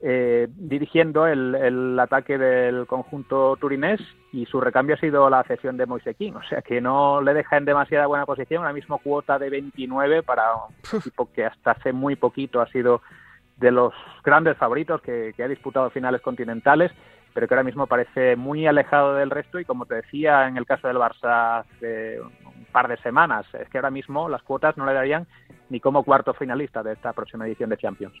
eh, 0.00 0.48
dirigiendo 0.50 1.26
el, 1.26 1.98
ataque 1.98 2.38
del 2.38 2.86
conjunto 2.86 3.56
turinés 3.56 4.00
y 4.30 4.44
su 4.46 4.60
recambio 4.60 4.94
ha 4.94 4.98
sido 4.98 5.28
la 5.30 5.42
cesión 5.44 5.78
de 5.78 5.86
Moise 5.86 6.14
o 6.34 6.42
sea 6.42 6.60
que 6.60 6.82
no 6.82 7.22
le 7.22 7.32
deja 7.32 7.56
en 7.56 7.64
demasiada 7.64 8.06
buena 8.06 8.26
posición, 8.26 8.62
ahora 8.62 8.74
mismo 8.74 8.98
cuota 8.98 9.38
de 9.38 9.50
29 9.50 10.22
para 10.22 10.54
un 10.54 10.74
equipo 11.00 11.30
que 11.32 11.46
hasta 11.46 11.72
hace 11.72 11.92
muy 11.92 12.14
poquito 12.14 12.60
ha 12.60 12.68
sido 12.68 13.00
de 13.56 13.70
los 13.70 13.94
grandes 14.22 14.58
favoritos 14.58 15.00
que 15.00 15.34
ha 15.42 15.48
disputado 15.48 15.88
finales 15.88 16.20
continentales 16.20 16.92
pero 17.36 17.48
que 17.48 17.52
ahora 17.52 17.64
mismo 17.64 17.86
parece 17.86 18.34
muy 18.34 18.66
alejado 18.66 19.14
del 19.14 19.28
resto 19.28 19.60
y 19.60 19.66
como 19.66 19.84
te 19.84 19.96
decía 19.96 20.48
en 20.48 20.56
el 20.56 20.64
caso 20.64 20.88
del 20.88 20.96
Barça 20.96 21.60
hace 21.60 22.18
un 22.18 22.64
par 22.72 22.88
de 22.88 22.96
semanas, 23.02 23.44
es 23.60 23.68
que 23.68 23.76
ahora 23.76 23.90
mismo 23.90 24.26
las 24.26 24.42
cuotas 24.42 24.74
no 24.78 24.86
le 24.86 24.94
darían 24.94 25.26
ni 25.68 25.78
como 25.78 26.02
cuarto 26.02 26.32
finalista 26.32 26.82
de 26.82 26.94
esta 26.94 27.12
próxima 27.12 27.46
edición 27.46 27.68
de 27.68 27.76
Champions. 27.76 28.14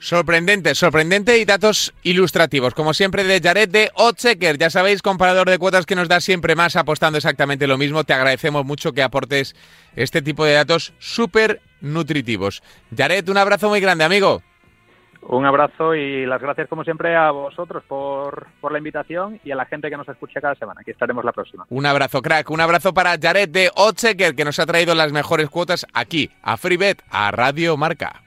Sorprendente, 0.00 0.74
sorprendente 0.74 1.38
y 1.38 1.44
datos 1.44 1.94
ilustrativos. 2.02 2.74
Como 2.74 2.94
siempre, 2.94 3.22
de 3.22 3.40
Jared 3.40 3.68
de 3.68 3.92
Otzeker. 3.94 4.58
Ya 4.58 4.70
sabéis, 4.70 5.02
comparador 5.02 5.48
de 5.48 5.58
cuotas 5.58 5.86
que 5.86 5.94
nos 5.94 6.08
da 6.08 6.20
siempre 6.20 6.56
más 6.56 6.74
apostando 6.74 7.18
exactamente 7.18 7.68
lo 7.68 7.78
mismo. 7.78 8.02
Te 8.02 8.12
agradecemos 8.12 8.64
mucho 8.64 8.92
que 8.92 9.04
aportes 9.04 9.54
este 9.94 10.20
tipo 10.20 10.44
de 10.44 10.54
datos 10.54 10.94
súper 10.98 11.60
nutritivos. 11.80 12.60
Jared, 12.96 13.28
un 13.28 13.36
abrazo 13.36 13.68
muy 13.68 13.78
grande, 13.78 14.02
amigo. 14.02 14.42
Un 15.22 15.46
abrazo 15.46 15.94
y 15.94 16.26
las 16.26 16.40
gracias 16.40 16.68
como 16.68 16.84
siempre 16.84 17.14
a 17.14 17.30
vosotros 17.30 17.84
por, 17.86 18.48
por, 18.60 18.72
la 18.72 18.78
invitación 18.78 19.40
y 19.44 19.52
a 19.52 19.56
la 19.56 19.66
gente 19.66 19.88
que 19.88 19.96
nos 19.96 20.08
escucha 20.08 20.40
cada 20.40 20.54
semana. 20.56 20.80
Aquí 20.80 20.90
estaremos 20.90 21.24
la 21.24 21.32
próxima. 21.32 21.64
Un 21.68 21.86
abrazo, 21.86 22.20
crack. 22.20 22.50
Un 22.50 22.60
abrazo 22.60 22.92
para 22.92 23.16
Jared 23.20 23.48
de 23.48 23.70
Otzeker, 23.74 24.34
que 24.34 24.44
nos 24.44 24.58
ha 24.58 24.66
traído 24.66 24.94
las 24.94 25.12
mejores 25.12 25.48
cuotas 25.48 25.86
aquí, 25.94 26.30
a 26.42 26.56
FreeBet, 26.56 27.02
a 27.10 27.30
Radio 27.30 27.76
Marca. 27.76 28.22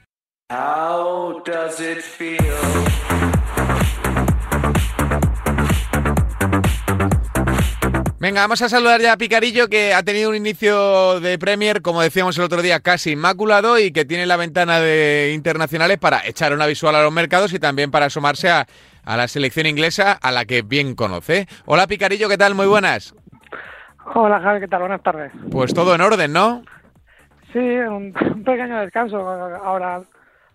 Venga, 8.26 8.42
vamos 8.42 8.60
a 8.64 8.70
saludar 8.70 9.02
ya 9.02 9.14
a 9.14 9.18
Picarillo, 9.18 9.68
que 9.68 9.94
ha 9.94 10.02
tenido 10.02 10.32
un 10.32 10.36
inicio 10.36 11.20
de 11.20 11.38
Premier, 11.38 11.84
como 11.84 12.02
decíamos 12.02 12.36
el 12.40 12.46
otro 12.46 12.64
día, 12.64 12.80
casi 12.80 13.12
inmaculado 13.12 13.78
y 13.78 13.92
que 13.92 14.04
tiene 14.04 14.26
la 14.26 14.36
ventana 14.36 14.80
de 14.80 15.32
internacionales 15.36 16.00
para 16.00 16.26
echar 16.26 16.52
una 16.52 16.66
visual 16.66 16.96
a 16.96 17.04
los 17.04 17.14
mercados 17.14 17.54
y 17.54 17.60
también 17.60 17.92
para 17.92 18.08
asomarse 18.08 18.50
a, 18.50 18.66
la 19.06 19.28
selección 19.28 19.68
inglesa, 19.68 20.14
a 20.14 20.32
la 20.32 20.46
que 20.46 20.64
bien 20.64 20.96
conoce. 20.96 21.46
Hola 21.68 21.86
Picarillo, 21.86 22.28
¿qué 22.28 22.40
tal? 22.40 22.56
Muy 22.56 22.66
buenas. 22.66 23.14
Hola 24.16 24.40
Javi, 24.40 24.62
¿qué 24.62 24.70
tal? 24.70 24.80
Buenas 24.80 25.04
tardes. 25.04 25.32
Pues 25.52 25.72
todo 25.76 25.94
en 25.94 26.02
orden, 26.02 26.34
¿no? 26.34 26.64
Sí, 27.54 27.60
un, 27.60 28.12
pequeño 28.44 28.80
descanso 28.80 29.18
ahora 29.18 30.02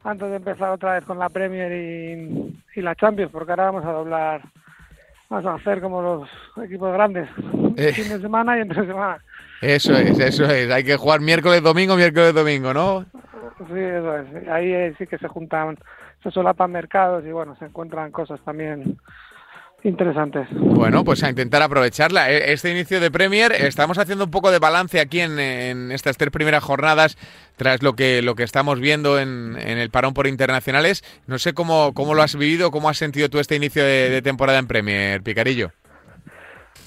antes 0.02 0.28
de 0.28 0.34
empezar 0.34 0.70
otra 0.70 0.94
vez 0.94 1.04
con 1.04 1.20
la 1.20 1.28
Premier 1.28 1.70
y, 1.70 2.60
y 2.74 2.82
la 2.82 2.96
Champions, 2.96 3.30
porque 3.30 3.52
ahora 3.52 3.66
vamos 3.66 3.84
a 3.84 3.92
doblar 3.92 4.42
Vamos 5.30 5.46
a 5.46 5.54
hacer 5.54 5.80
como 5.80 6.02
los 6.02 6.28
equipos 6.64 6.92
grandes, 6.92 7.28
eh. 7.76 7.92
fin 7.92 8.08
de 8.08 8.20
semana 8.20 8.58
y 8.58 8.60
entre 8.62 8.86
semana. 8.86 9.18
Eso 9.60 9.94
es, 9.96 10.18
eso 10.18 10.44
es. 10.44 10.70
Hay 10.70 10.84
que 10.84 10.96
jugar 10.96 11.20
miércoles, 11.20 11.62
domingo, 11.62 11.96
miércoles, 11.96 12.34
domingo, 12.34 12.72
¿no? 12.72 13.04
Sí, 13.68 13.78
eso 13.78 14.16
es. 14.16 14.48
Ahí 14.48 14.94
sí 14.98 15.06
que 15.06 15.18
se 15.18 15.28
juntan, 15.28 15.76
se 16.22 16.30
solapan 16.30 16.72
mercados 16.72 17.24
y 17.26 17.32
bueno, 17.32 17.56
se 17.56 17.66
encuentran 17.66 18.10
cosas 18.10 18.40
también 18.44 18.98
interesantes. 19.82 20.46
Bueno, 20.52 21.04
pues 21.04 21.22
a 21.22 21.30
intentar 21.30 21.62
aprovecharla. 21.62 22.30
E, 22.30 22.52
este 22.52 22.70
inicio 22.70 23.00
de 23.00 23.10
Premier, 23.10 23.52
estamos 23.52 23.98
haciendo 23.98 24.24
un 24.24 24.30
poco 24.30 24.50
de 24.50 24.58
balance 24.58 25.00
aquí 25.00 25.20
en, 25.20 25.92
estas 25.92 26.16
tres 26.16 26.30
primeras 26.30 26.62
jornadas 26.62 27.16
tras 27.56 27.82
lo 27.82 27.94
que, 27.94 28.22
lo 28.22 28.34
que 28.34 28.42
estamos 28.42 28.80
viendo 28.80 29.18
en, 29.18 29.56
el 29.56 29.90
parón 29.90 30.14
por 30.14 30.26
internacionales. 30.26 31.02
No 31.26 31.38
sé 31.38 31.52
cómo, 31.54 31.92
cómo 31.94 32.14
lo 32.14 32.22
has 32.22 32.36
vivido, 32.36 32.70
cómo 32.70 32.88
has 32.88 32.98
sentido 32.98 33.28
tú 33.28 33.38
este 33.38 33.56
inicio 33.56 33.84
de, 33.84 34.22
temporada 34.22 34.58
en 34.58 34.66
Premier, 34.66 35.22
Picarillo. 35.22 35.72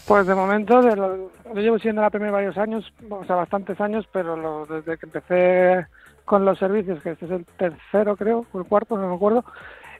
Pues 0.07 0.27
de 0.27 0.35
momento, 0.35 0.81
lo, 0.81 1.29
llevo 1.55 1.79
siendo 1.79 2.01
la 2.01 2.09
Premier 2.09 2.31
varios 2.31 2.57
años, 2.57 2.91
o 3.09 3.23
sea, 3.25 3.37
bastantes 3.37 3.79
años, 3.79 4.07
pero 4.11 4.65
desde 4.65 4.97
que 4.97 5.05
empecé 5.05 5.87
con 6.25 6.43
los 6.45 6.59
servicios, 6.59 7.01
que 7.01 7.11
este 7.11 7.25
es 7.25 7.31
el 7.31 7.45
tercero 7.57 8.15
creo, 8.15 8.45
o 8.51 8.59
el 8.59 8.65
cuarto, 8.65 8.97
no 8.97 9.07
me 9.07 9.15
acuerdo, 9.15 9.45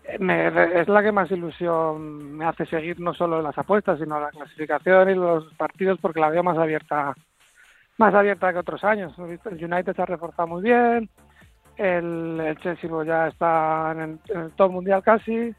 es 0.04 0.88
la 0.88 1.02
que 1.02 1.12
más 1.12 1.32
ilusión 1.32 2.38
me 2.38 2.46
hace 2.46 2.66
seguir 2.66 3.00
no 3.00 3.13
solo 3.13 3.42
las 3.42 3.58
apuestas, 3.58 4.00
sino 4.00 4.20
la 4.20 4.30
clasificación 4.30 5.10
y 5.10 5.16
los 5.16 5.46
partidos 5.54 5.98
porque 6.02 6.20
la 6.20 6.30
veo 6.30 6.44
más 6.44 6.58
abierta 6.58 7.13
más 7.98 8.13
abierta 8.13 8.52
que 8.52 8.60
otros 8.60 8.84
años. 8.84 9.13
El 9.18 9.63
United 9.63 9.96
se 9.96 10.02
ha 10.02 10.06
reforzado 10.06 10.48
muy 10.48 10.63
bien, 10.63 11.10
el, 11.78 12.58
Chelsea 12.62 12.89
pues, 12.89 13.08
ya 13.08 13.28
está 13.28 13.92
en 13.92 14.20
el, 14.30 14.52
top 14.52 14.72
mundial 14.72 15.02
casi, 15.04 15.56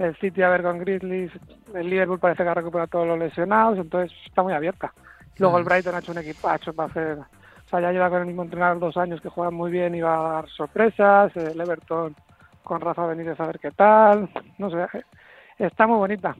el 0.00 0.16
City 0.16 0.42
a 0.42 0.48
ver 0.48 0.62
con 0.62 0.78
Grizzlies, 0.78 1.30
el 1.74 1.90
Liverpool 1.90 2.18
parece 2.18 2.42
que 2.42 2.48
ha 2.48 2.54
recuperado 2.54 2.88
todos 2.88 3.06
los 3.06 3.18
lesionados, 3.18 3.78
entonces 3.78 4.16
está 4.26 4.42
muy 4.42 4.54
abierta. 4.54 4.92
Luego 5.36 5.58
el 5.58 5.64
Brighton 5.64 5.94
ha 5.94 5.98
hecho 5.98 6.12
un 6.12 6.18
equipacho 6.18 6.72
para 6.72 6.88
hacer, 6.88 7.18
o 7.18 7.68
sea, 7.68 7.80
ya 7.80 7.92
lleva 7.92 8.08
con 8.08 8.20
el 8.20 8.26
mismo 8.26 8.42
entrenador 8.42 8.78
dos 8.78 8.96
años 8.96 9.20
que 9.20 9.28
juega 9.28 9.50
muy 9.50 9.70
bien 9.70 9.94
y 9.94 10.00
va 10.00 10.16
a 10.16 10.32
dar 10.32 10.48
sorpresas, 10.48 11.36
el 11.36 11.60
Everton 11.60 12.16
con 12.62 12.80
Rafa 12.80 13.06
Benítez 13.06 13.38
a 13.40 13.46
ver 13.46 13.58
qué 13.58 13.70
tal, 13.72 14.30
no 14.58 14.70
sé, 14.70 14.86
está 15.66 15.86
muy 15.86 15.98
bonita. 15.98 16.34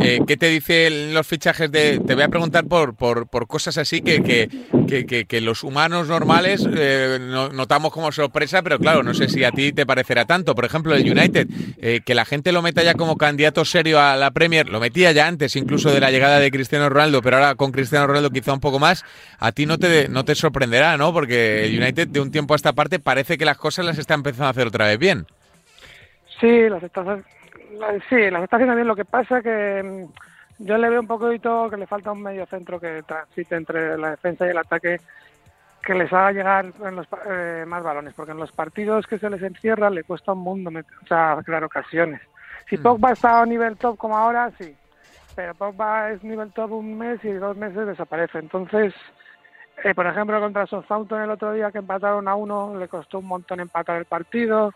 Eh, 0.00 0.20
¿Qué 0.26 0.36
te 0.36 0.48
dicen 0.48 1.14
los 1.14 1.26
fichajes 1.26 1.70
de.? 1.70 2.00
Te 2.00 2.14
voy 2.14 2.22
a 2.22 2.28
preguntar 2.28 2.64
por, 2.66 2.94
por, 2.94 3.26
por 3.28 3.46
cosas 3.46 3.78
así 3.78 4.02
que, 4.02 4.22
que, 4.22 5.26
que, 5.26 5.40
los 5.40 5.64
humanos 5.64 6.08
normales 6.08 6.66
eh, 6.72 7.18
notamos 7.20 7.92
como 7.92 8.12
sorpresa, 8.12 8.62
pero 8.62 8.78
claro, 8.78 9.02
no 9.02 9.14
sé 9.14 9.28
si 9.28 9.44
a 9.44 9.50
ti 9.50 9.72
te 9.72 9.86
parecerá 9.86 10.24
tanto. 10.24 10.54
Por 10.54 10.64
ejemplo, 10.64 10.94
el 10.94 11.10
United, 11.10 11.48
eh, 11.78 12.00
que 12.04 12.14
la 12.14 12.24
gente 12.24 12.52
lo 12.52 12.62
meta 12.62 12.82
ya 12.82 12.94
como 12.94 13.16
candidato 13.16 13.64
serio 13.64 14.00
a 14.00 14.16
la 14.16 14.30
Premier, 14.30 14.68
lo 14.68 14.80
metía 14.80 15.12
ya 15.12 15.26
antes 15.26 15.56
incluso 15.56 15.90
de 15.90 16.00
la 16.00 16.10
llegada 16.10 16.38
de 16.38 16.50
Cristiano 16.50 16.88
Ronaldo, 16.88 17.22
pero 17.22 17.36
ahora 17.36 17.54
con 17.54 17.72
Cristiano 17.72 18.06
Ronaldo 18.06 18.30
quizá 18.30 18.52
un 18.52 18.60
poco 18.60 18.78
más, 18.78 19.04
a 19.38 19.52
ti 19.52 19.66
no 19.66 19.78
te, 19.78 20.08
no 20.08 20.24
te 20.24 20.34
sorprenderá, 20.34 20.96
¿no? 20.96 21.12
Porque 21.12 21.64
el 21.64 21.80
United 21.80 22.08
de 22.08 22.20
un 22.20 22.30
tiempo 22.30 22.54
a 22.54 22.56
esta 22.56 22.72
parte 22.72 22.98
parece 22.98 23.38
que 23.38 23.44
las 23.44 23.56
cosas 23.56 23.84
las 23.84 23.98
está 23.98 24.14
empezando 24.14 24.46
a 24.46 24.50
hacer 24.50 24.66
otra 24.66 24.86
vez 24.86 24.98
bien. 24.98 25.26
Sí, 26.40 26.68
las 26.68 26.82
está, 26.82 27.02
sí, 28.08 28.30
las 28.30 28.42
está 28.42 28.56
haciendo 28.56 28.74
bien. 28.74 28.88
Lo 28.88 28.96
que 28.96 29.04
pasa 29.04 29.42
que 29.42 29.82
mm, 29.82 30.64
yo 30.64 30.78
le 30.78 30.90
veo 30.90 31.00
un 31.00 31.06
poquito 31.06 31.68
que 31.70 31.76
le 31.76 31.86
falta 31.86 32.12
un 32.12 32.22
medio 32.22 32.46
centro 32.46 32.78
que 32.78 33.02
transite 33.02 33.56
entre 33.56 33.98
la 33.98 34.10
defensa 34.10 34.46
y 34.46 34.50
el 34.50 34.58
ataque 34.58 35.00
que 35.84 35.94
les 35.94 36.12
haga 36.12 36.32
llegar 36.32 36.66
en 36.84 36.96
los, 36.96 37.06
eh, 37.28 37.64
más 37.66 37.82
balones, 37.82 38.14
porque 38.14 38.32
en 38.32 38.38
los 38.38 38.52
partidos 38.52 39.06
que 39.06 39.18
se 39.18 39.28
les 39.28 39.42
encierra 39.42 39.90
le 39.90 40.04
cuesta 40.04 40.32
un 40.32 40.38
mundo 40.38 40.70
o 40.70 41.06
sea, 41.06 41.38
crear 41.44 41.64
ocasiones. 41.64 42.20
Si 42.68 42.76
mm. 42.76 42.82
Pogba 42.82 43.12
está 43.12 43.42
a 43.42 43.46
nivel 43.46 43.76
top 43.76 43.98
como 43.98 44.16
ahora, 44.16 44.52
sí, 44.58 44.76
pero 45.34 45.54
Pogba 45.54 46.10
es 46.10 46.22
nivel 46.22 46.52
top 46.52 46.72
un 46.72 46.96
mes 46.96 47.24
y 47.24 47.32
dos 47.32 47.56
meses 47.56 47.86
desaparece. 47.86 48.38
Entonces, 48.38 48.94
eh, 49.82 49.94
por 49.94 50.06
ejemplo, 50.06 50.40
contra 50.40 50.66
Southampton 50.66 51.22
el 51.22 51.30
otro 51.30 51.52
día 51.52 51.72
que 51.72 51.78
empataron 51.78 52.28
a 52.28 52.36
uno, 52.36 52.76
le 52.78 52.86
costó 52.86 53.18
un 53.18 53.26
montón 53.26 53.58
empatar 53.58 53.96
el 53.96 54.04
partido 54.04 54.72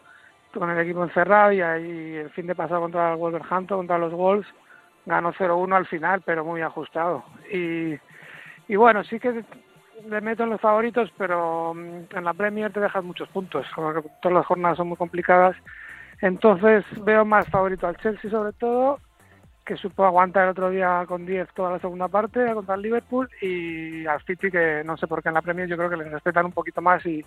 con 0.59 0.71
el 0.71 0.79
equipo 0.79 1.03
encerrado 1.03 1.53
y 1.53 1.61
ahí 1.61 2.15
el 2.17 2.31
fin 2.31 2.47
de 2.47 2.55
pasado 2.55 2.81
contra 2.81 3.13
el 3.13 3.19
Wolverhampton, 3.19 3.79
contra 3.79 3.99
los 3.99 4.13
Wolves, 4.13 4.47
ganó 5.05 5.33
0-1 5.33 5.75
al 5.75 5.87
final, 5.87 6.23
pero 6.25 6.45
muy 6.45 6.63
ajustado. 6.63 7.25
Y, 7.53 7.95
y 8.69 8.77
bueno, 8.77 9.05
sí 9.05 9.21
que 9.21 9.45
le 10.09 10.21
meto 10.21 10.45
en 10.45 10.51
los 10.51 10.61
favoritos, 10.61 11.13
pero 11.17 11.75
mm, 11.75 12.17
en 12.17 12.25
la 12.25 12.35
Premier 12.35 12.73
te 12.73 12.81
dejas 12.81 13.05
muchos 13.05 13.29
puntos, 13.29 13.67
porque 13.75 14.09
todas 14.21 14.37
las 14.37 14.47
jornadas 14.47 14.77
son 14.77 14.89
muy 14.89 14.97
complicadas. 14.97 15.57
Entonces 16.21 16.85
veo 17.05 17.25
más 17.25 17.47
favorito 17.49 17.87
al 17.87 17.97
Chelsea 17.99 18.31
sobre 18.31 18.53
todo, 18.53 18.99
que 19.65 19.77
supo 19.77 20.05
aguantar 20.05 20.45
el 20.45 20.51
otro 20.51 20.71
día 20.71 21.05
con 21.07 21.27
10 21.27 21.49
toda 21.55 21.73
la 21.73 21.79
segunda 21.81 22.09
parte 22.09 22.53
contra 22.55 22.77
el 22.77 22.83
Liverpool, 22.83 23.29
y 23.41 24.07
al 24.07 24.23
City 24.23 24.51
que 24.51 24.83
no 24.85 24.97
sé 24.97 25.07
por 25.07 25.23
qué 25.23 25.29
en 25.29 25.35
la 25.35 25.43
Premier 25.43 25.69
yo 25.69 25.77
creo 25.77 25.91
que 25.91 25.97
les 25.97 26.11
respetan 26.11 26.47
un 26.47 26.53
poquito 26.53 26.81
más 26.81 27.05
y, 27.05 27.25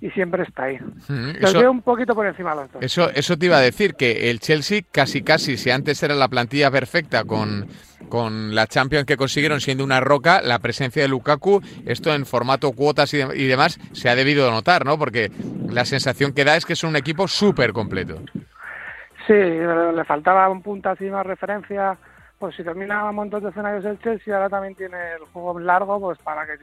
y 0.00 0.10
siempre 0.10 0.44
está 0.44 0.64
ahí. 0.64 0.78
Mm, 1.08 1.58
veo 1.58 1.70
un 1.70 1.82
poquito 1.82 2.14
por 2.14 2.26
encima 2.26 2.50
de 2.50 2.62
los 2.62 2.72
dos. 2.72 2.82
Eso, 2.82 3.10
eso 3.10 3.36
te 3.36 3.46
iba 3.46 3.58
a 3.58 3.60
decir, 3.60 3.94
que 3.94 4.30
el 4.30 4.40
Chelsea 4.40 4.80
casi 4.90 5.22
casi, 5.22 5.56
si 5.56 5.70
antes 5.70 6.02
era 6.02 6.14
la 6.14 6.28
plantilla 6.28 6.70
perfecta 6.70 7.24
con, 7.24 7.66
con 8.08 8.54
la 8.54 8.66
Champions 8.66 9.04
que 9.04 9.16
consiguieron 9.16 9.60
siendo 9.60 9.84
una 9.84 10.00
roca, 10.00 10.40
la 10.42 10.58
presencia 10.58 11.02
de 11.02 11.08
Lukaku, 11.08 11.60
esto 11.86 12.14
en 12.14 12.24
formato 12.24 12.72
cuotas 12.72 13.12
y, 13.12 13.18
y 13.18 13.46
demás, 13.46 13.78
se 13.92 14.08
ha 14.08 14.14
debido 14.14 14.50
notar, 14.50 14.84
¿no? 14.84 14.98
Porque 14.98 15.30
la 15.68 15.84
sensación 15.84 16.32
que 16.32 16.44
da 16.44 16.56
es 16.56 16.64
que 16.64 16.72
es 16.72 16.84
un 16.84 16.96
equipo 16.96 17.28
súper 17.28 17.72
completo. 17.72 18.22
Sí, 19.26 19.34
le 19.34 20.04
faltaba 20.04 20.48
un 20.48 20.62
punto 20.62 20.88
así 20.88 21.04
más 21.04 21.26
referencia. 21.26 21.96
Pues 22.38 22.56
si 22.56 22.64
termina 22.64 23.04
un 23.04 23.14
montón 23.14 23.42
de 23.42 23.50
escenarios 23.50 23.84
el 23.84 24.00
Chelsea, 24.00 24.34
ahora 24.34 24.48
también 24.48 24.74
tiene 24.74 24.96
el 25.12 25.26
juego 25.30 25.60
largo, 25.60 26.00
pues 26.00 26.18
para 26.20 26.46
que 26.46 26.54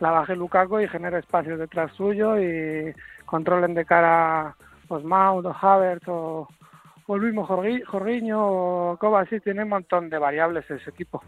la 0.00 0.10
baje 0.10 0.36
Lukaku 0.36 0.80
y 0.80 0.88
genere 0.88 1.18
espacios 1.18 1.58
detrás 1.58 1.92
suyo 1.92 2.38
y 2.38 2.94
controlen 3.24 3.74
de 3.74 3.84
cara 3.84 4.56
pues 4.88 5.04
Mount 5.04 5.46
o 5.46 5.56
Havertz 5.60 6.08
o, 6.08 6.48
o 7.06 7.16
el 7.16 7.22
mismo 7.22 7.46
Jorginho 7.46 8.40
o 8.92 8.96
Kovacic, 8.98 9.42
tiene 9.42 9.62
un 9.62 9.70
montón 9.70 10.10
de 10.10 10.18
variables 10.18 10.70
ese 10.70 10.90
equipo. 10.90 11.22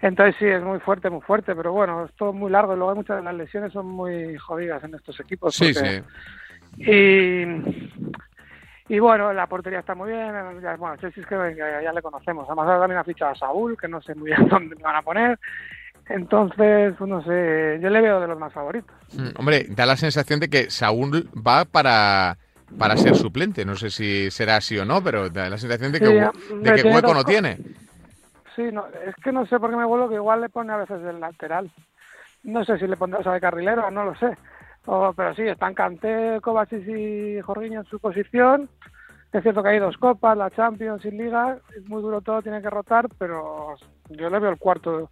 Entonces 0.00 0.36
sí, 0.38 0.46
es 0.46 0.62
muy 0.62 0.80
fuerte, 0.80 1.08
muy 1.08 1.20
fuerte, 1.22 1.54
pero 1.54 1.72
bueno, 1.72 2.04
es 2.04 2.12
todo 2.14 2.32
muy 2.32 2.50
largo 2.50 2.74
y 2.74 2.76
luego 2.76 2.94
muchas 2.96 3.16
de 3.16 3.22
las 3.22 3.34
lesiones 3.34 3.72
son 3.72 3.86
muy 3.86 4.36
jodidas 4.36 4.82
en 4.84 4.94
estos 4.94 5.18
equipos. 5.20 5.54
Sí, 5.54 5.72
sí. 5.72 6.02
Y, 6.76 7.44
y 8.88 8.98
bueno, 8.98 9.32
la 9.32 9.46
portería 9.46 9.78
está 9.78 9.94
muy 9.94 10.10
bien, 10.10 10.32
bueno, 10.78 10.96
Chelsea 10.96 11.22
es 11.22 11.28
que 11.28 11.56
ya, 11.56 11.92
le 11.92 12.02
conocemos. 12.02 12.46
Además 12.46 12.80
también 12.80 12.98
ha 12.98 13.04
fichado 13.04 13.32
a 13.32 13.36
Saúl, 13.36 13.78
que 13.78 13.88
no 13.88 14.02
sé 14.02 14.14
muy 14.14 14.30
bien 14.30 14.48
dónde 14.50 14.76
me 14.76 14.82
van 14.82 14.96
a 14.96 15.02
poner. 15.02 15.38
Entonces, 16.08 17.00
no 17.00 17.22
sé, 17.22 17.78
yo 17.80 17.88
le 17.88 18.00
veo 18.00 18.20
de 18.20 18.28
los 18.28 18.38
más 18.38 18.52
favoritos. 18.52 18.94
Mm, 19.14 19.38
hombre, 19.38 19.66
da 19.70 19.86
la 19.86 19.96
sensación 19.96 20.38
de 20.38 20.48
que 20.48 20.70
Saúl 20.70 21.28
va 21.34 21.64
para, 21.64 22.36
para 22.78 22.96
ser 22.96 23.14
suplente. 23.16 23.64
No 23.64 23.74
sé 23.74 23.90
si 23.90 24.30
será 24.30 24.56
así 24.56 24.78
o 24.78 24.84
no, 24.84 25.02
pero 25.02 25.30
da 25.30 25.48
la 25.48 25.58
sensación 25.58 25.92
de 25.92 26.00
que, 26.00 26.06
de 26.06 26.74
que 26.74 26.88
hueco 26.88 27.14
no 27.14 27.24
tiene. 27.24 27.58
Sí, 28.54 28.62
no, 28.70 28.86
es 28.86 29.14
que 29.16 29.32
no 29.32 29.46
sé 29.46 29.58
por 29.58 29.70
qué 29.70 29.76
me 29.76 29.84
vuelvo 29.84 30.08
que 30.08 30.14
igual 30.16 30.42
le 30.42 30.48
pone 30.48 30.72
a 30.72 30.76
veces 30.76 31.02
del 31.02 31.20
lateral. 31.20 31.70
No 32.44 32.64
sé 32.64 32.78
si 32.78 32.86
le 32.86 32.96
pondrá 32.96 33.32
de 33.32 33.40
carrilero, 33.40 33.90
no 33.90 34.04
lo 34.04 34.14
sé. 34.16 34.36
pero 34.84 35.34
sí, 35.34 35.42
están 35.42 35.74
Canté, 35.74 36.38
Kovacic 36.42 36.86
y 36.86 37.40
Jorginho 37.40 37.80
en 37.80 37.86
su 37.86 37.98
posición. 37.98 38.68
Es 39.32 39.42
cierto 39.42 39.62
que 39.62 39.70
hay 39.70 39.78
dos 39.80 39.96
copas, 39.96 40.36
la 40.36 40.50
Champions 40.50 41.04
y 41.04 41.10
Liga. 41.10 41.58
Es 41.76 41.88
muy 41.88 42.02
duro 42.02 42.20
todo, 42.20 42.42
tiene 42.42 42.62
que 42.62 42.70
rotar, 42.70 43.08
pero 43.18 43.74
yo 44.10 44.30
le 44.30 44.38
veo 44.38 44.50
el 44.50 44.58
cuarto 44.58 45.10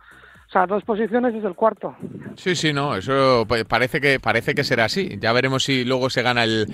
o 0.53 0.59
sea, 0.59 0.67
dos 0.67 0.85
posiciones 0.85 1.35
es 1.35 1.43
el 1.45 1.55
cuarto. 1.55 1.97
Sí, 2.37 2.55
sí, 2.55 2.75
no, 2.75 2.95
eso 2.95 3.47
parece 3.67 4.03
que 4.03 4.21
parece 4.21 4.55
que 4.55 4.65
será 4.65 4.85
así. 4.85 5.17
Ya 5.19 5.33
veremos 5.33 5.65
si 5.65 5.83
luego 5.83 6.11
se 6.11 6.21
gana 6.21 6.45
el, 6.45 6.67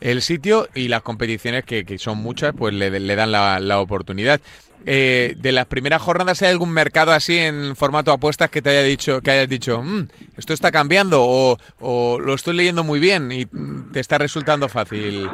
el 0.00 0.20
sitio 0.20 0.66
y 0.74 0.88
las 0.88 1.02
competiciones, 1.02 1.64
que, 1.64 1.84
que 1.84 1.96
son 1.96 2.18
muchas, 2.18 2.52
pues 2.52 2.74
le, 2.74 2.90
le 2.90 3.14
dan 3.14 3.30
la, 3.30 3.60
la 3.60 3.78
oportunidad. 3.78 4.40
Eh, 4.86 5.34
de 5.38 5.52
las 5.52 5.66
primeras 5.66 6.02
jornadas, 6.02 6.42
¿hay 6.42 6.48
algún 6.48 6.72
mercado 6.72 7.12
así 7.12 7.38
en 7.38 7.76
formato 7.76 8.12
apuestas 8.12 8.50
que 8.50 8.62
te 8.62 8.70
haya 8.70 8.82
dicho, 8.82 9.20
que 9.20 9.30
hayas 9.30 9.48
dicho, 9.48 9.82
mm, 9.82 10.08
esto 10.38 10.54
está 10.54 10.72
cambiando 10.72 11.22
o, 11.22 11.58
o, 11.80 12.18
lo 12.18 12.34
estoy 12.34 12.56
leyendo 12.56 12.82
muy 12.82 12.98
bien 12.98 13.30
y 13.30 13.46
te 13.92 14.00
está 14.00 14.16
resultando 14.18 14.68
fácil? 14.68 15.28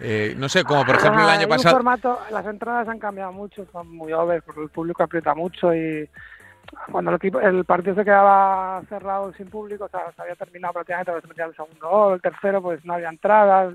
Eh, 0.00 0.34
no 0.38 0.48
sé, 0.48 0.62
como 0.62 0.86
por 0.86 0.94
ejemplo 0.94 1.20
el 1.20 1.28
año 1.28 1.48
pasado. 1.48 1.74
Formato, 1.74 2.18
las 2.30 2.46
entradas 2.46 2.88
han 2.88 3.00
cambiado 3.00 3.32
mucho, 3.32 3.66
son 3.72 3.88
muy 3.88 4.12
over, 4.12 4.40
porque 4.42 4.62
el 4.62 4.68
público 4.68 5.02
aprieta 5.02 5.34
mucho 5.34 5.74
y 5.74 6.08
cuando 6.90 7.10
el, 7.10 7.16
equipo, 7.16 7.40
el 7.40 7.64
partido 7.64 7.94
se 7.94 8.04
quedaba 8.04 8.82
cerrado 8.88 9.32
sin 9.34 9.48
público, 9.48 9.88
se 9.88 10.22
había 10.22 10.34
terminado 10.34 10.74
prácticamente, 10.74 11.20
se 11.20 11.28
metía 11.28 11.44
el 11.44 11.54
segundo 11.54 11.88
gol, 11.88 12.14
el 12.14 12.22
tercero 12.22 12.62
pues 12.62 12.84
no 12.84 12.94
había 12.94 13.08
entradas, 13.08 13.74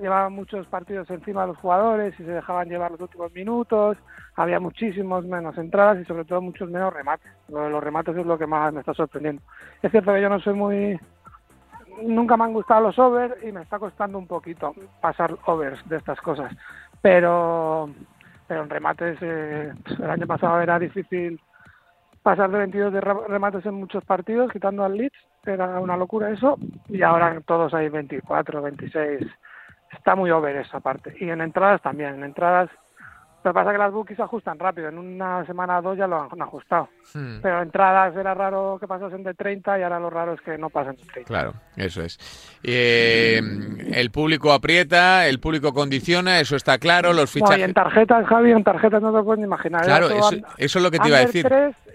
llevaban 0.00 0.32
muchos 0.32 0.66
partidos 0.66 1.08
encima 1.10 1.42
de 1.42 1.48
los 1.48 1.58
jugadores 1.58 2.14
y 2.18 2.24
se 2.24 2.30
dejaban 2.30 2.68
llevar 2.68 2.92
los 2.92 3.00
últimos 3.00 3.32
minutos, 3.32 3.96
había 4.36 4.60
muchísimos 4.60 5.24
menos 5.24 5.56
entradas 5.58 5.98
y 6.00 6.04
sobre 6.04 6.24
todo 6.24 6.40
muchos 6.40 6.70
menos 6.70 6.92
remates. 6.92 7.30
los 7.48 7.82
remates 7.82 8.16
es 8.16 8.26
lo 8.26 8.38
que 8.38 8.46
más 8.46 8.72
me 8.72 8.80
está 8.80 8.94
sorprendiendo. 8.94 9.42
Es 9.82 9.90
cierto 9.90 10.12
que 10.12 10.22
yo 10.22 10.28
no 10.28 10.40
soy 10.40 10.54
muy... 10.54 11.00
Nunca 12.02 12.36
me 12.36 12.44
han 12.44 12.52
gustado 12.52 12.82
los 12.82 12.98
overs 12.98 13.34
y 13.42 13.50
me 13.50 13.62
está 13.62 13.78
costando 13.78 14.18
un 14.18 14.26
poquito 14.28 14.72
pasar 15.00 15.34
overs 15.46 15.86
de 15.88 15.96
estas 15.96 16.20
cosas, 16.20 16.52
pero 17.02 17.90
pero 18.46 18.62
en 18.62 18.70
remates 18.70 19.18
eh, 19.20 19.72
el 19.98 20.10
año 20.10 20.26
pasado 20.26 20.60
era 20.60 20.78
difícil 20.78 21.38
pasar 22.22 22.50
de 22.50 22.58
22 22.58 22.92
de 22.92 23.00
remates 23.00 23.64
en 23.66 23.74
muchos 23.74 24.04
partidos, 24.04 24.52
quitando 24.52 24.84
al 24.84 24.96
Leeds, 24.96 25.18
era 25.46 25.80
una 25.80 25.96
locura 25.96 26.30
eso, 26.30 26.58
y 26.88 27.02
ahora 27.02 27.40
todos 27.46 27.72
hay 27.74 27.88
24, 27.88 28.62
26. 28.62 29.26
Está 29.92 30.14
muy 30.14 30.30
over 30.30 30.56
esa 30.56 30.80
parte. 30.80 31.14
Y 31.18 31.30
en 31.30 31.40
entradas 31.40 31.80
también, 31.80 32.16
en 32.16 32.24
entradas 32.24 32.70
lo 33.44 33.52
que 33.52 33.54
pasa 33.54 33.70
es 33.70 33.74
que 33.74 33.78
las 33.78 33.92
bookies 33.92 34.20
ajustan 34.20 34.58
rápido, 34.58 34.88
en 34.88 34.98
una 34.98 35.46
semana 35.46 35.78
o 35.78 35.82
dos 35.82 35.96
ya 35.96 36.08
lo 36.08 36.20
han 36.20 36.42
ajustado. 36.42 36.88
Hmm. 37.14 37.38
Pero 37.40 37.62
entradas 37.62 38.16
era 38.16 38.34
raro 38.34 38.78
que 38.80 38.88
pasasen 38.88 39.22
de 39.22 39.32
30 39.32 39.78
y 39.78 39.82
ahora 39.82 40.00
lo 40.00 40.10
raro 40.10 40.34
es 40.34 40.40
que 40.40 40.58
no 40.58 40.70
pasen 40.70 40.96
de 40.96 41.04
30. 41.04 41.28
Claro, 41.28 41.54
eso 41.76 42.02
es. 42.02 42.18
Eh, 42.64 43.40
el 43.92 44.10
público 44.10 44.52
aprieta, 44.52 45.26
el 45.28 45.38
público 45.38 45.72
condiciona, 45.72 46.40
eso 46.40 46.56
está 46.56 46.78
claro. 46.78 47.12
Los 47.12 47.30
fichajes. 47.30 47.60
y 47.60 47.62
en 47.62 47.74
tarjetas, 47.74 48.26
Javi, 48.26 48.50
en 48.50 48.64
tarjetas 48.64 49.00
no 49.00 49.16
te 49.16 49.22
puedes 49.22 49.38
ni 49.38 49.46
imaginar. 49.46 49.84
Claro, 49.84 50.08
eso, 50.10 50.34
es 50.56 50.82
lo 50.82 50.90
que 50.90 50.98
te 50.98 51.08
iba 51.08 51.18
a 51.18 51.26
decir. 51.26 51.46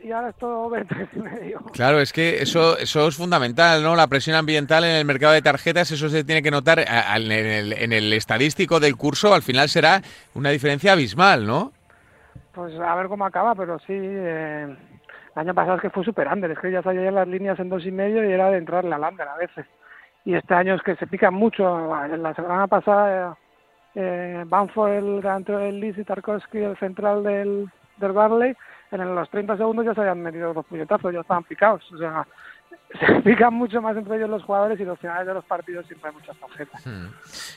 Y 0.04 0.12
ahora 0.12 0.30
es 0.30 0.36
todo 0.36 0.72
y 1.14 1.20
medio. 1.20 1.60
Claro, 1.72 2.00
es 2.00 2.12
que 2.12 2.42
eso, 2.42 2.78
eso 2.78 3.08
es 3.08 3.16
fundamental, 3.16 3.82
¿no? 3.82 3.96
La 3.96 4.08
presión 4.08 4.36
ambiental 4.36 4.84
en 4.84 4.96
el 4.96 5.06
mercado 5.06 5.34
de 5.34 5.42
tarjetas, 5.42 5.92
eso 5.92 6.10
se 6.10 6.24
tiene 6.24 6.42
que 6.42 6.52
notar 6.52 6.80
en 6.80 7.32
el, 7.32 7.74
en 7.74 7.94
el 7.94 8.12
estadístico 8.14 8.80
del 8.80 8.98
curso, 8.98 9.34
al 9.34 9.42
final 9.42 9.70
será 9.70 10.02
una 10.34 10.50
diferencia 10.50 10.92
abismal. 10.92 11.46
¿no? 11.46 11.72
Pues 12.54 12.74
a 12.80 12.96
ver 12.96 13.08
cómo 13.08 13.26
acaba, 13.26 13.56
pero 13.56 13.80
sí. 13.80 13.94
Eh, 13.94 14.76
el 15.36 15.40
año 15.40 15.54
pasado 15.56 15.78
es 15.78 15.82
que 15.82 15.90
fue 15.90 16.04
super 16.04 16.28
under, 16.28 16.52
es 16.52 16.60
que 16.60 16.72
ya 16.72 16.84
salían 16.84 17.16
las 17.16 17.28
líneas 17.28 17.60
en 17.60 17.70
dos 17.70 17.86
y 17.86 17.92
medio 17.92 18.24
y 18.24 18.32
era 18.32 18.52
de 18.52 18.58
entrar 18.58 18.84
la 18.84 19.00
lander 19.00 19.28
a 19.28 19.38
veces. 19.38 19.66
Y 20.26 20.36
este 20.36 20.54
año 20.54 20.76
es 20.76 20.82
que 20.84 20.96
se 20.96 21.08
pican 21.08 21.34
mucho. 21.34 21.64
La 22.18 22.34
semana 22.36 22.68
pasada, 22.68 23.36
eh, 23.96 24.44
Banford, 24.46 24.92
el 24.92 25.22
delantero 25.22 25.58
del 25.58 25.80
Leeds 25.80 25.98
y 25.98 26.04
Tarkovsky, 26.04 26.60
el 26.60 26.78
central 26.78 27.24
del, 27.24 27.70
del 27.98 28.12
Barley, 28.12 28.56
en 29.02 29.16
los 29.16 29.30
30 29.30 29.58
segundos 29.58 29.86
ya 29.86 29.94
se 29.94 30.02
habían 30.02 30.22
metido 30.22 30.54
dos 30.54 30.66
puñetazos, 30.66 31.14
ya 31.14 31.22
estaban 31.22 31.44
picados. 31.44 31.84
O 31.94 31.98
sea, 31.98 32.26
se 33.00 33.22
pican 33.22 33.54
mucho 33.54 33.82
más 33.82 33.98
entre 33.98 34.18
ellos 34.18 34.30
los 34.30 34.44
jugadores 34.44 34.80
y 34.80 34.84
los 34.84 35.00
finales 35.00 35.26
de 35.26 35.34
los 35.34 35.46
partidos 35.46 35.86
siempre 35.88 36.10
hay 36.10 36.16
muchas 36.16 36.38
tarjetas. 36.38 36.86
Hmm. 36.86 37.08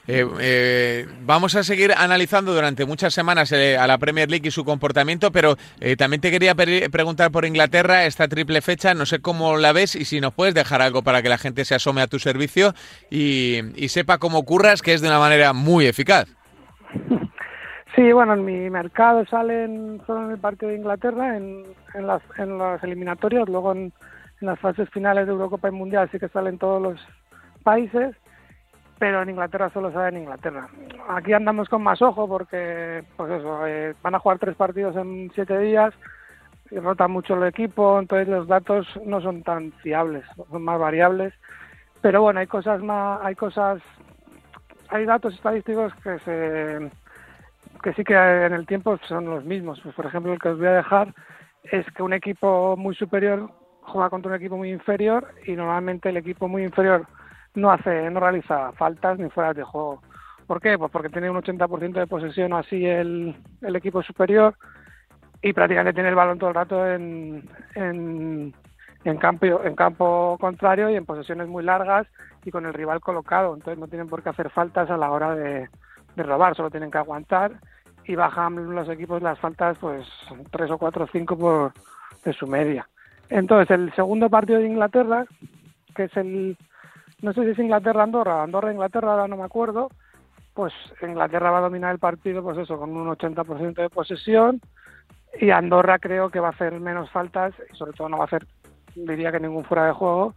Eh, 0.06 0.26
eh, 0.40 1.06
vamos 1.22 1.54
a 1.56 1.62
seguir 1.62 1.92
analizando 1.96 2.54
durante 2.54 2.84
muchas 2.86 3.12
semanas 3.12 3.52
eh, 3.52 3.76
a 3.76 3.86
la 3.86 3.98
Premier 3.98 4.30
League 4.30 4.48
y 4.48 4.50
su 4.50 4.64
comportamiento, 4.64 5.30
pero 5.32 5.56
también 5.98 6.20
te 6.20 6.30
quería 6.30 6.54
preguntar 6.54 7.30
por 7.30 7.44
Inglaterra 7.44 8.06
esta 8.06 8.28
triple 8.28 8.60
fecha, 8.60 8.94
no 8.94 9.06
sé 9.06 9.20
cómo 9.20 9.56
la 9.56 9.72
ves 9.72 9.94
y 9.94 10.04
si 10.04 10.20
nos 10.20 10.32
puedes 10.32 10.54
dejar 10.54 10.80
algo 10.80 11.02
para 11.02 11.22
que 11.22 11.28
la 11.28 11.38
gente 11.38 11.64
se 11.64 11.74
asome 11.74 12.02
a 12.02 12.06
tu 12.06 12.18
servicio 12.18 12.72
y, 13.10 13.60
sepa 13.88 14.18
cómo 14.18 14.44
curras, 14.44 14.82
que 14.82 14.92
es 14.92 15.00
de 15.00 15.08
una 15.08 15.18
manera 15.18 15.52
muy 15.52 15.86
eficaz. 15.86 16.28
Sí, 17.96 18.12
bueno, 18.12 18.34
en 18.34 18.44
mi 18.44 18.70
mercado 18.70 19.24
salen 19.26 20.00
solo 20.06 20.26
en 20.26 20.30
el 20.32 20.38
partido 20.38 20.70
de 20.70 20.76
Inglaterra, 20.76 21.36
en, 21.36 21.64
en, 21.94 22.06
las, 22.06 22.22
en 22.38 22.58
las 22.58 22.84
eliminatorias, 22.84 23.48
luego 23.48 23.72
en 23.72 23.92
en 24.40 24.48
las 24.48 24.58
fases 24.58 24.88
finales 24.90 25.26
de 25.26 25.32
Eurocopa 25.32 25.68
y 25.68 25.72
Mundial 25.72 26.08
sí 26.10 26.18
que 26.18 26.28
salen 26.28 26.58
todos 26.58 26.80
los 26.82 27.00
países, 27.62 28.14
pero 28.98 29.22
en 29.22 29.30
Inglaterra 29.30 29.70
solo 29.70 29.92
sale 29.92 30.16
en 30.16 30.22
Inglaterra. 30.22 30.68
Aquí 31.08 31.32
andamos 31.32 31.68
con 31.68 31.82
más 31.82 32.02
ojo 32.02 32.28
porque, 32.28 33.04
pues 33.16 33.30
eso, 33.30 33.66
eh, 33.66 33.94
van 34.02 34.14
a 34.14 34.18
jugar 34.18 34.38
tres 34.38 34.56
partidos 34.56 34.96
en 34.96 35.30
siete 35.34 35.58
días, 35.58 35.94
y 36.70 36.78
rota 36.78 37.06
mucho 37.06 37.34
el 37.34 37.44
equipo, 37.44 37.98
entonces 37.98 38.28
los 38.28 38.48
datos 38.48 38.86
no 39.04 39.20
son 39.20 39.42
tan 39.42 39.72
fiables, 39.72 40.24
son 40.50 40.62
más 40.62 40.80
variables. 40.80 41.32
Pero 42.02 42.22
bueno, 42.22 42.40
hay 42.40 42.46
cosas 42.46 42.82
más, 42.82 43.20
hay 43.22 43.36
cosas, 43.36 43.80
hay 44.88 45.06
datos 45.06 45.34
estadísticos 45.34 45.94
que 46.02 46.18
se 46.20 46.90
que 47.82 47.92
sí 47.94 48.04
que 48.04 48.14
en 48.14 48.52
el 48.52 48.66
tiempo 48.66 48.98
son 49.08 49.26
los 49.26 49.44
mismos. 49.44 49.80
Pues, 49.82 49.94
por 49.94 50.06
ejemplo, 50.06 50.32
el 50.32 50.38
que 50.38 50.48
os 50.48 50.58
voy 50.58 50.68
a 50.68 50.72
dejar 50.72 51.14
es 51.64 51.86
que 51.92 52.02
un 52.02 52.12
equipo 52.12 52.76
muy 52.76 52.94
superior 52.94 53.50
juega 53.82 54.10
contra 54.10 54.30
un 54.30 54.36
equipo 54.36 54.56
muy 54.56 54.70
inferior 54.70 55.34
y 55.46 55.52
normalmente 55.52 56.08
el 56.08 56.16
equipo 56.16 56.48
muy 56.48 56.64
inferior 56.64 57.06
no 57.54 57.70
hace, 57.70 58.10
no 58.10 58.20
realiza 58.20 58.72
faltas 58.72 59.18
ni 59.18 59.30
fuera 59.30 59.52
de 59.54 59.62
juego. 59.62 60.02
¿Por 60.46 60.60
qué? 60.60 60.78
Pues 60.78 60.90
porque 60.92 61.08
tiene 61.08 61.30
un 61.30 61.36
80% 61.36 61.92
de 61.92 62.06
posesión 62.06 62.52
así 62.52 62.84
el, 62.84 63.34
el 63.62 63.76
equipo 63.76 64.02
superior 64.02 64.54
y 65.42 65.52
prácticamente 65.52 65.94
tiene 65.94 66.10
el 66.10 66.14
balón 66.14 66.38
todo 66.38 66.50
el 66.50 66.54
rato 66.54 66.86
en, 66.86 67.48
en, 67.74 68.54
en, 69.04 69.16
campo, 69.16 69.46
en 69.64 69.74
campo 69.74 70.36
contrario 70.40 70.90
y 70.90 70.96
en 70.96 71.06
posesiones 71.06 71.48
muy 71.48 71.64
largas 71.64 72.06
y 72.44 72.50
con 72.50 72.66
el 72.66 72.74
rival 72.74 73.00
colocado. 73.00 73.54
Entonces 73.54 73.78
no 73.78 73.88
tienen 73.88 74.08
por 74.08 74.22
qué 74.22 74.28
hacer 74.28 74.50
faltas 74.50 74.88
a 74.90 74.96
la 74.96 75.10
hora 75.10 75.34
de, 75.34 75.68
de 76.16 76.22
robar, 76.22 76.56
solo 76.56 76.70
tienen 76.70 76.90
que 76.90 76.98
aguantar 76.98 77.52
y 78.04 78.14
bajan 78.14 78.74
los 78.74 78.88
equipos 78.88 79.22
las 79.22 79.38
faltas 79.38 79.76
pues 79.78 80.06
tres 80.50 80.70
o 80.70 80.78
cuatro 80.78 81.04
o 81.04 81.08
cinco 81.08 81.36
por 81.36 81.72
de 82.24 82.32
su 82.32 82.46
media. 82.46 82.88
Entonces 83.28 83.70
el 83.70 83.92
segundo 83.94 84.30
partido 84.30 84.58
de 84.58 84.66
Inglaterra, 84.66 85.26
que 85.94 86.04
es 86.04 86.16
el 86.16 86.56
no 87.22 87.32
sé 87.32 87.44
si 87.44 87.50
es 87.50 87.58
Inglaterra 87.58 88.02
Andorra, 88.02 88.42
Andorra 88.42 88.72
Inglaterra, 88.72 89.12
ahora 89.12 89.28
no 89.28 89.36
me 89.36 89.44
acuerdo, 89.44 89.90
pues 90.54 90.72
Inglaterra 91.02 91.50
va 91.50 91.58
a 91.58 91.62
dominar 91.62 91.92
el 91.92 91.98
partido 91.98 92.42
pues 92.42 92.58
eso 92.58 92.78
con 92.78 92.96
un 92.96 93.08
80% 93.08 93.74
de 93.74 93.90
posesión 93.90 94.60
y 95.38 95.50
Andorra 95.50 95.98
creo 95.98 96.30
que 96.30 96.40
va 96.40 96.48
a 96.48 96.52
hacer 96.52 96.78
menos 96.80 97.10
faltas 97.10 97.54
y 97.72 97.76
sobre 97.76 97.92
todo 97.92 98.08
no 98.08 98.18
va 98.18 98.24
a 98.24 98.26
hacer 98.26 98.46
diría 98.94 99.32
que 99.32 99.40
ningún 99.40 99.64
fuera 99.64 99.86
de 99.86 99.92
juego 99.92 100.34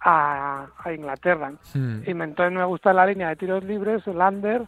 a, 0.00 0.66
Inglaterra. 0.94 1.52
Hmm. 1.72 2.02
Y 2.06 2.10
entonces 2.10 2.52
me 2.52 2.64
gusta 2.64 2.92
la 2.92 3.06
línea 3.06 3.30
de 3.30 3.36
tiros 3.36 3.64
libres, 3.64 4.06
el 4.06 4.18
under 4.18 4.66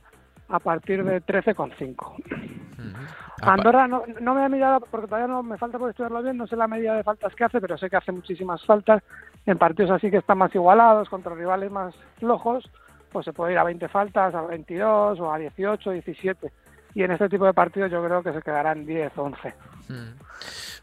a 0.49 0.59
partir 0.59 1.05
de 1.05 1.23
13,5. 1.23 2.15
Andorra 3.43 3.87
no, 3.87 4.05
no 4.21 4.35
me 4.35 4.45
ha 4.45 4.49
mirado 4.49 4.81
porque 4.81 5.07
todavía 5.07 5.29
no 5.29 5.43
me 5.43 5.59
falta 5.59 5.79
por 5.79 5.91
estudiarlo 5.91 6.23
bien, 6.23 6.37
no 6.37 6.47
sé 6.47 6.57
la 6.57 6.69
medida 6.69 6.95
de 6.95 7.03
faltas 7.03 7.35
que 7.35 7.45
hace, 7.45 7.61
pero 7.61 7.77
sé 7.77 7.91
que 7.91 7.97
hace 7.97 8.13
muchísimas 8.13 8.65
faltas 8.65 9.03
en 9.47 9.59
partidos 9.59 9.93
así 9.93 10.11
que 10.11 10.19
están 10.19 10.39
más 10.39 10.55
igualados, 10.55 11.09
contra 11.09 11.35
rivales 11.35 11.71
más 11.71 11.95
flojos, 12.19 12.69
pues 13.13 13.25
se 13.25 13.33
puede 13.33 13.53
ir 13.53 13.59
a 13.59 13.65
20 13.65 13.89
faltas, 13.89 14.35
a 14.35 14.43
22 14.43 15.21
o 15.21 15.33
a 15.33 15.39
18, 15.39 15.91
17. 15.91 16.53
Y 16.95 17.03
en 17.03 17.13
este 17.13 17.29
tipo 17.29 17.45
de 17.45 17.53
partidos 17.53 17.91
yo 17.91 18.05
creo 18.05 18.23
que 18.23 18.33
se 18.33 18.43
quedarán 18.43 18.85
10 18.85 19.19
o 19.19 19.23
11. 19.25 19.55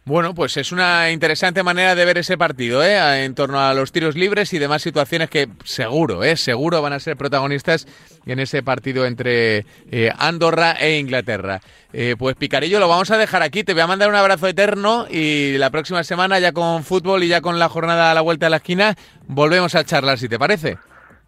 Bueno, 0.06 0.36
pues 0.36 0.58
es 0.58 0.74
una 0.74 1.12
interesante 1.12 1.64
manera 1.64 1.96
de 1.96 2.04
ver 2.04 2.18
ese 2.18 2.38
partido, 2.38 2.84
¿eh? 2.84 3.24
En 3.24 3.36
torno 3.36 3.62
a 3.62 3.74
los 3.74 3.94
tiros 3.94 4.16
libres 4.16 4.52
y 4.52 4.60
demás 4.60 4.82
situaciones 4.82 5.30
que 5.30 5.48
seguro, 5.64 6.26
¿eh? 6.26 6.36
Seguro 6.36 6.82
van 6.82 6.92
a 6.92 7.00
ser 7.00 7.16
protagonistas 7.16 7.88
en 8.26 8.40
ese 8.40 8.64
partido 8.64 9.06
entre 9.06 9.66
eh, 9.90 10.12
Andorra 10.18 10.74
e 10.74 10.98
Inglaterra. 11.00 11.62
Eh, 11.94 12.16
pues 12.20 12.36
Picarillo, 12.36 12.82
lo 12.82 12.90
vamos 12.90 13.12
a 13.12 13.18
dejar 13.18 13.44
aquí. 13.44 13.64
Te 13.64 13.72
voy 13.72 13.84
a 13.84 13.88
mandar 13.88 14.10
un 14.10 14.16
abrazo 14.16 14.46
eterno 14.46 15.08
y 15.10 15.58
la 15.58 15.70
próxima 15.70 16.04
semana, 16.04 16.38
ya 16.38 16.52
con 16.52 16.84
fútbol 16.84 17.24
y 17.24 17.30
ya 17.30 17.40
con 17.40 17.58
la 17.58 17.70
jornada 17.70 18.12
a 18.12 18.14
la 18.14 18.20
vuelta 18.20 18.48
a 18.48 18.50
la 18.50 18.58
esquina, 18.58 18.98
volvemos 19.28 19.74
a 19.74 19.86
charlar, 19.86 20.20
si 20.20 20.28
te 20.28 20.38
parece. 20.38 20.80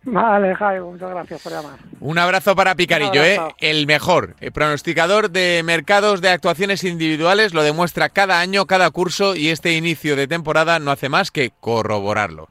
Vale, 0.06 0.56
Jaime, 0.56 0.82
muchas 0.82 1.10
gracias 1.10 1.42
por 1.42 1.52
llamar. 1.52 1.80
Un 2.00 2.20
abrazo 2.20 2.56
para 2.56 2.76
Picarillo, 2.76 3.24
¿eh? 3.24 3.40
el 3.60 3.88
mejor 3.88 4.36
el 4.40 4.52
pronosticador 4.52 5.32
de 5.32 5.62
mercados 5.66 6.22
de 6.22 6.30
actuaciones 6.30 6.84
individuales, 6.84 7.54
lo 7.54 7.64
demuestra 7.64 8.10
cada 8.10 8.40
año, 8.40 8.68
cada 8.68 8.90
curso 8.92 9.36
y 9.36 9.50
este 9.50 9.74
inicio 9.74 10.16
de 10.16 10.28
temporada 10.28 10.78
no 10.80 10.92
hace 10.92 11.10
más 11.10 11.32
que 11.32 11.52
corroborarlo. 11.60 12.50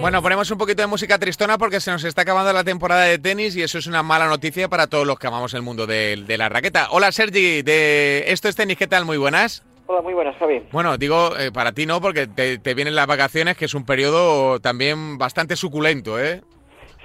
Bueno, 0.00 0.22
ponemos 0.22 0.50
un 0.50 0.58
poquito 0.58 0.82
de 0.82 0.86
música 0.86 1.18
tristona 1.18 1.58
porque 1.58 1.80
se 1.80 1.90
nos 1.90 2.04
está 2.04 2.22
acabando 2.22 2.52
la 2.52 2.64
temporada 2.64 3.02
de 3.02 3.18
tenis 3.18 3.54
y 3.56 3.62
eso 3.62 3.78
es 3.78 3.86
una 3.86 4.02
mala 4.02 4.26
noticia 4.26 4.68
para 4.68 4.86
todos 4.86 5.06
los 5.06 5.18
que 5.18 5.26
amamos 5.26 5.52
el 5.54 5.62
mundo 5.62 5.86
de, 5.86 6.24
de 6.26 6.38
la 6.38 6.48
raqueta. 6.48 6.88
Hola 6.90 7.12
Sergi, 7.12 7.62
de 7.62 8.24
Esto 8.28 8.48
es 8.48 8.56
Tenis, 8.56 8.78
¿qué 8.78 8.86
tal? 8.86 9.04
Muy 9.04 9.18
buenas. 9.18 9.64
Hola, 9.90 10.02
muy 10.02 10.12
buenas, 10.12 10.36
Javi. 10.36 10.62
Bueno, 10.70 10.98
digo 10.98 11.34
eh, 11.38 11.50
para 11.50 11.72
ti 11.72 11.86
no, 11.86 11.98
porque 11.98 12.26
te, 12.26 12.58
te, 12.58 12.74
vienen 12.74 12.94
las 12.94 13.06
vacaciones, 13.06 13.56
que 13.56 13.64
es 13.64 13.72
un 13.72 13.86
periodo 13.86 14.60
también 14.60 15.16
bastante 15.16 15.56
suculento, 15.56 16.20
¿eh? 16.20 16.42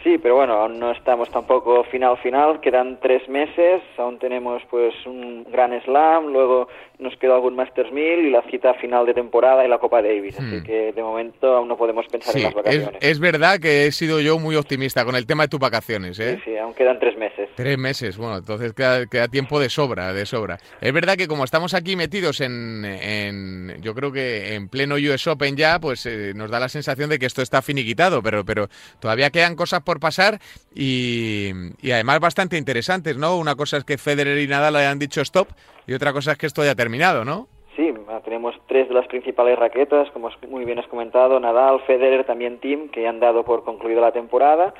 Sí, 0.03 0.17
pero 0.17 0.35
bueno, 0.35 0.55
aún 0.55 0.81
no 0.81 0.91
estamos 0.91 1.29
tampoco 1.29 1.85
final 1.85 2.17
final, 2.17 2.59
quedan 2.59 2.99
tres 2.99 3.27
meses, 3.29 3.81
aún 3.97 4.19
tenemos 4.19 4.61
pues 4.69 4.93
un 5.05 5.45
gran 5.49 5.81
slam, 5.83 6.33
luego 6.33 6.67
nos 7.03 7.15
queda 7.17 7.35
algún 7.35 7.55
Masters 7.55 7.91
1000 7.91 8.25
y 8.25 8.29
la 8.31 8.41
cita 8.49 8.73
final 8.75 9.05
de 9.05 9.13
temporada 9.13 9.65
y 9.65 9.67
la 9.67 9.77
Copa 9.77 10.01
Davis, 10.01 10.39
así 10.39 10.57
hmm. 10.57 10.63
que 10.63 10.93
de 10.93 11.03
momento 11.03 11.55
aún 11.55 11.67
no 11.67 11.77
podemos 11.77 12.07
pensar 12.07 12.35
en 12.35 12.43
las 12.43 12.53
vacaciones. 12.53 13.01
Es, 13.01 13.11
es, 13.11 13.19
verdad 13.19 13.59
que 13.59 13.85
he 13.85 13.91
sido 13.91 14.19
yo 14.19 14.39
muy 14.39 14.55
optimista 14.55 15.05
con 15.05 15.15
el 15.15 15.25
tema 15.25 15.43
de 15.43 15.49
tus 15.49 15.59
vacaciones, 15.59 16.19
¿eh? 16.19 16.37
Sí, 16.43 16.51
sí, 16.51 16.57
aún 16.57 16.73
quedan 16.73 16.99
tres 16.99 17.17
meses. 17.17 17.49
Tres 17.55 17.77
meses, 17.77 18.17
bueno, 18.17 18.37
entonces 18.37 18.73
queda, 18.73 19.05
queda 19.05 19.27
tiempo 19.27 19.59
de 19.59 19.69
sobra, 19.69 20.13
de 20.13 20.25
sobra. 20.25 20.57
Es 20.81 20.93
verdad 20.93 21.15
que 21.15 21.27
como 21.27 21.43
estamos 21.43 21.73
aquí 21.73 21.95
metidos 21.95 22.41
en, 22.41 22.85
en 22.85 23.81
yo 23.81 23.93
creo 23.93 24.11
que 24.11 24.55
en 24.55 24.69
pleno 24.69 24.95
US 24.95 25.27
Open 25.27 25.55
ya, 25.55 25.79
pues 25.79 26.05
eh, 26.05 26.33
nos 26.35 26.49
da 26.49 26.59
la 26.59 26.69
sensación 26.69 27.09
de 27.09 27.19
que 27.19 27.25
esto 27.25 27.41
está 27.41 27.61
finiquitado, 27.61 28.21
pero, 28.23 28.45
pero 28.45 28.69
todavía 28.99 29.29
quedan 29.29 29.55
cosas 29.55 29.81
por 29.81 29.99
pasar 29.99 30.39
y, 30.73 31.51
además 31.91 32.19
bastante 32.19 32.57
interesantes, 32.57 33.17
¿no? 33.17 33.37
Una 33.37 33.55
cosa 33.55 33.77
es 33.77 33.83
que 33.83 33.97
Federer 33.97 34.37
y 34.39 34.47
Nadal 34.47 34.75
hayan 34.75 34.99
dicho 34.99 35.21
stop 35.21 35.49
y 35.87 35.93
otra 35.93 36.13
cosa 36.13 36.33
es 36.33 36.37
que 36.37 36.45
esto 36.45 36.61
haya 36.61 36.75
terminado, 36.75 37.25
¿no? 37.25 37.47
Sí, 37.75 37.93
tenemos 38.23 38.55
tres 38.67 38.87
de 38.87 38.93
las 38.93 39.07
principales 39.07 39.57
raquetas, 39.57 40.09
como 40.11 40.29
muy 40.47 40.65
bien 40.65 40.79
has 40.79 40.87
comentado, 40.87 41.39
Nadal, 41.39 41.81
Federer, 41.87 42.23
también 42.25 42.59
Tim, 42.59 42.89
que 42.89 43.07
han 43.07 43.19
dado 43.19 43.43
por 43.43 43.63
concluida 43.63 44.01
la 44.01 44.11
temporada 44.11 44.73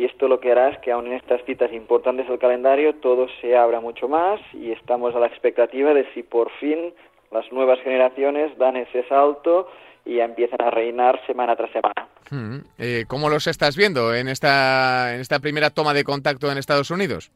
y 0.00 0.06
esto 0.06 0.28
lo 0.28 0.40
que 0.40 0.50
hará 0.50 0.70
es 0.70 0.78
que 0.78 0.92
aún 0.92 1.08
en 1.08 1.12
estas 1.12 1.44
citas 1.44 1.70
importantes 1.74 2.26
del 2.26 2.38
calendario 2.38 2.94
todo 2.94 3.26
se 3.42 3.54
abra 3.54 3.80
mucho 3.80 4.08
más 4.08 4.40
y 4.54 4.72
estamos 4.72 5.14
a 5.14 5.20
la 5.20 5.26
expectativa 5.26 5.92
de 5.92 6.10
si 6.14 6.22
por 6.22 6.50
fin 6.52 6.94
las 7.30 7.50
nuevas 7.52 7.78
generaciones 7.80 8.56
dan 8.56 8.76
ese 8.76 9.06
salto 9.08 9.68
y 10.06 10.16
ya 10.16 10.24
empiezan 10.24 10.62
a 10.62 10.70
reinar 10.70 11.20
semana 11.26 11.54
tras 11.54 11.70
semana. 11.72 12.08
Hmm. 12.30 12.60
Eh, 12.78 13.04
¿Cómo 13.08 13.28
los 13.28 13.46
estás 13.46 13.76
viendo 13.76 14.14
en 14.14 14.28
esta, 14.28 15.14
en 15.14 15.20
esta 15.20 15.38
primera 15.38 15.68
toma 15.68 15.92
de 15.92 16.02
contacto 16.02 16.50
en 16.50 16.56
Estados 16.56 16.90
Unidos? 16.90 17.30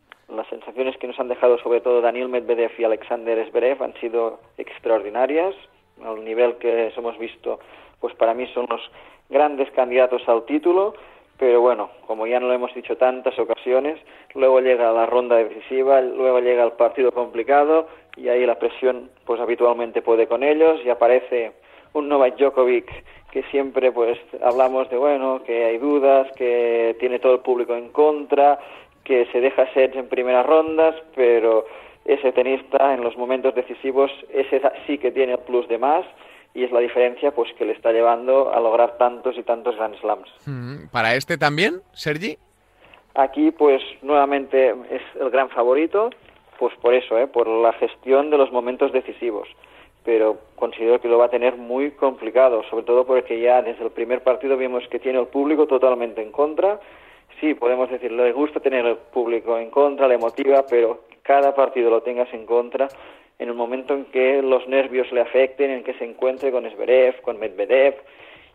Que 1.04 1.08
nos 1.08 1.20
han 1.20 1.28
dejado 1.28 1.58
sobre 1.58 1.82
todo 1.82 2.00
Daniel 2.00 2.30
Medvedev 2.30 2.70
y 2.78 2.84
Alexander 2.84 3.46
Zverev 3.50 3.82
han 3.82 3.92
sido 4.00 4.40
extraordinarias. 4.56 5.54
Al 6.02 6.24
nivel 6.24 6.54
que 6.54 6.90
hemos 6.96 7.18
visto, 7.18 7.60
pues 8.00 8.14
para 8.14 8.32
mí 8.32 8.46
son 8.54 8.64
los 8.70 8.80
grandes 9.28 9.70
candidatos 9.72 10.26
al 10.26 10.46
título. 10.46 10.94
Pero 11.38 11.60
bueno, 11.60 11.90
como 12.06 12.26
ya 12.26 12.40
no 12.40 12.48
lo 12.48 12.54
hemos 12.54 12.74
dicho 12.74 12.96
tantas 12.96 13.38
ocasiones, 13.38 14.00
luego 14.34 14.60
llega 14.60 14.92
la 14.92 15.04
ronda 15.04 15.36
decisiva, 15.36 16.00
luego 16.00 16.40
llega 16.40 16.64
el 16.64 16.72
partido 16.72 17.12
complicado 17.12 17.86
y 18.16 18.28
ahí 18.28 18.46
la 18.46 18.58
presión 18.58 19.10
pues 19.26 19.38
habitualmente 19.42 20.00
puede 20.00 20.26
con 20.26 20.42
ellos 20.42 20.80
y 20.86 20.88
aparece 20.88 21.52
un 21.92 22.08
Novak 22.08 22.36
Djokovic 22.38 22.90
que 23.30 23.42
siempre 23.50 23.92
pues 23.92 24.16
hablamos 24.42 24.88
de 24.90 24.96
bueno, 24.96 25.42
que 25.44 25.64
hay 25.64 25.78
dudas, 25.78 26.30
que 26.36 26.96
tiene 27.00 27.18
todo 27.18 27.34
el 27.34 27.40
público 27.40 27.74
en 27.74 27.90
contra, 27.90 28.60
que 29.04 29.26
se 29.32 29.40
deja 29.40 29.72
sets 29.74 29.96
en 29.96 30.08
primeras 30.08 30.46
rondas, 30.46 30.94
pero 31.14 31.66
ese 32.04 32.32
tenista 32.32 32.94
en 32.94 33.02
los 33.02 33.16
momentos 33.16 33.54
decisivos 33.54 34.10
ese 34.32 34.60
sí 34.86 34.98
que 34.98 35.10
tiene 35.10 35.32
el 35.32 35.38
plus 35.38 35.68
de 35.68 35.78
más 35.78 36.04
y 36.54 36.64
es 36.64 36.70
la 36.70 36.80
diferencia 36.80 37.32
pues 37.32 37.52
que 37.54 37.64
le 37.64 37.72
está 37.72 37.92
llevando 37.92 38.52
a 38.52 38.60
lograr 38.60 38.96
tantos 38.98 39.36
y 39.36 39.42
tantos 39.42 39.76
Grand 39.76 39.98
Slams. 40.00 40.30
Mm, 40.46 40.88
¿Para 40.92 41.14
este 41.14 41.36
también, 41.38 41.80
Sergi? 41.92 42.38
Aquí 43.14 43.50
pues 43.50 43.82
nuevamente 44.02 44.74
es 44.90 45.02
el 45.20 45.30
gran 45.30 45.48
favorito, 45.50 46.10
pues 46.58 46.74
por 46.76 46.94
eso, 46.94 47.18
¿eh? 47.18 47.26
por 47.26 47.46
la 47.46 47.72
gestión 47.74 48.30
de 48.30 48.38
los 48.38 48.52
momentos 48.52 48.92
decisivos 48.92 49.48
pero 50.04 50.38
considero 50.54 51.00
que 51.00 51.08
lo 51.08 51.18
va 51.18 51.26
a 51.26 51.30
tener 51.30 51.56
muy 51.56 51.92
complicado, 51.92 52.62
sobre 52.68 52.84
todo 52.84 53.06
porque 53.06 53.40
ya 53.40 53.62
desde 53.62 53.84
el 53.84 53.90
primer 53.90 54.22
partido 54.22 54.56
vimos 54.56 54.86
que 54.88 54.98
tiene 54.98 55.18
el 55.18 55.26
público 55.26 55.66
totalmente 55.66 56.22
en 56.22 56.30
contra. 56.30 56.78
Sí, 57.44 57.52
podemos 57.52 57.90
decir, 57.90 58.10
le 58.10 58.32
gusta 58.32 58.58
tener 58.58 58.86
el 58.86 58.96
público 58.96 59.58
en 59.58 59.68
contra, 59.68 60.08
le 60.08 60.16
motiva, 60.16 60.64
pero 60.66 61.00
cada 61.22 61.54
partido 61.54 61.90
lo 61.90 62.00
tengas 62.00 62.32
en 62.32 62.46
contra, 62.46 62.88
en 63.38 63.48
el 63.48 63.54
momento 63.54 63.92
en 63.92 64.06
que 64.06 64.40
los 64.40 64.66
nervios 64.66 65.12
le 65.12 65.20
afecten, 65.20 65.70
en 65.70 65.84
que 65.84 65.92
se 65.92 66.06
encuentre 66.06 66.50
con 66.50 66.64
Zverev, 66.70 67.20
con 67.20 67.38
Medvedev, 67.38 67.96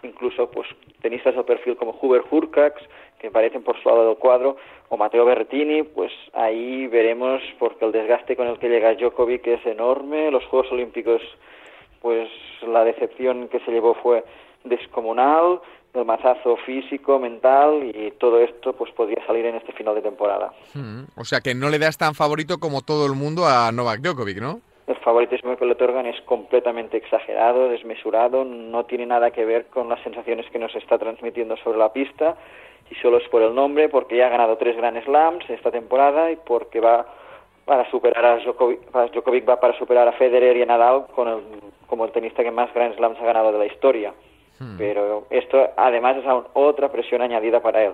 incluso 0.02 0.50
pues 0.50 0.68
tenistas 1.04 1.36
de 1.36 1.44
perfil 1.44 1.78
como 1.78 1.96
Huber 2.02 2.24
Hurkacz, 2.32 2.82
que 3.20 3.30
parecen 3.30 3.62
por 3.62 3.80
su 3.80 3.90
lado 3.90 4.08
del 4.08 4.18
cuadro, 4.18 4.58
o 4.88 4.98
Mateo 4.98 5.24
Berrettini, 5.24 5.84
pues 5.84 6.12
ahí 6.34 6.88
veremos, 6.88 7.44
porque 7.60 7.86
el 7.86 7.92
desgaste 7.92 8.36
con 8.36 8.48
el 8.48 8.58
que 8.58 8.70
llega 8.70 8.96
Djokovic 8.96 9.46
es 9.46 9.64
enorme, 9.68 10.32
los 10.32 10.44
Juegos 10.46 10.72
Olímpicos, 10.72 11.22
pues 12.02 12.28
la 12.68 12.84
decepción 12.84 13.50
que 13.50 13.60
se 13.60 13.72
llevó 13.72 13.94
fue 13.94 14.24
descomunal, 14.64 15.60
del 15.94 16.06
mazazo 16.06 16.58
físico, 16.58 17.20
mental 17.20 17.92
y 17.94 18.12
todo 18.12 18.40
esto 18.40 18.74
pues 18.74 18.92
podría 18.92 19.26
salir 19.26 19.46
en 19.46 19.56
este 19.56 19.74
final 19.74 19.96
de 19.96 20.02
temporada. 20.02 20.52
Hmm, 20.74 21.04
o 21.16 21.26
sea 21.26 21.42
que 21.42 21.56
no 21.56 21.70
le 21.70 21.80
das 21.80 21.98
tan 21.98 22.14
favorito 22.14 22.60
como 22.60 22.82
todo 22.82 23.06
el 23.06 23.14
mundo 23.14 23.46
a 23.48 23.72
Novak 23.72 24.02
Djokovic, 24.02 24.40
¿no? 24.40 24.62
El 24.88 24.98
favoritismo 24.98 25.56
que 25.56 25.66
le 25.66 25.74
otorgan 25.74 26.08
es 26.08 26.20
completamente 26.22 26.98
exagerado, 26.98 27.70
desmesurado, 27.70 28.44
no 28.44 28.86
tiene 28.86 29.06
nada 29.06 29.32
que 29.32 29.46
ver 29.46 29.68
con 29.68 29.88
las 29.88 30.02
sensaciones 30.02 30.50
que 30.52 30.58
nos 30.60 30.76
está 30.76 30.98
transmitiendo 30.98 31.58
sobre 31.58 31.78
la 31.78 31.94
pista 31.94 32.36
y 32.90 32.96
solo 32.96 33.18
es 33.18 33.28
por 33.30 33.42
el 33.42 33.54
nombre, 33.54 33.90
porque 33.90 34.18
ya 34.18 34.28
ha 34.28 34.30
ganado 34.30 34.58
tres 34.58 34.76
Grand 34.78 35.04
Slams 35.04 35.48
esta 35.50 35.70
temporada 35.70 36.32
y 36.32 36.38
porque 36.38 36.80
va 36.80 37.06
para 37.66 37.90
superar 37.92 38.26
a 38.26 38.38
Djokovic, 38.38 38.80
Djokovic 39.14 39.48
va 39.48 39.60
para 39.60 39.78
superar 39.78 40.08
a 40.08 40.14
Federer 40.14 40.58
y 40.58 40.64
a 40.64 40.66
Nadal 40.66 41.06
con 41.14 41.28
el, 41.28 41.40
como 41.86 42.06
el 42.06 42.12
tenista 42.12 42.44
que 42.44 42.50
más 42.50 42.74
Grand 42.74 42.96
Slams 42.96 43.20
ha 43.20 43.26
ganado 43.26 43.52
de 43.52 43.60
la 43.60 43.68
historia. 43.68 44.12
Hmm. 44.60 44.78
Pero 44.78 45.28
esto 45.30 45.70
además 45.78 46.18
es 46.18 46.26
aún 46.26 46.45
otra 46.53 46.91
presión 46.91 47.22
añadida 47.22 47.62
para 47.62 47.84
él. 47.84 47.93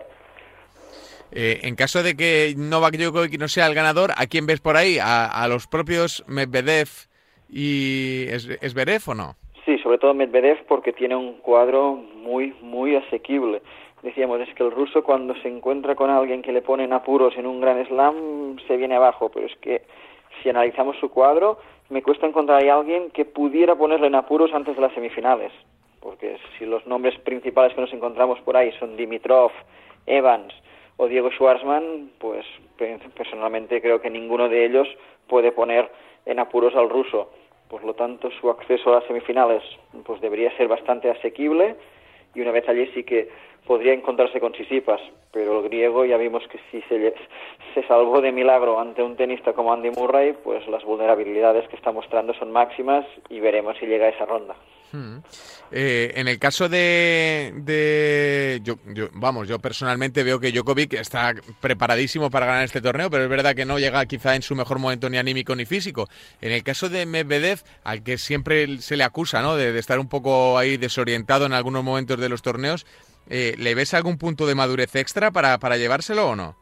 Eh, 1.32 1.62
en 1.64 1.76
caso 1.76 2.04
de 2.04 2.16
que 2.16 2.54
Novak 2.58 2.96
Djokovic 2.98 3.40
no 3.40 3.48
sea 3.48 3.68
el 3.68 3.76
ganador, 3.76 4.12
¿a 4.16 4.28
quién 4.28 4.46
ves 4.46 4.62
por 4.62 4.78
ahí? 4.78 4.98
¿A, 5.02 5.48
los 5.48 5.68
propios 5.68 6.24
Medvedev 6.28 6.88
y 7.50 8.26
Esberev 8.62 9.02
o 9.08 9.14
no? 9.14 9.36
Sí, 9.66 9.78
sobre 9.80 9.98
todo 9.98 10.14
Medvedev 10.14 10.66
porque 10.68 10.94
tiene 10.94 11.16
un 11.16 11.34
cuadro 11.38 11.96
muy, 11.96 12.54
muy 12.62 12.96
asequible. 12.96 13.62
Decíamos, 14.04 14.40
es 14.42 14.54
que 14.54 14.64
el 14.64 14.72
ruso 14.72 15.04
cuando 15.04 15.34
se 15.42 15.48
encuentra 15.48 15.96
con 15.96 16.12
alguien 16.12 16.44
que 16.44 16.52
le 16.52 16.62
pone 16.62 16.84
en 16.84 16.94
apuros 16.94 17.36
en 17.38 17.48
un 17.48 17.60
gran 17.60 17.84
slam 17.88 18.58
se 18.68 18.78
viene 18.78 18.96
abajo, 18.96 19.30
pero 19.34 19.48
es 19.48 19.56
que 19.58 19.82
si 20.44 20.50
analizamos 20.50 20.96
su 21.00 21.10
cuadro, 21.10 21.58
me 21.90 22.04
cuesta 22.04 22.28
encontrar 22.28 22.64
a 22.64 22.76
alguien 22.76 23.10
que 23.12 23.26
pudiera 23.26 23.76
ponerle 23.76 24.08
en 24.08 24.16
apuros 24.16 24.54
antes 24.54 24.76
de 24.76 24.82
las 24.82 24.94
semifinales, 24.94 25.52
porque 26.06 26.38
si 26.60 26.68
los 26.68 26.86
nombres 26.86 27.18
principales 27.22 27.74
que 27.74 27.82
nos 27.82 27.92
encontramos 27.92 28.40
por 28.42 28.56
ahí 28.56 28.72
son 28.74 28.96
Dimitrov, 28.96 29.52
Evans, 30.06 30.54
o 30.98 31.08
Diego 31.08 31.32
Schwartzman, 31.32 32.12
pues 32.20 32.46
personalmente 33.18 33.82
creo 33.82 34.00
que 34.00 34.12
ninguno 34.12 34.48
de 34.48 34.66
ellos 34.66 34.88
puede 35.28 35.52
poner 35.52 35.90
en 36.28 36.38
apuros 36.38 36.76
al 36.76 36.92
ruso. 36.92 37.32
Por 37.70 37.84
lo 37.84 37.96
tanto, 37.96 38.30
su 38.40 38.52
acceso 38.52 38.92
a 38.92 39.00
las 39.00 39.06
semifinales 39.06 39.64
pues 40.06 40.22
debería 40.22 40.56
ser 40.58 40.68
bastante 40.68 41.10
asequible 41.10 41.76
y 42.36 42.42
una 42.42 42.52
vez 42.52 42.70
allí 42.70 42.86
sí 42.94 43.04
que 43.04 43.28
podría 43.66 43.94
encontrarse 43.94 44.40
con 44.40 44.54
Sisipas, 44.54 45.02
pero 45.32 45.58
el 45.58 45.64
griego 45.70 46.06
ya 46.06 46.18
vimos 46.18 46.48
que 46.50 46.60
si 46.70 46.84
se, 46.84 47.16
se 47.74 47.84
salvó 47.88 48.22
de 48.22 48.32
milagro 48.32 48.80
ante 48.80 49.02
un 49.02 49.16
tenista 49.16 49.54
como 49.54 49.74
Andy 49.74 49.90
Murray, 49.90 50.34
pues 50.44 50.68
las 50.68 50.84
vulnerabilidades 50.84 51.68
que 51.68 51.76
está 51.76 51.92
mostrando 51.92 52.36
son 52.36 52.52
máximas 52.52 53.08
y 53.28 53.40
veremos 53.40 53.76
si 53.80 53.88
llega 53.88 54.06
a 54.06 54.10
esa 54.10 54.26
ronda. 54.28 54.56
Hmm. 54.92 55.18
Eh, 55.72 56.14
en 56.16 56.28
el 56.28 56.40
caso 56.40 56.70
de, 56.70 57.52
de 57.56 58.62
yo, 58.64 58.76
vamos, 59.14 59.48
yo 59.48 59.60
personalmente 59.60 60.24
veo 60.24 60.40
que 60.40 60.52
Djokovic 60.52 60.94
está 60.94 61.34
preparadísimo 61.60 62.30
para 62.30 62.46
ganar 62.46 62.64
este 62.64 62.82
torneo, 62.82 63.10
pero 63.10 63.24
es 63.24 63.30
verdad 63.30 63.56
que 63.56 63.66
no 63.66 63.80
llega 63.80 64.06
quizá 64.06 64.36
en 64.36 64.42
su 64.42 64.56
mejor 64.56 64.80
momento 64.80 65.10
ni 65.10 65.18
anímico 65.18 65.56
ni 65.56 65.66
físico. 65.66 66.08
En 66.42 66.52
el 66.52 66.64
caso 66.64 66.88
de 66.90 67.06
Medvedev, 67.06 67.60
al 67.84 68.04
que 68.04 68.18
siempre 68.18 68.78
se 68.78 68.96
le 68.96 69.04
acusa, 69.04 69.42
¿no? 69.42 69.56
De, 69.56 69.78
estar 69.78 70.00
un 70.00 70.08
poco 70.08 70.58
ahí 70.58 70.78
desorientado 70.78 71.46
en 71.46 71.54
algunos 71.54 71.84
momentos 71.84 72.20
de 72.20 72.30
los 72.30 72.42
torneos, 72.42 72.86
eh, 73.30 73.56
¿le 73.58 73.76
ves 73.76 73.94
algún 73.94 74.18
punto 74.18 74.46
de 74.46 74.56
madurez 74.56 74.96
extra 74.96 75.32
para, 75.32 75.58
para 75.58 75.78
llevárselo 75.78 76.30
o 76.30 76.36
no? 76.36 76.56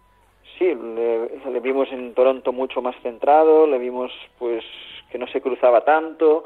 Sí, 0.57 0.65
le, 0.65 1.51
le 1.51 1.59
vimos 1.59 1.89
en 1.91 2.13
Toronto 2.13 2.51
mucho 2.51 2.82
más 2.82 2.95
centrado, 3.03 3.67
le 3.67 3.78
vimos 3.78 4.11
pues 4.39 4.63
que 5.11 5.17
no 5.19 5.28
se 5.28 5.41
cruzaba 5.41 5.84
tanto 5.86 6.45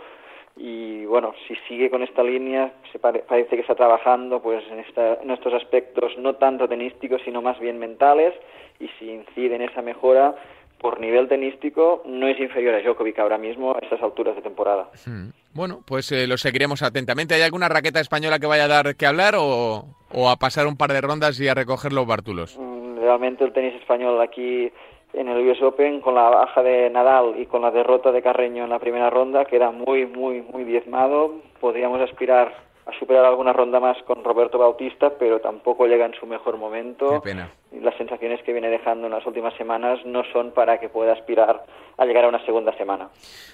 y 0.57 1.05
bueno, 1.05 1.33
si 1.47 1.55
sigue 1.67 1.89
con 1.89 2.03
esta 2.03 2.23
línea, 2.23 2.73
se 2.91 2.99
parece 2.99 3.55
que 3.55 3.61
está 3.61 3.75
trabajando 3.75 4.41
pues 4.41 4.63
en, 4.71 4.83
en 5.21 5.31
estos 5.31 5.53
aspectos 5.53 6.17
no 6.17 6.35
tanto 6.35 6.67
tenísticos, 6.67 7.21
sino 7.23 7.41
más 7.41 7.59
bien 7.59 7.79
mentales, 7.79 8.33
y 8.79 8.87
si 8.99 9.09
incide 9.09 9.55
en 9.55 9.61
esa 9.61 9.81
mejora, 9.81 10.35
por 10.79 10.99
nivel 10.99 11.27
tenístico 11.27 12.03
no 12.05 12.27
es 12.27 12.39
inferior 12.39 12.75
a 12.75 12.81
Djokovic 12.81 13.17
ahora 13.19 13.37
mismo 13.37 13.75
a 13.75 13.79
estas 13.79 14.01
alturas 14.01 14.35
de 14.35 14.41
temporada. 14.41 14.89
Hmm. 15.05 15.29
Bueno, 15.53 15.81
pues 15.85 16.11
eh, 16.11 16.27
lo 16.27 16.37
seguiremos 16.37 16.83
atentamente. 16.83 17.33
¿Hay 17.33 17.41
alguna 17.41 17.67
raqueta 17.67 17.99
española 17.99 18.37
que 18.37 18.45
vaya 18.45 18.65
a 18.65 18.67
dar 18.67 18.95
que 18.95 19.07
hablar 19.07 19.35
o, 19.37 19.85
o, 20.13 20.29
a 20.29 20.35
pasar 20.35 20.67
un 20.67 20.77
par 20.77 20.93
de 20.93 21.01
rondas 21.01 21.39
y 21.39 21.47
a 21.47 21.55
recoger 21.55 21.93
los 21.93 22.05
bártulos? 22.05 22.57
Mm, 22.59 22.99
realmente 22.99 23.43
el 23.43 23.53
tenis 23.53 23.73
español 23.75 24.21
aquí 24.21 24.71
en 25.17 25.27
el 25.27 25.47
US 25.47 25.61
Open 25.63 25.99
con 25.99 26.15
la 26.15 26.29
baja 26.29 26.61
de 26.61 26.89
Nadal 26.89 27.35
y 27.39 27.47
con 27.47 27.61
la 27.63 27.71
derrota 27.71 28.11
de 28.11 28.21
Carreño 28.21 28.63
en 28.63 28.69
la 28.69 28.79
primera 28.79 29.09
ronda 29.09 29.45
queda 29.45 29.71
muy, 29.71 30.05
muy, 30.05 30.41
muy 30.41 30.63
diezmado. 30.63 31.33
Podríamos 31.59 31.99
aspirar 32.01 32.67
a 32.85 32.99
superar 32.99 33.25
alguna 33.25 33.51
ronda 33.51 33.79
más 33.79 33.97
con 34.03 34.23
Roberto 34.23 34.57
Bautista, 34.57 35.11
pero 35.19 35.41
tampoco 35.41 35.87
llega 35.87 36.05
en 36.05 36.13
su 36.13 36.25
mejor 36.25 36.57
momento. 36.57 37.09
Qué 37.21 37.31
pena. 37.31 37.51
Las 37.81 37.97
sensaciones 37.97 38.41
que 38.43 38.53
viene 38.53 38.69
dejando 38.69 39.07
en 39.07 39.13
las 39.13 39.25
últimas 39.25 39.53
semanas 39.57 39.99
no 40.05 40.23
son 40.31 40.51
para 40.51 40.79
que 40.79 40.87
pueda 40.87 41.13
aspirar 41.13 41.65
a 41.97 42.05
llegar 42.05 42.23
a 42.23 42.29
una 42.29 42.45
segunda 42.45 42.75
semana. 42.77 43.09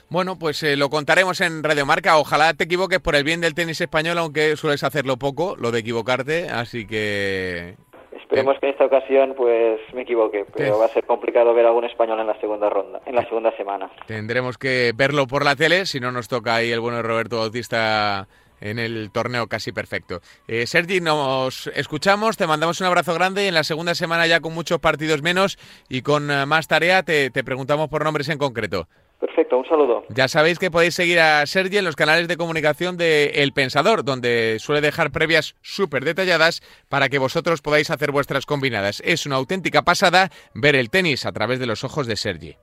Bueno, 0.10 0.38
pues 0.38 0.62
eh, 0.62 0.78
lo 0.78 0.90
contaremos 0.90 1.42
en 1.42 1.64
Radio 1.64 1.86
Marca. 1.86 2.18
Ojalá 2.18 2.54
te 2.54 2.66
equivoques 2.66 3.00
por 3.00 3.16
el 3.16 3.24
bien 3.24 3.42
del 3.42 3.56
tenis 3.56 3.82
español, 3.82 4.20
aunque 4.20 4.56
sueles 4.56 4.84
hacerlo 4.84 5.18
poco, 5.18 5.56
lo 5.58 5.72
de 5.72 5.80
equivocarte. 5.80 6.50
Así 6.50 6.86
que 6.86 7.76
Esperemos 8.24 8.58
que 8.60 8.68
en 8.68 8.72
esta 8.72 8.86
ocasión 8.86 9.34
pues 9.36 9.80
me 9.94 10.02
equivoque, 10.02 10.46
pero 10.56 10.80
va 10.80 10.86
a 10.86 10.90
ser 10.90 11.06
complicado 11.06 11.54
ver 11.54 11.66
algún 11.66 11.84
español 11.84 12.20
en 12.20 12.28
la 12.28 12.40
segunda 12.40 12.70
ronda, 12.70 13.02
en 13.06 13.16
la 13.16 13.24
segunda 13.26 13.56
semana. 13.56 13.92
Tendremos 14.08 14.58
que 14.58 14.92
verlo 14.96 15.28
por 15.28 15.44
la 15.46 15.56
tele, 15.56 15.86
si 15.86 16.00
no 16.00 16.12
nos 16.12 16.28
toca 16.28 16.56
ahí 16.56 16.72
el 16.72 16.80
bueno 16.80 17.02
Roberto 17.02 17.38
Bautista 17.38 18.28
en 18.62 18.80
el 18.80 19.12
torneo 19.12 19.48
casi 19.48 19.74
perfecto. 19.74 20.22
Eh, 20.48 20.66
Sergi, 20.66 21.02
nos 21.02 21.68
escuchamos, 21.76 22.38
te 22.38 22.48
mandamos 22.48 22.80
un 22.80 22.88
abrazo 22.88 23.14
grande 23.14 23.44
y 23.44 23.48
en 23.48 23.54
la 23.54 23.66
segunda 23.66 23.94
semana 23.94 24.26
ya 24.26 24.40
con 24.40 24.54
muchos 24.54 24.80
partidos 24.80 25.22
menos 25.22 25.60
y 25.90 26.02
con 26.02 26.32
eh, 26.32 26.46
más 26.46 26.68
tarea 26.68 27.04
te 27.04 27.30
preguntamos 27.44 27.90
por 27.90 28.04
nombres 28.04 28.30
en 28.30 28.38
concreto. 28.38 28.88
Perfecto, 29.26 29.58
un 29.58 29.66
saludo. 29.66 30.04
Ya 30.10 30.28
sabéis 30.28 30.60
que 30.60 30.70
podéis 30.70 30.96
seguir 30.96 31.18
a 31.22 31.46
Sergi 31.46 31.78
en 31.78 31.86
los 31.86 31.96
canales 31.96 32.28
de 32.28 32.36
comunicación 32.36 32.98
de 32.98 33.28
El 33.36 33.54
Pensador, 33.54 34.04
donde 34.04 34.58
suele 34.60 34.82
dejar 34.82 35.12
previas 35.12 35.56
súper 35.62 36.04
detalladas 36.04 36.62
para 36.90 37.08
que 37.08 37.20
vosotros 37.20 37.62
podáis 37.62 37.90
hacer 37.90 38.12
vuestras 38.12 38.46
combinadas. 38.46 39.02
Es 39.06 39.26
una 39.26 39.38
auténtica 39.38 39.84
pasada 39.84 40.30
ver 40.54 40.76
el 40.76 40.90
tenis 40.90 41.26
a 41.26 41.32
través 41.32 41.60
de 41.60 41.68
los 41.68 41.86
ojos 41.86 42.06
de 42.06 42.18
Sergi. 42.18 42.58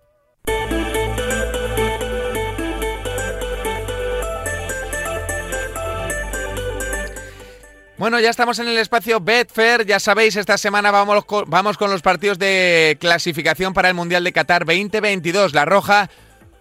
Bueno, 7.97 8.21
ya 8.21 8.29
estamos 8.29 8.59
en 8.59 8.69
el 8.69 8.77
espacio 8.77 9.19
Betfair. 9.21 9.87
Ya 9.87 9.99
sabéis, 9.99 10.37
esta 10.37 10.59
semana 10.59 10.91
vamos 10.91 11.25
con, 11.25 11.45
vamos 11.49 11.79
con 11.79 11.91
los 11.91 12.03
partidos 12.03 12.39
de 12.39 12.99
clasificación 13.01 13.73
para 13.73 13.89
el 13.89 13.95
Mundial 13.95 14.25
de 14.25 14.33
Qatar 14.35 14.67
2022. 14.67 15.55
La 15.55 15.65
Roja 15.65 16.11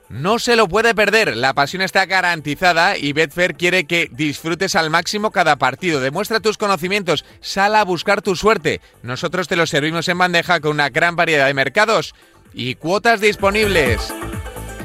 no 0.10 0.40
se 0.40 0.56
lo 0.56 0.68
puede 0.68 0.96
perder, 0.96 1.38
la 1.38 1.54
pasión 1.54 1.84
está 1.84 2.06
garantizada 2.08 2.98
y 2.98 3.14
Betfair 3.14 3.56
quiere 3.56 3.86
que 3.86 4.10
disfrutes 4.12 4.76
al 4.76 4.90
máximo 4.90 5.32
cada 5.32 5.56
partido. 5.58 6.02
Demuestra 6.02 6.40
tus 6.40 6.58
conocimientos, 6.58 7.26
sal 7.42 7.76
a 7.76 7.84
buscar 7.86 8.24
tu 8.24 8.36
suerte. 8.36 8.82
Nosotros 9.04 9.48
te 9.48 9.56
lo 9.56 9.68
servimos 9.68 10.08
en 10.08 10.18
bandeja 10.18 10.60
con 10.60 10.72
una 10.72 10.90
gran 10.90 11.16
variedad 11.16 11.46
de 11.46 11.54
mercados 11.54 12.16
y 12.54 12.76
cuotas 12.76 13.22
disponibles. 13.22 14.12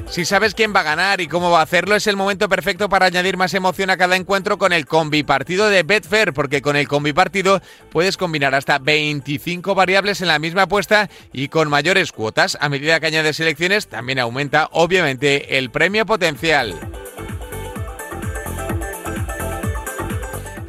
Si 0.09 0.25
sabes 0.25 0.55
quién 0.55 0.73
va 0.75 0.81
a 0.81 0.85
ganar 0.85 1.21
y 1.21 1.27
cómo 1.27 1.51
va 1.51 1.61
a 1.61 1.65
hacerlo, 1.65 1.97
es 1.97 2.07
el 2.07 2.17
momento 2.17 2.49
perfecto 2.49 2.89
para 2.89 3.07
añadir 3.07 3.37
más 3.37 3.53
emoción 3.55 3.91
a 3.91 3.97
cada 3.97 4.17
encuentro 4.17 4.59
con 4.59 4.73
el 4.73 4.87
combi 4.87 5.25
partido 5.25 5.69
de 5.69 5.83
Betfair, 5.83 6.33
porque 6.33 6.63
con 6.63 6.77
el 6.77 6.87
combi 6.87 7.13
partido 7.13 7.61
puedes 7.91 8.17
combinar 8.17 8.55
hasta 8.55 8.79
25 8.79 9.75
variables 9.75 10.21
en 10.21 10.29
la 10.29 10.39
misma 10.39 10.63
apuesta 10.63 11.11
y 11.33 11.49
con 11.49 11.69
mayores 11.69 12.13
cuotas. 12.13 12.57
A 12.61 12.69
medida 12.69 13.01
que 13.01 13.07
añades 13.07 13.37
selecciones, 13.37 13.89
también 13.89 14.21
aumenta 14.21 14.69
obviamente 14.73 15.59
el 15.59 15.71
premio 15.71 16.07
potencial. 16.07 16.79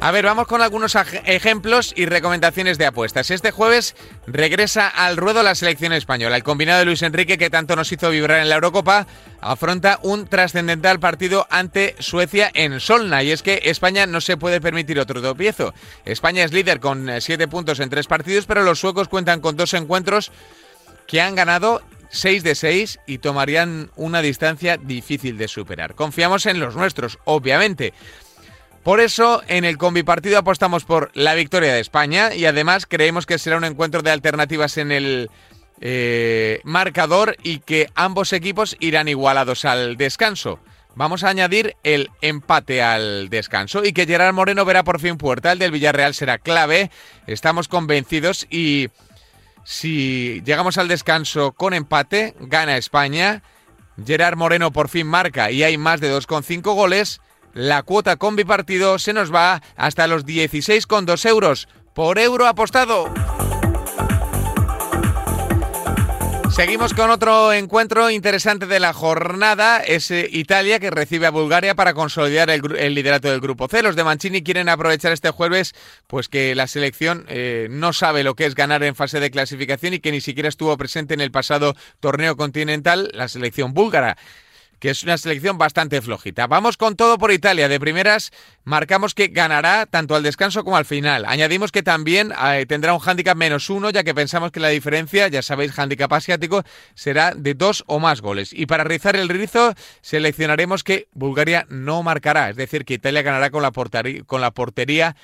A 0.06 0.12
ver, 0.12 0.24
vamos 0.24 0.46
con 0.46 0.62
algunos 0.62 0.96
ejemplos 1.24 1.92
y 1.96 2.06
recomendaciones 2.06 2.78
de 2.78 2.86
apuestas. 2.86 3.32
Este 3.32 3.50
jueves 3.50 3.96
regresa 4.28 4.86
al 4.86 5.16
ruedo 5.16 5.42
la 5.42 5.56
selección 5.56 5.92
española. 5.92 6.36
El 6.36 6.44
combinado 6.44 6.78
de 6.78 6.84
Luis 6.84 7.02
Enrique, 7.02 7.38
que 7.38 7.50
tanto 7.50 7.74
nos 7.74 7.90
hizo 7.90 8.10
vibrar 8.10 8.38
en 8.38 8.48
la 8.48 8.54
Eurocopa, 8.54 9.08
afronta 9.40 9.98
un 10.04 10.28
trascendental 10.28 11.00
partido 11.00 11.48
ante 11.50 11.96
Suecia 11.98 12.52
en 12.54 12.78
Solna. 12.78 13.24
Y 13.24 13.32
es 13.32 13.42
que 13.42 13.62
España 13.64 14.06
no 14.06 14.20
se 14.20 14.36
puede 14.36 14.60
permitir 14.60 15.00
otro 15.00 15.20
tropiezo. 15.20 15.74
España 16.04 16.44
es 16.44 16.52
líder 16.52 16.78
con 16.78 17.08
eh, 17.08 17.20
siete 17.20 17.48
puntos 17.48 17.80
en 17.80 17.90
tres 17.90 18.06
partidos, 18.06 18.46
pero 18.46 18.62
los 18.62 18.78
suecos 18.78 19.08
cuentan 19.08 19.40
con 19.40 19.56
dos 19.56 19.74
encuentros 19.74 20.30
que 21.08 21.20
han 21.20 21.34
ganado 21.34 21.82
6 22.10 22.44
de 22.44 22.54
6 22.54 23.00
y 23.06 23.18
tomarían 23.18 23.90
una 23.96 24.22
distancia 24.22 24.76
difícil 24.76 25.36
de 25.36 25.48
superar. 25.48 25.96
Confiamos 25.96 26.46
en 26.46 26.60
los 26.60 26.76
nuestros, 26.76 27.18
obviamente. 27.24 27.92
Por 28.86 29.00
eso, 29.00 29.42
en 29.48 29.64
el 29.64 29.78
combi 29.78 30.04
partido 30.04 30.38
apostamos 30.38 30.84
por 30.84 31.10
la 31.14 31.34
victoria 31.34 31.74
de 31.74 31.80
España 31.80 32.32
y 32.32 32.44
además 32.44 32.86
creemos 32.86 33.26
que 33.26 33.36
será 33.36 33.56
un 33.56 33.64
encuentro 33.64 34.00
de 34.00 34.12
alternativas 34.12 34.78
en 34.78 34.92
el 34.92 35.28
eh, 35.80 36.60
marcador 36.62 37.36
y 37.42 37.58
que 37.58 37.88
ambos 37.96 38.32
equipos 38.32 38.76
irán 38.78 39.08
igualados 39.08 39.64
al 39.64 39.96
descanso. 39.96 40.60
vamos 40.94 41.24
a 41.24 41.30
añadir 41.30 41.74
el 41.82 42.10
empate 42.20 42.80
al 42.80 43.28
descanso 43.28 43.84
y 43.84 43.92
que 43.92 44.06
Gerard 44.06 44.32
Moreno 44.32 44.64
verá 44.64 44.84
por 44.84 45.00
fin 45.00 45.18
puerta. 45.18 45.50
El 45.50 45.58
del 45.58 45.72
Villarreal 45.72 46.14
será 46.14 46.38
clave. 46.38 46.92
Estamos 47.26 47.66
convencidos 47.66 48.46
y 48.50 48.90
si 49.64 50.42
llegamos 50.44 50.78
al 50.78 50.86
descanso 50.86 51.50
con 51.50 51.74
empate, 51.74 52.36
gana 52.38 52.76
España. 52.76 53.42
Gerard 54.06 54.36
Moreno 54.36 54.70
por 54.70 54.88
fin 54.88 55.08
marca 55.08 55.50
y 55.50 55.64
hay 55.64 55.76
más 55.76 56.00
de 56.00 56.16
2,5 56.16 56.62
goles. 56.72 57.20
La 57.56 57.84
cuota 57.84 58.16
con 58.16 58.36
bipartido 58.36 58.98
se 58.98 59.14
nos 59.14 59.34
va 59.34 59.62
hasta 59.76 60.06
los 60.06 60.26
16,2 60.26 61.26
euros 61.26 61.68
por 61.94 62.18
euro 62.18 62.46
apostado. 62.46 63.10
Seguimos 66.50 66.92
con 66.92 67.08
otro 67.08 67.54
encuentro 67.54 68.10
interesante 68.10 68.66
de 68.66 68.78
la 68.78 68.92
jornada. 68.92 69.78
Es 69.78 70.10
eh, 70.10 70.28
Italia 70.30 70.78
que 70.80 70.90
recibe 70.90 71.26
a 71.26 71.30
Bulgaria 71.30 71.74
para 71.74 71.94
consolidar 71.94 72.50
el, 72.50 72.94
liderato 72.94 73.30
del 73.30 73.40
grupo 73.40 73.68
C. 73.68 73.82
Los 73.82 73.96
de 73.96 74.04
Mancini 74.04 74.42
quieren 74.42 74.68
aprovechar 74.68 75.12
este 75.12 75.30
jueves, 75.30 75.74
pues 76.06 76.28
que 76.28 76.54
la 76.54 76.66
selección 76.66 77.24
eh, 77.28 77.68
no 77.70 77.94
sabe 77.94 78.22
lo 78.22 78.34
que 78.34 78.44
es 78.44 78.54
ganar 78.54 78.82
en 78.82 78.94
fase 78.94 79.18
de 79.18 79.30
clasificación 79.30 79.94
y 79.94 80.00
que 80.00 80.12
ni 80.12 80.20
siquiera 80.20 80.50
estuvo 80.50 80.76
presente 80.76 81.14
en 81.14 81.22
el 81.22 81.30
pasado 81.30 81.74
torneo 82.00 82.36
continental, 82.36 83.10
la 83.14 83.28
selección 83.28 83.72
búlgara 83.72 84.18
que 84.78 84.90
es 84.90 85.02
una 85.02 85.18
selección 85.18 85.58
bastante 85.58 86.00
flojita. 86.02 86.46
Vamos 86.46 86.76
con 86.76 86.96
todo 86.96 87.18
por 87.18 87.32
Italia. 87.32 87.68
De 87.68 87.80
primeras, 87.80 88.32
marcamos 88.64 89.14
que 89.14 89.28
ganará 89.28 89.86
tanto 89.86 90.14
al 90.14 90.22
descanso 90.22 90.64
como 90.64 90.76
al 90.76 90.84
final. 90.84 91.24
Añadimos 91.26 91.72
que 91.72 91.82
también 91.82 92.32
eh, 92.32 92.66
tendrá 92.66 92.92
un 92.92 93.00
hándicap 93.00 93.36
menos 93.36 93.70
uno, 93.70 93.90
ya 93.90 94.04
que 94.04 94.14
pensamos 94.14 94.50
que 94.50 94.60
la 94.60 94.68
diferencia, 94.68 95.28
ya 95.28 95.42
sabéis, 95.42 95.72
hándicap 95.72 96.12
asiático, 96.12 96.62
será 96.94 97.34
de 97.34 97.54
dos 97.54 97.84
o 97.86 97.98
más 97.98 98.20
goles. 98.20 98.52
Y 98.52 98.66
para 98.66 98.84
rizar 98.84 99.16
el 99.16 99.28
rizo, 99.28 99.74
seleccionaremos 100.00 100.84
que 100.84 101.08
Bulgaria 101.12 101.66
no 101.68 102.02
marcará, 102.02 102.50
es 102.50 102.56
decir, 102.56 102.84
que 102.84 102.94
Italia 102.94 103.22
ganará 103.22 103.50
con 103.50 103.62
la, 103.62 103.72
portería, 103.72 104.22
con 104.24 104.40
la 104.40 104.50
portería 104.50 105.16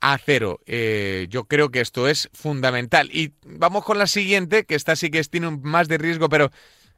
a 0.00 0.18
cero. 0.18 0.60
Eh, 0.66 1.26
yo 1.30 1.44
creo 1.44 1.70
que 1.70 1.80
esto 1.80 2.08
es 2.08 2.28
fundamental. 2.32 3.10
Y 3.12 3.32
vamos 3.44 3.84
con 3.84 3.98
la 3.98 4.06
siguiente, 4.06 4.64
que 4.64 4.74
esta 4.74 4.96
sí 4.96 5.10
que 5.10 5.22
tiene 5.24 5.48
un 5.48 5.62
más 5.62 5.88
de 5.88 5.98
riesgo, 5.98 6.28
pero 6.28 6.50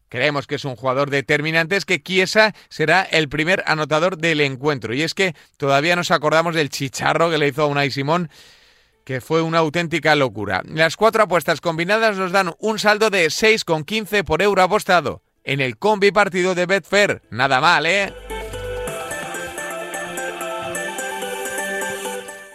Creemos 0.09 0.47
que 0.47 0.57
es 0.57 0.65
un 0.65 0.77
jugador 0.77 1.11
determinante, 1.11 1.77
es 1.77 1.85
que 1.85 2.03
Chiesa 2.03 2.55
será 2.69 3.03
el 3.03 3.29
primer 3.29 3.63
anotador 3.67 4.19
del 4.19 4.41
encuentro. 4.41 4.95
Y 4.95 5.03
es 5.03 5.15
que 5.15 5.35
todavía 5.57 5.97
nos 5.97 6.11
acordamos 6.11 6.55
del 6.55 6.71
chicharro 6.71 7.31
que 7.31 7.39
le 7.39 7.49
hizo 7.49 7.63
a 7.63 7.67
Unai 7.67 7.91
Simón, 7.91 8.31
que 9.05 9.21
fue 9.21 9.43
una 9.43 9.59
auténtica 9.59 10.15
locura. 10.15 10.63
Las 10.67 10.97
cuatro 10.97 11.23
apuestas 11.23 11.61
combinadas 11.61 12.17
nos 12.17 12.33
dan 12.33 12.55
un 12.59 12.79
saldo 12.79 13.11
de 13.11 13.27
6,15 13.27 14.25
por 14.25 14.43
euro 14.43 14.63
apostado 14.63 15.23
en 15.45 15.61
el 15.61 15.79
combi 15.79 16.13
partido 16.13 16.55
de 16.55 16.67
Betfair. 16.67 17.23
Nada 17.31 17.61
mal, 17.61 17.87
¿eh? 17.87 18.13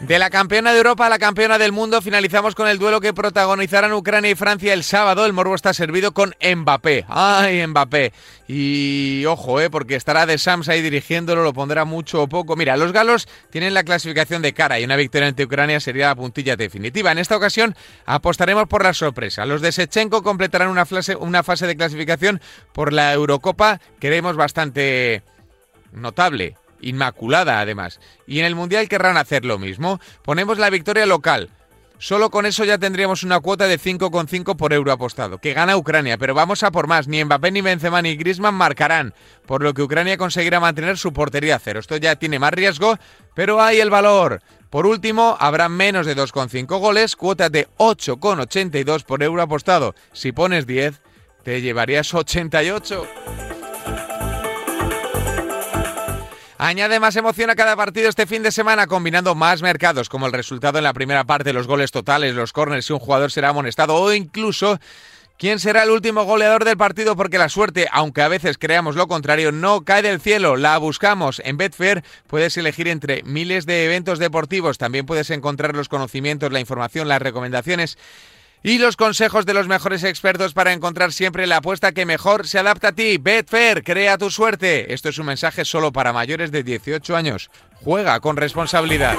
De 0.07 0.19
la 0.19 0.29
campeona 0.29 0.73
de 0.73 0.79
Europa 0.79 1.05
a 1.05 1.09
la 1.09 1.17
campeona 1.17 1.57
del 1.57 1.71
mundo, 1.71 2.01
finalizamos 2.01 2.55
con 2.55 2.67
el 2.67 2.77
duelo 2.77 2.99
que 2.99 3.13
protagonizarán 3.13 3.93
Ucrania 3.93 4.31
y 4.31 4.35
Francia 4.35 4.73
el 4.73 4.83
sábado. 4.83 5.25
El 5.25 5.31
morbo 5.31 5.55
está 5.55 5.73
servido 5.73 6.13
con 6.13 6.35
Mbappé. 6.43 7.05
¡Ay, 7.07 7.65
Mbappé! 7.65 8.11
Y 8.49 9.23
ojo, 9.25 9.61
eh, 9.61 9.69
porque 9.69 9.95
estará 9.95 10.25
de 10.25 10.37
Sams 10.37 10.67
ahí 10.67 10.81
dirigiéndolo, 10.81 11.41
lo 11.41 11.53
pondrá 11.53 11.85
mucho 11.85 12.21
o 12.21 12.27
poco. 12.27 12.57
Mira, 12.57 12.75
los 12.75 12.91
galos 12.91 13.29
tienen 13.49 13.73
la 13.73 13.85
clasificación 13.85 14.41
de 14.41 14.51
cara 14.51 14.77
y 14.77 14.83
una 14.83 14.97
victoria 14.97 15.29
ante 15.29 15.45
Ucrania 15.45 15.79
sería 15.79 16.07
la 16.07 16.15
puntilla 16.15 16.57
definitiva. 16.57 17.13
En 17.13 17.17
esta 17.17 17.37
ocasión 17.37 17.73
apostaremos 18.05 18.67
por 18.67 18.83
la 18.83 18.93
sorpresa. 18.93 19.45
Los 19.45 19.61
de 19.61 19.71
Sechenko 19.71 20.21
completarán 20.21 20.67
una 20.67 20.85
fase, 20.85 21.15
una 21.15 21.43
fase 21.43 21.65
de 21.65 21.77
clasificación 21.77 22.41
por 22.73 22.91
la 22.91 23.13
Eurocopa 23.13 23.79
que 24.01 24.21
bastante 24.21 25.23
notable 25.93 26.57
inmaculada 26.83 27.59
además. 27.59 27.99
Y 28.27 28.39
en 28.39 28.45
el 28.45 28.55
Mundial 28.55 28.89
querrán 28.89 29.17
hacer 29.17 29.45
lo 29.45 29.57
mismo. 29.57 29.99
Ponemos 30.23 30.57
la 30.57 30.69
victoria 30.69 31.05
local. 31.05 31.49
Solo 32.03 32.31
con 32.31 32.45
eso 32.45 32.65
ya 32.65 32.77
tendríamos 32.77 33.23
una 33.23 33.39
cuota 33.39 33.65
de 33.65 33.79
5,5 33.79 34.57
por 34.57 34.73
euro 34.73 34.91
apostado, 34.91 35.37
que 35.37 35.53
gana 35.53 35.77
Ucrania, 35.77 36.17
pero 36.17 36.33
vamos 36.33 36.61
a 36.63 36.69
por 36.69 36.85
más. 36.85 37.07
Ni 37.07 37.23
Mbappé, 37.23 37.51
ni 37.51 37.61
Benzema, 37.61 38.01
ni 38.01 38.17
Griezmann 38.17 38.55
marcarán, 38.55 39.13
por 39.45 39.63
lo 39.63 39.73
que 39.73 39.83
Ucrania 39.83 40.17
conseguirá 40.17 40.59
mantener 40.59 40.97
su 40.97 41.13
portería 41.13 41.55
a 41.55 41.59
cero. 41.59 41.79
Esto 41.79 41.95
ya 41.95 42.17
tiene 42.17 42.39
más 42.39 42.51
riesgo, 42.51 42.97
pero 43.35 43.61
hay 43.61 43.79
el 43.79 43.89
valor. 43.89 44.41
Por 44.69 44.85
último, 44.85 45.37
habrá 45.39 45.69
menos 45.69 46.05
de 46.05 46.17
2,5 46.17 46.77
goles, 46.77 47.15
cuota 47.15 47.49
de 47.49 47.69
8,82 47.77 49.05
por 49.05 49.23
euro 49.23 49.41
apostado. 49.41 49.95
Si 50.11 50.33
pones 50.33 50.67
10, 50.67 50.99
te 51.43 51.61
llevarías 51.61 52.13
88. 52.13 53.07
Añade 56.65 57.01
más 57.01 57.17
emoción 57.17 57.49
a 57.49 57.55
cada 57.55 57.75
partido 57.75 58.07
este 58.07 58.25
fin 58.25 58.41
de 58.41 58.49
semana 58.49 58.87
combinando 58.87 59.35
más 59.35 59.61
mercados 59.61 60.07
como 60.07 60.27
el 60.27 60.31
resultado 60.31 60.77
en 60.77 60.85
la 60.85 60.93
primera 60.93 61.25
parte, 61.25 61.51
los 61.51 61.67
goles 61.67 61.91
totales, 61.91 62.35
los 62.35 62.53
corners, 62.53 62.85
si 62.85 62.93
un 62.93 62.99
jugador 62.99 63.33
será 63.33 63.49
amonestado 63.49 63.95
o 63.95 64.13
incluso 64.13 64.79
quién 65.37 65.59
será 65.59 65.83
el 65.83 65.89
último 65.89 66.23
goleador 66.23 66.63
del 66.63 66.77
partido 66.77 67.17
porque 67.17 67.37
la 67.37 67.49
suerte, 67.49 67.89
aunque 67.91 68.21
a 68.21 68.29
veces 68.29 68.57
creamos 68.57 68.95
lo 68.95 69.09
contrario, 69.09 69.51
no 69.51 69.81
cae 69.81 70.03
del 70.03 70.21
cielo, 70.21 70.55
la 70.55 70.77
buscamos. 70.77 71.41
En 71.43 71.57
Betfair. 71.57 72.01
Puedes 72.27 72.55
elegir 72.55 72.87
entre 72.87 73.23
miles 73.23 73.65
de 73.65 73.83
eventos 73.83 74.17
deportivos, 74.17 74.77
también 74.77 75.05
puedes 75.05 75.31
encontrar 75.31 75.75
los 75.75 75.89
conocimientos, 75.89 76.53
la 76.53 76.61
información, 76.61 77.09
las 77.09 77.21
recomendaciones 77.21 77.97
y 78.63 78.77
los 78.77 78.95
consejos 78.95 79.45
de 79.45 79.53
los 79.53 79.67
mejores 79.67 80.03
expertos 80.05 80.53
para 80.53 80.71
encontrar 80.71 81.11
siempre 81.11 81.45
la 81.45 81.57
apuesta 81.57 81.91
que 81.91 82.05
mejor 82.05 82.47
se 82.47 82.59
adapta 82.59 82.89
a 82.89 82.91
ti. 82.93 83.17
Betfair, 83.17 83.83
crea 83.83 84.17
tu 84.17 84.31
suerte. 84.31 84.93
Esto 84.93 85.09
es 85.09 85.17
un 85.17 85.25
mensaje 85.25 85.65
solo 85.65 85.91
para 85.91 86.13
mayores 86.13 86.51
de 86.51 86.63
18 86.63 87.15
años. 87.15 87.49
Juega 87.83 88.19
con 88.21 88.37
responsabilidad. 88.37 89.17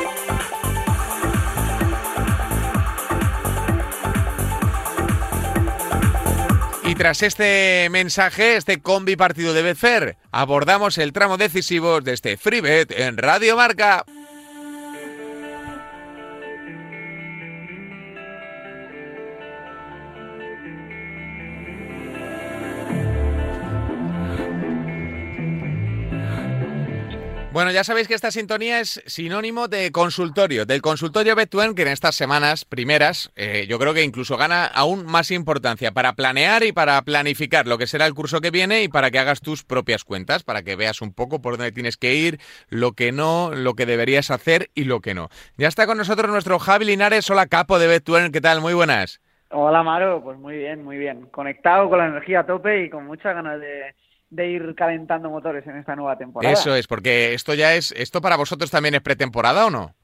Y 6.87 6.95
tras 6.95 7.23
este 7.23 7.89
mensaje, 7.91 8.57
este 8.57 8.81
combi 8.81 9.17
partido 9.17 9.53
de 9.53 9.63
Betfair, 9.63 10.17
abordamos 10.31 10.97
el 10.99 11.13
tramo 11.13 11.37
decisivo 11.37 12.01
de 12.01 12.13
este 12.13 12.37
FreeBet 12.37 12.91
en 12.93 13.17
Radio 13.19 13.57
Marca. 13.57 14.05
Bueno, 27.55 27.71
ya 27.71 27.85
sabéis 27.85 28.09
que 28.09 28.15
esta 28.15 28.33
sintonía 28.33 28.81
es 28.81 29.01
sinónimo 29.07 29.69
de 29.69 29.93
consultorio, 29.93 30.67
del 30.67 30.83
consultorio 30.83 31.37
Betuen, 31.37 31.77
que 31.77 31.83
en 31.83 31.89
estas 31.89 32.17
semanas 32.17 32.65
primeras 32.65 33.31
eh, 33.37 33.67
yo 33.69 33.79
creo 33.79 33.95
que 33.95 34.03
incluso 34.03 34.37
gana 34.37 34.67
aún 34.67 35.07
más 35.07 35.31
importancia 35.31 35.93
para 35.93 36.15
planear 36.15 36.65
y 36.65 36.73
para 36.73 37.01
planificar 37.03 37.69
lo 37.69 37.79
que 37.79 37.87
será 37.87 38.07
el 38.07 38.15
curso 38.15 38.41
que 38.41 38.51
viene 38.51 38.83
y 38.83 38.89
para 38.89 39.13
que 39.13 39.21
hagas 39.21 39.41
tus 39.41 39.63
propias 39.63 40.03
cuentas, 40.03 40.43
para 40.43 40.65
que 40.65 40.75
veas 40.75 41.01
un 41.01 41.15
poco 41.15 41.41
por 41.41 41.57
dónde 41.57 41.71
tienes 41.71 41.97
que 41.97 42.17
ir, 42.17 42.41
lo 42.71 42.91
que 42.91 43.13
no, 43.13 43.53
lo 43.55 43.75
que 43.75 43.87
deberías 43.87 44.33
hacer 44.33 44.71
y 44.75 44.83
lo 44.83 44.99
que 44.99 45.15
no. 45.15 45.29
Ya 45.57 45.69
está 45.69 45.87
con 45.87 45.97
nosotros 45.97 46.29
nuestro 46.29 46.59
Javi 46.59 46.87
Linares, 46.87 47.31
hola 47.31 47.47
capo 47.47 47.79
de 47.79 47.87
Betuen, 47.87 48.33
¿qué 48.33 48.41
tal? 48.41 48.63
Muy 48.63 48.75
buenas. 48.75 49.21
Hola 49.51 49.85
Maro, 49.85 50.21
pues 50.25 50.37
muy 50.39 50.57
bien, 50.57 50.83
muy 50.83 50.99
bien. 50.99 51.27
Conectado 51.27 51.89
con 51.89 52.01
la 52.01 52.09
energía 52.09 52.41
a 52.41 52.47
tope 52.47 52.87
y 52.87 52.91
con 52.91 53.07
muchas 53.07 53.33
ganas 53.33 53.61
de 53.61 53.95
de 54.31 54.49
ir 54.49 54.75
calentando 54.75 55.31
motores 55.31 55.67
en 55.67 55.77
esta 55.77 55.95
nueva 55.95 56.17
temporada. 56.19 56.53
Eso 56.53 56.75
es, 56.75 56.87
porque 56.87 57.35
esto 57.35 57.55
ya 57.55 57.75
es, 57.75 57.93
¿esto 57.93 58.21
para 58.21 58.37
vosotros 58.37 58.71
también 58.71 58.95
es 58.95 59.01
pretemporada 59.01 59.67
o 59.67 59.71
no? 59.71 59.95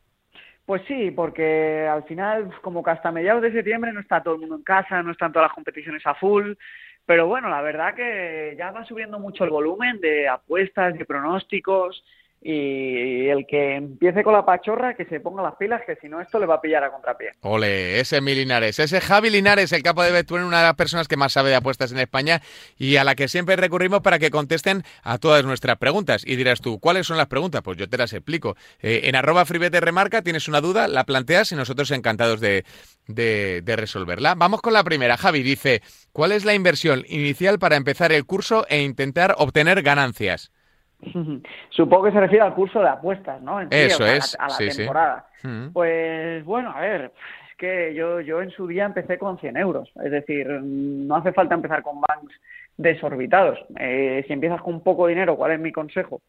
Pues 0.66 0.82
sí, 0.86 1.10
porque 1.10 1.88
al 1.88 2.04
final, 2.04 2.52
como 2.62 2.82
que 2.82 2.90
hasta 2.90 3.10
mediados 3.10 3.42
de 3.42 3.52
septiembre 3.52 3.92
no 3.92 4.00
está 4.00 4.22
todo 4.22 4.34
el 4.34 4.40
mundo 4.40 4.56
en 4.56 4.62
casa, 4.62 5.02
no 5.02 5.10
están 5.10 5.32
todas 5.32 5.48
las 5.48 5.54
competiciones 5.54 6.06
a 6.06 6.14
full, 6.14 6.52
pero 7.06 7.26
bueno, 7.26 7.48
la 7.48 7.60
verdad 7.60 7.94
que 7.94 8.54
ya 8.56 8.70
va 8.70 8.84
subiendo 8.84 9.18
mucho 9.18 9.42
el 9.42 9.50
volumen 9.50 10.00
de 10.00 10.28
apuestas, 10.28 10.94
de 10.96 11.04
pronósticos, 11.04 12.04
y 12.42 13.28
el 13.28 13.46
que 13.46 13.76
empiece 13.76 14.22
con 14.22 14.32
la 14.32 14.46
pachorra, 14.46 14.94
que 14.94 15.04
se 15.04 15.20
ponga 15.20 15.42
las 15.42 15.56
pilas, 15.56 15.82
que 15.86 15.96
si 15.96 16.08
no 16.08 16.22
esto 16.22 16.38
le 16.38 16.46
va 16.46 16.54
a 16.54 16.60
pillar 16.60 16.82
a 16.82 16.90
contrapié. 16.90 17.34
Ole, 17.42 18.00
ese 18.00 18.22
mi 18.22 18.34
Linares, 18.34 18.78
ese 18.78 19.00
Javi 19.00 19.28
Linares, 19.28 19.72
el 19.72 19.82
capo 19.82 20.02
de 20.02 20.10
Betún, 20.10 20.42
una 20.42 20.58
de 20.58 20.64
las 20.64 20.74
personas 20.74 21.06
que 21.06 21.18
más 21.18 21.34
sabe 21.34 21.50
de 21.50 21.56
apuestas 21.56 21.92
en 21.92 21.98
España 21.98 22.40
y 22.78 22.96
a 22.96 23.04
la 23.04 23.14
que 23.14 23.28
siempre 23.28 23.56
recurrimos 23.56 24.00
para 24.00 24.18
que 24.18 24.30
contesten 24.30 24.84
a 25.02 25.18
todas 25.18 25.44
nuestras 25.44 25.76
preguntas. 25.76 26.22
Y 26.26 26.36
dirás 26.36 26.62
tú, 26.62 26.80
¿cuáles 26.80 27.06
son 27.06 27.18
las 27.18 27.26
preguntas? 27.26 27.60
Pues 27.62 27.76
yo 27.76 27.88
te 27.88 27.98
las 27.98 28.12
explico. 28.14 28.56
Eh, 28.80 29.02
en 29.04 29.16
arroba 29.16 29.44
fribete 29.44 29.78
remarca 29.80 30.22
tienes 30.22 30.48
una 30.48 30.62
duda, 30.62 30.88
la 30.88 31.04
planteas 31.04 31.52
y 31.52 31.56
nosotros 31.56 31.90
encantados 31.90 32.40
de, 32.40 32.64
de 33.06 33.76
resolverla. 33.76 34.34
Vamos 34.34 34.62
con 34.62 34.72
la 34.72 34.82
primera. 34.82 35.18
Javi 35.18 35.42
dice, 35.42 35.82
¿cuál 36.12 36.32
es 36.32 36.46
la 36.46 36.54
inversión 36.54 37.04
inicial 37.06 37.58
para 37.58 37.76
empezar 37.76 38.12
el 38.12 38.24
curso 38.24 38.64
e 38.70 38.80
intentar 38.80 39.34
obtener 39.36 39.82
ganancias? 39.82 40.52
Supongo 41.70 42.04
que 42.04 42.12
se 42.12 42.20
refiere 42.20 42.44
al 42.44 42.54
curso 42.54 42.80
de 42.80 42.88
apuestas, 42.88 43.40
¿no? 43.42 43.60
Eso 43.60 44.06
es. 44.06 44.36
A 44.38 44.48
la, 44.48 44.56
temporada. 44.56 45.26
Pues 45.72 46.44
bueno, 46.44 46.72
a 46.74 46.80
ver, 46.80 47.12
que 47.56 47.94
yo, 47.94 48.20
yo 48.20 48.42
en 48.42 48.50
su 48.50 48.66
día 48.66 48.84
empecé 48.84 49.18
con 49.18 49.38
100 49.38 49.56
euros. 49.56 49.90
Es 50.02 50.10
decir, 50.10 50.48
no 50.48 51.16
hace 51.16 51.32
falta 51.32 51.54
empezar 51.54 51.82
con 51.82 52.00
banks 52.00 52.34
desorbitados. 52.76 53.58
Eh, 53.78 54.24
si 54.26 54.32
empiezas 54.32 54.62
con 54.62 54.82
poco 54.82 55.06
dinero, 55.06 55.36
¿cuál 55.36 55.52
es 55.52 55.60
mi 55.60 55.70
consejo? 55.70 56.22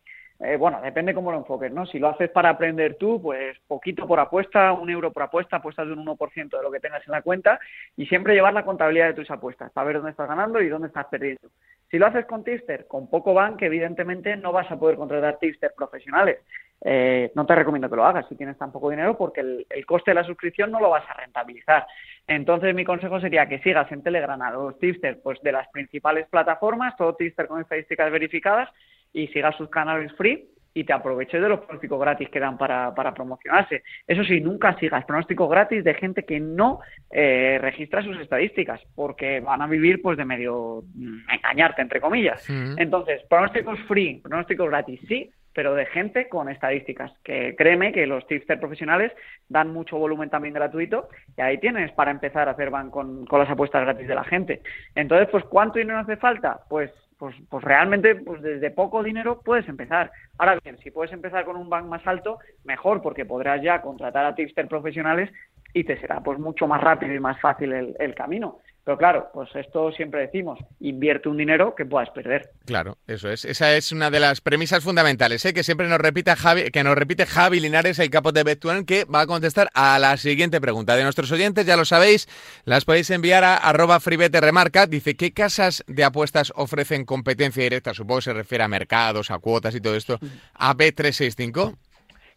Eh, 0.44 0.58
bueno, 0.58 0.82
depende 0.82 1.14
cómo 1.14 1.32
lo 1.32 1.38
enfoques, 1.38 1.72
¿no? 1.72 1.86
Si 1.86 2.00
lo 2.00 2.10
haces 2.10 2.30
para 2.32 2.50
aprender 2.50 2.96
tú, 2.96 3.22
pues 3.22 3.58
poquito 3.68 4.08
por 4.08 4.20
apuesta, 4.20 4.74
un 4.74 4.90
euro 4.90 5.14
por 5.14 5.24
apuesta, 5.24 5.58
apuestas 5.58 5.86
de 5.86 5.94
un 5.94 6.04
1% 6.04 6.58
de 6.58 6.64
lo 6.64 6.72
que 6.72 6.80
tengas 6.80 7.06
en 7.08 7.12
la 7.12 7.22
cuenta 7.22 7.60
y 7.96 8.08
siempre 8.08 8.34
llevar 8.34 8.54
la 8.54 8.66
contabilidad 8.66 9.08
de 9.08 9.14
tus 9.14 9.30
apuestas 9.30 9.72
para 9.72 9.86
ver 9.86 9.98
dónde 9.98 10.12
estás 10.12 10.28
ganando 10.28 10.60
y 10.60 10.68
dónde 10.68 10.88
estás 10.88 11.06
perdiendo. 11.06 11.50
Si 11.92 12.00
lo 12.00 12.08
haces 12.08 12.26
con 12.26 12.46
tipster, 12.46 12.88
con 12.88 13.10
poco 13.10 13.34
bank, 13.34 13.62
evidentemente 13.64 14.38
no 14.38 14.54
vas 14.54 14.72
a 14.72 14.80
poder 14.80 14.96
contratar 14.96 15.38
tipsters 15.40 15.76
profesionales. 15.76 16.40
Eh, 16.84 17.32
no 17.36 17.46
te 17.46 17.54
recomiendo 17.54 17.90
que 17.90 17.98
lo 17.98 18.06
hagas 18.06 18.28
si 18.30 18.36
tienes 18.36 18.58
tan 18.58 18.72
poco 18.72 18.90
dinero 18.90 19.16
porque 19.16 19.42
el, 19.42 19.86
coste 19.86 20.12
de 20.12 20.16
la 20.16 20.24
suscripción 20.24 20.72
no 20.72 20.80
lo 20.80 20.90
vas 20.90 21.04
a 21.10 21.14
rentabilizar. 21.14 21.86
Entonces 22.26 22.74
mi 22.74 22.86
consejo 22.86 23.20
sería 23.20 23.48
que 23.48 23.60
sigas 23.60 23.92
en 23.92 24.02
Telegram 24.04 24.42
a 24.42 24.52
los 24.52 24.80
tipsters 24.80 25.20
pues, 25.22 25.40
de 25.42 25.52
las 25.52 25.68
principales 25.68 26.28
plataformas, 26.30 26.96
todo 26.96 27.16
tipster 27.16 27.48
con 27.48 27.60
estadísticas 27.60 28.10
verificadas 28.10 28.70
y 29.12 29.28
sigas 29.28 29.56
sus 29.58 29.70
canales 29.70 30.14
free 30.14 30.50
y 30.74 30.84
te 30.84 30.94
aproveches 30.94 31.42
de 31.42 31.50
los 31.50 31.60
pronósticos 31.62 32.00
gratis 32.00 32.30
que 32.30 32.40
dan 32.40 32.58
para, 32.58 32.94
para 32.96 33.14
promocionarse. 33.14 33.84
Eso 34.08 34.24
sí, 34.24 34.40
nunca 34.40 34.78
sigas 34.80 35.06
pronósticos 35.06 35.50
gratis 35.50 35.84
de 35.84 35.94
gente 35.94 36.24
que 36.24 36.40
no 36.40 36.80
eh, 37.10 37.58
registra 37.62 38.04
sus 38.04 38.18
estadísticas, 38.20 38.82
porque 38.96 39.42
van 39.42 39.62
a 39.62 39.68
vivir 39.68 40.02
pues 40.02 40.18
de 40.18 40.26
medio 40.26 40.84
mm, 40.94 41.30
engañarte, 41.30 41.82
entre 41.82 42.00
comillas. 42.00 42.48
Entonces, 42.50 43.22
pronósticos 43.30 43.80
free, 43.88 44.22
pronósticos 44.22 44.70
gratis, 44.70 45.00
sí, 45.08 45.32
pero 45.54 45.76
de 45.76 45.86
gente 45.86 46.30
con 46.30 46.50
estadísticas. 46.50 47.12
Que 47.24 47.56
créeme 47.58 47.92
que 47.92 48.08
los 48.08 48.26
tipsters 48.28 48.60
profesionales 48.60 49.12
dan 49.50 49.74
mucho 49.74 49.98
volumen 49.98 50.30
también 50.30 50.54
gratuito 50.54 51.10
y 51.38 51.42
ahí 51.42 51.58
tienes 51.58 51.92
para 51.92 52.12
empezar 52.12 52.48
a 52.48 52.52
hacer 52.52 52.70
van 52.70 52.90
con, 52.90 53.26
con 53.26 53.40
las 53.40 53.50
apuestas 53.50 53.84
gratis 53.84 54.08
de 54.08 54.16
la 54.16 54.24
gente. 54.24 54.62
Entonces, 54.96 55.28
pues, 55.30 55.44
¿cuánto 55.46 55.80
dinero 55.80 56.00
hace 56.00 56.16
falta? 56.16 56.62
Pues 56.70 56.92
pues, 57.22 57.36
pues 57.50 57.64
realmente 57.64 58.16
pues 58.16 58.42
desde 58.42 58.72
poco 58.72 59.04
dinero 59.04 59.44
puedes 59.46 59.70
empezar. 59.70 60.12
Ahora 60.40 60.58
bien, 60.64 60.80
si 60.80 60.90
puedes 60.90 61.14
empezar 61.14 61.46
con 61.46 61.56
un 61.56 61.70
bank 61.70 61.86
más 61.86 62.02
alto, 62.08 62.40
mejor, 62.64 63.04
porque 63.04 63.28
podrás 63.28 63.62
ya 63.62 63.80
contratar 63.80 64.26
a 64.26 64.34
tipster 64.34 64.68
profesionales 64.68 65.30
y 65.72 65.84
te 65.84 66.02
será 66.02 66.20
pues 66.22 66.40
mucho 66.40 66.66
más 66.68 66.82
rápido 66.82 67.14
y 67.14 67.20
más 67.20 67.40
fácil 67.40 67.74
el 67.74 68.16
camino. 68.16 68.58
Pero 68.84 68.98
claro, 68.98 69.30
pues 69.32 69.50
esto 69.56 69.92
siempre 69.92 70.22
decimos, 70.22 70.58
invierte 70.80 71.30
un 71.30 71.38
dinero 71.38 71.76
que 71.76 71.86
puedas 71.86 72.10
perder. 72.10 72.50
Claro, 72.66 72.98
eso 73.06 73.30
es. 73.30 73.46
Esa 73.46 73.76
es 73.76 73.92
una 73.92 74.10
de 74.10 74.20
las 74.20 74.42
premisas 74.42 74.84
fundamentales, 74.84 75.46
¿eh? 75.46 75.54
que 75.54 75.64
siempre 75.64 75.88
nos 75.88 76.00
repite 76.00 76.36
Javi, 76.36 76.72
que 76.72 76.84
nos 76.84 76.96
repite 76.96 77.28
Javi 77.28 77.60
Linares, 77.60 78.00
el 78.00 78.10
capo 78.10 78.32
de 78.32 78.44
Bettuan, 78.44 78.86
que 78.86 79.06
va 79.06 79.22
a 79.22 79.28
contestar 79.28 79.70
a 79.76 80.00
la 80.00 80.18
siguiente 80.18 80.60
pregunta 80.60 80.96
de 80.96 81.04
nuestros 81.04 81.32
oyentes. 81.32 81.68
Ya 81.68 81.78
lo 81.78 81.86
sabéis, 81.86 82.28
las 82.66 82.86
podéis 82.86 83.12
enviar 83.12 83.44
a 83.44 83.56
arroba 83.56 84.00
remarca. 84.00 84.88
Dice, 84.88 85.16
¿qué 85.16 85.32
casas 85.32 85.84
de 85.88 86.04
apuestas 86.04 86.52
ofrecen 86.56 87.06
competencia 87.06 87.64
directa? 87.64 87.94
Supongo 87.94 88.18
que 88.18 88.24
se 88.24 88.34
refiere 88.34 88.64
a 88.64 88.68
mercados, 88.68 89.30
a 89.30 89.38
cuotas 89.38 89.76
y 89.76 89.82
todo 89.82 89.96
esto. 89.96 90.18
A 90.56 90.74
B365. 90.74 91.76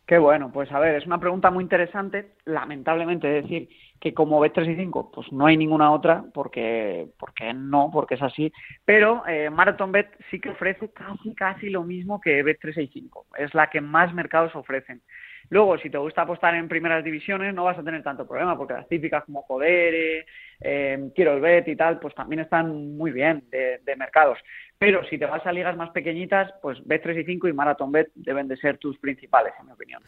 Qué 0.06 0.18
bueno, 0.18 0.50
pues 0.52 0.70
a 0.70 0.78
ver, 0.78 0.96
es 0.96 1.06
una 1.06 1.18
pregunta 1.18 1.50
muy 1.50 1.64
interesante. 1.64 2.32
Lamentablemente, 2.44 3.38
es 3.38 3.44
decir, 3.44 3.68
que 4.00 4.12
como 4.12 4.44
Bet365, 4.44 5.10
pues 5.12 5.32
no 5.32 5.46
hay 5.46 5.56
ninguna 5.56 5.92
otra, 5.92 6.24
porque, 6.34 7.08
porque 7.18 7.54
no, 7.54 7.90
porque 7.92 8.14
es 8.14 8.22
así. 8.22 8.52
Pero 8.84 9.26
eh, 9.26 9.50
Marathon 9.50 9.92
Bet 9.92 10.08
sí 10.30 10.40
que 10.40 10.50
ofrece 10.50 10.90
casi, 10.92 11.34
casi 11.34 11.70
lo 11.70 11.84
mismo 11.84 12.20
que 12.20 12.44
Bet365. 12.44 13.24
Es 13.38 13.54
la 13.54 13.70
que 13.70 13.80
más 13.80 14.12
mercados 14.12 14.54
ofrecen. 14.54 15.02
Luego, 15.50 15.78
si 15.78 15.90
te 15.90 15.98
gusta 15.98 16.22
apostar 16.22 16.54
en 16.54 16.68
primeras 16.68 17.04
divisiones, 17.04 17.54
no 17.54 17.64
vas 17.64 17.78
a 17.78 17.82
tener 17.82 18.02
tanto 18.02 18.26
problema, 18.26 18.56
porque 18.56 18.74
las 18.74 18.88
típicas 18.88 19.24
como 19.24 19.46
Poder, 19.46 20.24
eh, 20.60 21.10
Quiero 21.14 21.34
el 21.34 21.40
Bet 21.40 21.68
y 21.68 21.76
tal, 21.76 21.98
pues 21.98 22.14
también 22.14 22.40
están 22.40 22.96
muy 22.96 23.10
bien 23.10 23.44
de, 23.50 23.96
mercados. 23.96 24.38
Pero 24.78 25.04
si 25.08 25.18
te 25.18 25.26
vas 25.26 25.46
a 25.46 25.52
ligas 25.52 25.76
más 25.76 25.90
pequeñitas, 25.90 26.52
pues 26.60 26.78
B365 26.78 27.48
y 27.48 27.52
Marathon 27.52 27.92
Bet 27.92 28.08
deben 28.14 28.48
de 28.48 28.56
ser 28.56 28.78
tus 28.78 28.98
principales, 28.98 29.52
en 29.60 29.66
mi 29.66 29.72
opinión. 29.72 30.02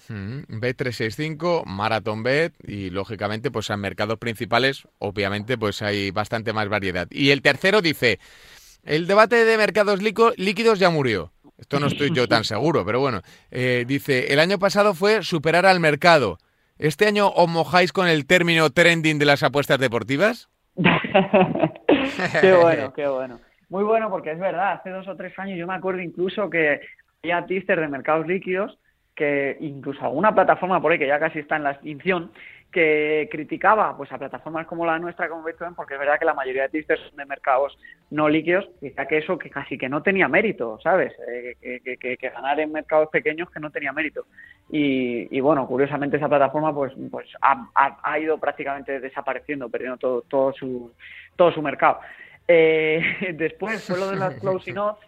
B365, 0.49 1.65
Marathon 1.65 2.23
Bet 2.23 2.55
y 2.67 2.91
lógicamente 2.91 3.51
pues 3.51 3.71
en 3.71 3.81
mercados 3.81 4.19
principales 4.19 4.89
obviamente 4.99 5.57
pues 5.57 5.83
hay 5.83 6.11
bastante 6.11 6.53
más 6.53 6.69
variedad. 6.69 7.07
Y 7.11 7.31
el 7.31 7.43
tercero 7.43 7.81
dice, 7.81 8.19
el 8.83 9.07
debate 9.07 9.45
de 9.45 9.57
mercados 9.57 10.01
líquidos 10.03 10.79
ya 10.79 10.91
murió. 10.91 11.33
Esto 11.59 11.81
no 11.81 11.87
estoy 11.87 12.11
yo 12.13 12.29
tan 12.29 12.45
seguro, 12.45 12.85
pero 12.85 13.01
bueno. 13.01 13.23
Eh, 13.51 13.85
dice, 13.87 14.33
el 14.33 14.41
año 14.41 14.59
pasado 14.59 14.95
fue 14.95 15.23
superar 15.23 15.67
al 15.67 15.81
mercado. 15.81 16.39
¿Este 16.79 17.07
año 17.07 17.29
os 17.29 17.49
mojáis 17.49 17.93
con 17.93 18.07
el 18.07 18.27
término 18.27 18.71
trending 18.71 19.19
de 19.19 19.25
las 19.25 19.43
apuestas 19.43 19.79
deportivas? 19.79 20.49
qué 22.41 22.53
bueno, 22.53 22.93
qué 22.93 23.07
bueno. 23.09 23.41
Muy 23.69 23.83
bueno 23.83 24.11
porque 24.11 24.33
es 24.33 24.39
verdad, 24.39 24.73
hace 24.73 24.91
dos 24.91 25.09
o 25.09 25.17
tres 25.17 25.37
años 25.39 25.59
yo 25.59 25.67
me 25.67 25.75
acuerdo 25.75 26.01
incluso 26.01 26.49
que 26.51 26.81
había 27.23 27.47
tister 27.47 27.81
de 27.81 27.89
mercados 27.89 28.27
líquidos 28.27 28.79
que 29.17 29.57
incluso 29.61 30.05
alguna 30.05 30.35
plataforma 30.35 30.81
por 30.81 30.93
ahí 30.93 30.99
que 30.99 31.07
ya 31.07 31.19
casi 31.19 31.41
está 31.41 31.57
en 31.57 31.65
la 31.65 31.73
extinción 31.73 32.31
que 32.77 33.27
criticaba 33.31 33.97
pues 33.97 34.13
a 34.13 34.19
plataformas 34.19 34.67
como 34.67 34.85
la 34.85 34.99
nuestra 34.99 35.31
como 35.31 35.43
Bitcoin 35.43 35.75
porque 35.75 35.95
es 35.95 36.01
verdad 36.01 36.19
que 36.19 36.27
la 36.27 36.35
mayoría 36.35 36.65
de 36.65 36.69
tisters 36.69 37.01
son 37.09 37.17
de 37.17 37.25
mercados 37.25 37.75
no 38.11 38.29
líquidos 38.29 38.69
decía 38.83 39.07
que 39.07 39.17
eso 39.17 39.39
que 39.39 39.49
casi 39.49 39.79
que 39.79 39.89
no 39.89 40.03
tenía 40.03 40.29
mérito 40.29 40.79
sabes 40.83 41.15
eh, 41.27 41.81
que, 41.83 41.97
que, 41.97 42.29
ganar 42.29 42.61
en 42.61 42.73
mercados 42.73 43.09
pequeños 43.09 43.51
que 43.51 43.61
no 43.61 43.71
tenía 43.71 43.93
mérito. 43.93 44.27
Y, 44.71 45.35
y 45.35 45.41
bueno 45.41 45.67
curiosamente 45.67 46.19
esa 46.19 46.29
plataforma 46.29 46.75
pues 46.75 46.93
pues 47.11 47.27
ha, 47.41 47.67
ha, 47.75 48.19
ido 48.19 48.37
prácticamente 48.37 49.01
desapareciendo 49.01 49.71
perdiendo 49.71 49.97
todo 49.97 50.21
todo 50.29 50.53
su 50.53 50.93
todo 51.35 51.53
su 51.53 51.63
mercado. 51.63 52.01
Eh, 52.47 53.01
después 53.37 53.83
fue 53.87 53.99
lo 53.99 54.11
de 54.11 54.17
las 54.17 54.35
closing 54.41 54.77
odds 54.77 55.01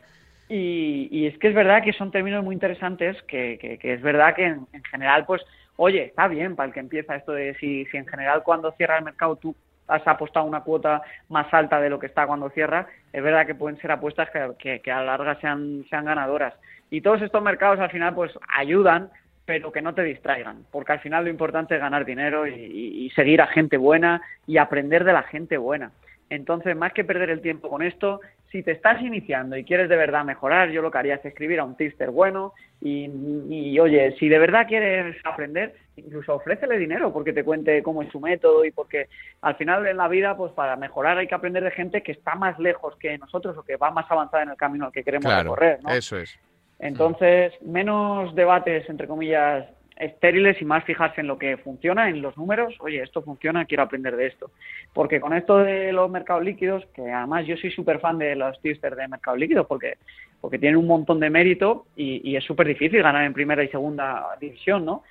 y, 0.48 1.08
y, 1.10 1.26
es 1.26 1.36
que 1.36 1.48
es 1.48 1.54
verdad 1.54 1.82
que 1.82 1.92
son 1.92 2.10
términos 2.10 2.42
muy 2.42 2.54
interesantes, 2.54 3.20
que, 3.24 3.58
que, 3.58 3.92
es 3.92 4.00
verdad 4.00 4.34
que 4.34 4.46
en, 4.46 4.66
general, 4.90 5.26
pues, 5.26 5.42
oye, 5.78 6.04
está 6.04 6.28
bien 6.28 6.56
para 6.56 6.66
el 6.66 6.74
que 6.74 6.80
empieza 6.80 7.16
esto 7.16 7.32
de 7.32 7.54
si, 7.54 7.86
si 7.86 7.96
en 7.96 8.06
general 8.06 8.42
cuando 8.42 8.72
cierra 8.72 8.98
el 8.98 9.04
mercado 9.04 9.36
tú 9.36 9.54
has 9.86 10.06
apostado 10.06 10.44
una 10.44 10.60
cuota 10.60 11.02
más 11.28 11.52
alta 11.54 11.80
de 11.80 11.88
lo 11.88 11.98
que 11.98 12.06
está 12.06 12.26
cuando 12.26 12.50
cierra, 12.50 12.86
es 13.12 13.22
verdad 13.22 13.46
que 13.46 13.54
pueden 13.54 13.80
ser 13.80 13.90
apuestas 13.90 14.28
que, 14.58 14.80
que, 14.80 14.92
a 14.92 14.98
la 14.98 15.16
larga 15.16 15.40
sean, 15.40 15.84
sean 15.88 16.04
ganadoras. 16.04 16.52
Y 16.90 17.00
todos 17.00 17.22
estos 17.22 17.42
mercados 17.42 17.80
al 17.80 17.90
final 17.90 18.14
pues 18.14 18.32
ayudan, 18.54 19.08
pero 19.46 19.72
que 19.72 19.80
no 19.80 19.94
te 19.94 20.02
distraigan, 20.02 20.64
porque 20.70 20.92
al 20.92 21.00
final 21.00 21.24
lo 21.24 21.30
importante 21.30 21.74
es 21.74 21.80
ganar 21.80 22.04
dinero 22.04 22.46
y, 22.46 22.52
y 22.52 23.10
seguir 23.10 23.40
a 23.40 23.46
gente 23.46 23.78
buena 23.78 24.20
y 24.46 24.58
aprender 24.58 25.04
de 25.04 25.14
la 25.14 25.22
gente 25.22 25.56
buena. 25.56 25.92
Entonces, 26.28 26.76
más 26.76 26.92
que 26.92 27.04
perder 27.04 27.30
el 27.30 27.40
tiempo 27.40 27.70
con 27.70 27.82
esto, 27.82 28.20
si 28.50 28.62
te 28.62 28.72
estás 28.72 29.00
iniciando 29.02 29.56
y 29.56 29.64
quieres 29.64 29.88
de 29.88 29.96
verdad 29.96 30.24
mejorar, 30.24 30.70
yo 30.70 30.80
lo 30.80 30.90
que 30.90 30.98
haría 30.98 31.16
es 31.16 31.24
escribir 31.24 31.60
a 31.60 31.64
un 31.64 31.76
tipster 31.76 32.10
bueno 32.10 32.54
y, 32.80 33.78
oye, 33.78 34.16
si 34.18 34.28
de 34.28 34.38
verdad 34.38 34.66
quieres 34.66 35.16
aprender, 35.24 35.74
incluso 35.96 36.34
ofrécele 36.34 36.78
dinero 36.78 37.12
porque 37.12 37.32
te 37.32 37.44
cuente 37.44 37.82
cómo 37.82 38.02
es 38.02 38.10
su 38.10 38.20
método 38.20 38.64
y 38.64 38.70
porque 38.70 39.08
al 39.42 39.56
final 39.56 39.86
en 39.86 39.96
la 39.96 40.08
vida, 40.08 40.36
pues 40.36 40.52
para 40.52 40.76
mejorar 40.76 41.18
hay 41.18 41.26
que 41.26 41.34
aprender 41.34 41.64
de 41.64 41.72
gente 41.72 42.02
que 42.02 42.12
está 42.12 42.36
más 42.36 42.58
lejos 42.58 42.96
que 42.96 43.18
nosotros 43.18 43.56
o 43.58 43.62
que 43.62 43.76
va 43.76 43.90
más 43.90 44.10
avanzada 44.10 44.44
en 44.44 44.50
el 44.50 44.56
camino 44.56 44.86
al 44.86 44.92
que 44.92 45.04
queremos 45.04 45.34
recorrer, 45.34 45.80
¿no? 45.82 45.90
Eso 45.90 46.16
es. 46.16 46.38
Entonces, 46.78 47.52
menos 47.62 48.34
debates, 48.34 48.88
entre 48.88 49.08
comillas, 49.08 49.66
estériles 49.98 50.60
y 50.60 50.64
más 50.64 50.84
fijarse 50.84 51.20
en 51.20 51.26
lo 51.26 51.38
que 51.38 51.56
funciona, 51.56 52.08
en 52.08 52.22
los 52.22 52.36
números, 52.36 52.74
oye, 52.80 53.02
esto 53.02 53.22
funciona, 53.22 53.64
quiero 53.64 53.82
aprender 53.82 54.16
de 54.16 54.26
esto. 54.26 54.50
Porque 54.92 55.20
con 55.20 55.34
esto 55.34 55.58
de 55.58 55.92
los 55.92 56.10
mercados 56.10 56.44
líquidos, 56.44 56.86
que 56.94 57.10
además 57.10 57.46
yo 57.46 57.56
soy 57.56 57.70
súper 57.70 58.00
fan 58.00 58.18
de 58.18 58.36
los 58.36 58.60
tipsters 58.60 58.96
de 58.96 59.08
mercados 59.08 59.38
líquidos, 59.38 59.66
porque, 59.66 59.98
porque 60.40 60.58
tienen 60.58 60.78
un 60.78 60.86
montón 60.86 61.20
de 61.20 61.30
mérito 61.30 61.86
y, 61.96 62.30
y 62.30 62.36
es 62.36 62.44
súper 62.44 62.68
difícil 62.68 63.02
ganar 63.02 63.24
en 63.24 63.32
primera 63.32 63.62
y 63.62 63.68
segunda 63.68 64.26
división, 64.40 64.84
¿no? 64.84 65.02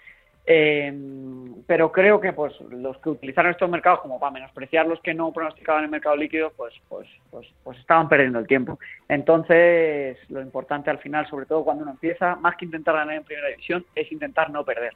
Eh, 0.49 0.93
pero 1.67 1.91
creo 1.91 2.21
que 2.21 2.31
pues 2.31 2.53
los 2.71 2.97
que 2.99 3.09
utilizaron 3.09 3.51
estos 3.51 3.69
mercados 3.69 3.99
como 3.99 4.17
para 4.17 4.31
menospreciar 4.31 4.87
los 4.87 5.01
que 5.01 5.13
no 5.13 5.33
pronosticaban 5.33 5.83
el 5.83 5.89
mercado 5.89 6.15
líquido, 6.15 6.53
pues, 6.55 6.73
pues, 6.87 7.05
pues, 7.29 7.45
pues 7.61 7.77
estaban 7.79 8.07
perdiendo 8.07 8.39
el 8.39 8.47
tiempo. 8.47 8.79
Entonces, 9.09 10.17
lo 10.29 10.41
importante 10.41 10.89
al 10.89 10.99
final, 10.99 11.27
sobre 11.27 11.45
todo 11.45 11.65
cuando 11.65 11.83
uno 11.83 11.91
empieza, 11.91 12.37
más 12.37 12.55
que 12.55 12.63
intentar 12.63 12.95
ganar 12.95 13.15
en 13.15 13.25
primera 13.25 13.49
división, 13.49 13.85
es 13.93 14.09
intentar 14.09 14.49
no 14.49 14.63
perder. 14.63 14.93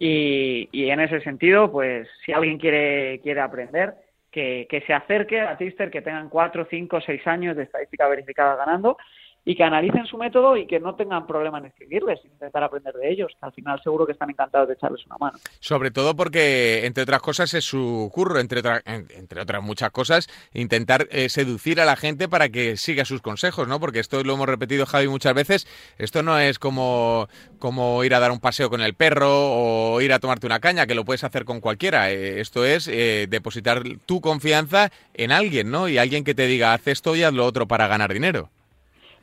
Y, 0.00 0.68
y 0.72 0.90
en 0.90 0.98
ese 0.98 1.20
sentido, 1.20 1.70
pues 1.70 2.08
si 2.26 2.32
alguien 2.32 2.58
quiere, 2.58 3.20
quiere 3.22 3.40
aprender, 3.40 3.94
que, 4.32 4.66
que 4.68 4.80
se 4.82 4.92
acerque 4.92 5.40
a 5.40 5.56
Tister, 5.56 5.90
que 5.90 6.02
tengan 6.02 6.28
cuatro, 6.28 6.66
cinco, 6.68 7.00
seis 7.00 7.24
años 7.26 7.56
de 7.56 7.62
estadística 7.62 8.08
verificada 8.08 8.56
ganando 8.56 8.98
y 9.44 9.56
que 9.56 9.64
analicen 9.64 10.06
su 10.06 10.18
método 10.18 10.56
y 10.56 10.66
que 10.66 10.78
no 10.78 10.94
tengan 10.94 11.26
problema 11.26 11.58
en 11.58 11.66
escribirles, 11.66 12.20
intentar 12.24 12.62
aprender 12.62 12.94
de 12.94 13.10
ellos, 13.10 13.32
al 13.40 13.52
final 13.52 13.80
seguro 13.82 14.04
que 14.04 14.12
están 14.12 14.30
encantados 14.30 14.68
de 14.68 14.74
echarles 14.74 15.04
una 15.06 15.16
mano. 15.18 15.38
Sobre 15.60 15.90
todo 15.90 16.14
porque, 16.14 16.84
entre 16.84 17.04
otras 17.04 17.22
cosas, 17.22 17.54
es 17.54 17.64
su 17.64 18.10
curro, 18.12 18.40
entre, 18.40 18.60
entre 18.84 19.40
otras 19.40 19.62
muchas 19.62 19.90
cosas, 19.90 20.28
intentar 20.52 21.08
eh, 21.10 21.28
seducir 21.28 21.80
a 21.80 21.84
la 21.84 21.96
gente 21.96 22.28
para 22.28 22.50
que 22.50 22.76
siga 22.76 23.04
sus 23.04 23.22
consejos, 23.22 23.68
¿no? 23.68 23.80
Porque 23.80 24.00
esto 24.00 24.22
lo 24.22 24.34
hemos 24.34 24.48
repetido, 24.48 24.86
Javi, 24.86 25.08
muchas 25.08 25.34
veces, 25.34 25.66
esto 25.96 26.22
no 26.22 26.38
es 26.38 26.58
como, 26.58 27.28
como 27.58 28.04
ir 28.04 28.14
a 28.14 28.20
dar 28.20 28.32
un 28.32 28.40
paseo 28.40 28.68
con 28.68 28.82
el 28.82 28.94
perro 28.94 29.30
o 29.30 30.00
ir 30.00 30.12
a 30.12 30.18
tomarte 30.18 30.46
una 30.46 30.60
caña, 30.60 30.86
que 30.86 30.94
lo 30.94 31.04
puedes 31.04 31.24
hacer 31.24 31.44
con 31.44 31.60
cualquiera. 31.60 32.10
Eh, 32.10 32.40
esto 32.40 32.64
es 32.64 32.88
eh, 32.88 33.26
depositar 33.28 33.82
tu 34.04 34.20
confianza 34.20 34.90
en 35.14 35.32
alguien, 35.32 35.70
¿no? 35.70 35.88
Y 35.88 35.98
alguien 35.98 36.24
que 36.24 36.34
te 36.34 36.46
diga, 36.46 36.74
haz 36.74 36.86
esto 36.86 37.16
y 37.16 37.22
haz 37.22 37.32
lo 37.32 37.46
otro 37.46 37.66
para 37.66 37.88
ganar 37.88 38.12
dinero. 38.12 38.50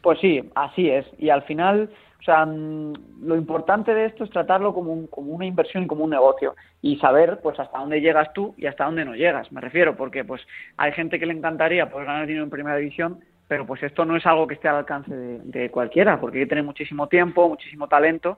Pues 0.06 0.20
sí, 0.20 0.40
así 0.54 0.88
es. 0.88 1.04
Y 1.18 1.32
al 1.32 1.42
final, 1.46 1.90
o 2.20 2.24
sea, 2.24 2.46
mm, 2.46 3.24
lo 3.24 3.36
importante 3.36 3.92
de 3.92 4.06
esto 4.06 4.24
es 4.24 4.30
tratarlo 4.30 4.72
como, 4.72 5.08
como 5.10 5.32
una 5.32 5.48
inversión 5.48 5.82
y 5.82 5.88
como 5.88 6.04
un 6.04 6.12
negocio 6.12 6.56
y 6.80 6.98
saber 6.98 7.40
pues 7.42 7.60
hasta 7.60 7.80
dónde 7.80 8.02
llegas 8.02 8.32
tú 8.34 8.54
y 8.56 8.68
hasta 8.68 8.86
dónde 8.86 9.04
no 9.04 9.16
llegas. 9.16 9.52
Me 9.52 9.62
refiero 9.62 9.98
porque 9.98 10.24
pues 10.24 10.44
hay 10.78 10.92
gente 10.92 11.18
que 11.18 11.26
le 11.26 11.34
encantaría 11.34 11.90
poder 11.90 12.06
ganar 12.06 12.28
dinero 12.28 12.44
en 12.44 12.52
primera 12.52 12.78
división, 12.78 13.22
pero 13.48 13.66
pues 13.66 13.82
esto 13.82 14.06
no 14.06 14.16
es 14.16 14.24
algo 14.28 14.46
que 14.46 14.54
esté 14.54 14.68
al 14.68 14.76
alcance 14.76 15.12
de, 15.12 15.72
cualquiera, 15.72 16.22
porque 16.22 16.38
hay 16.38 16.44
que 16.44 16.50
tener 16.50 16.64
muchísimo 16.64 17.08
tiempo, 17.08 17.50
muchísimo 17.50 17.88
talento 17.88 18.38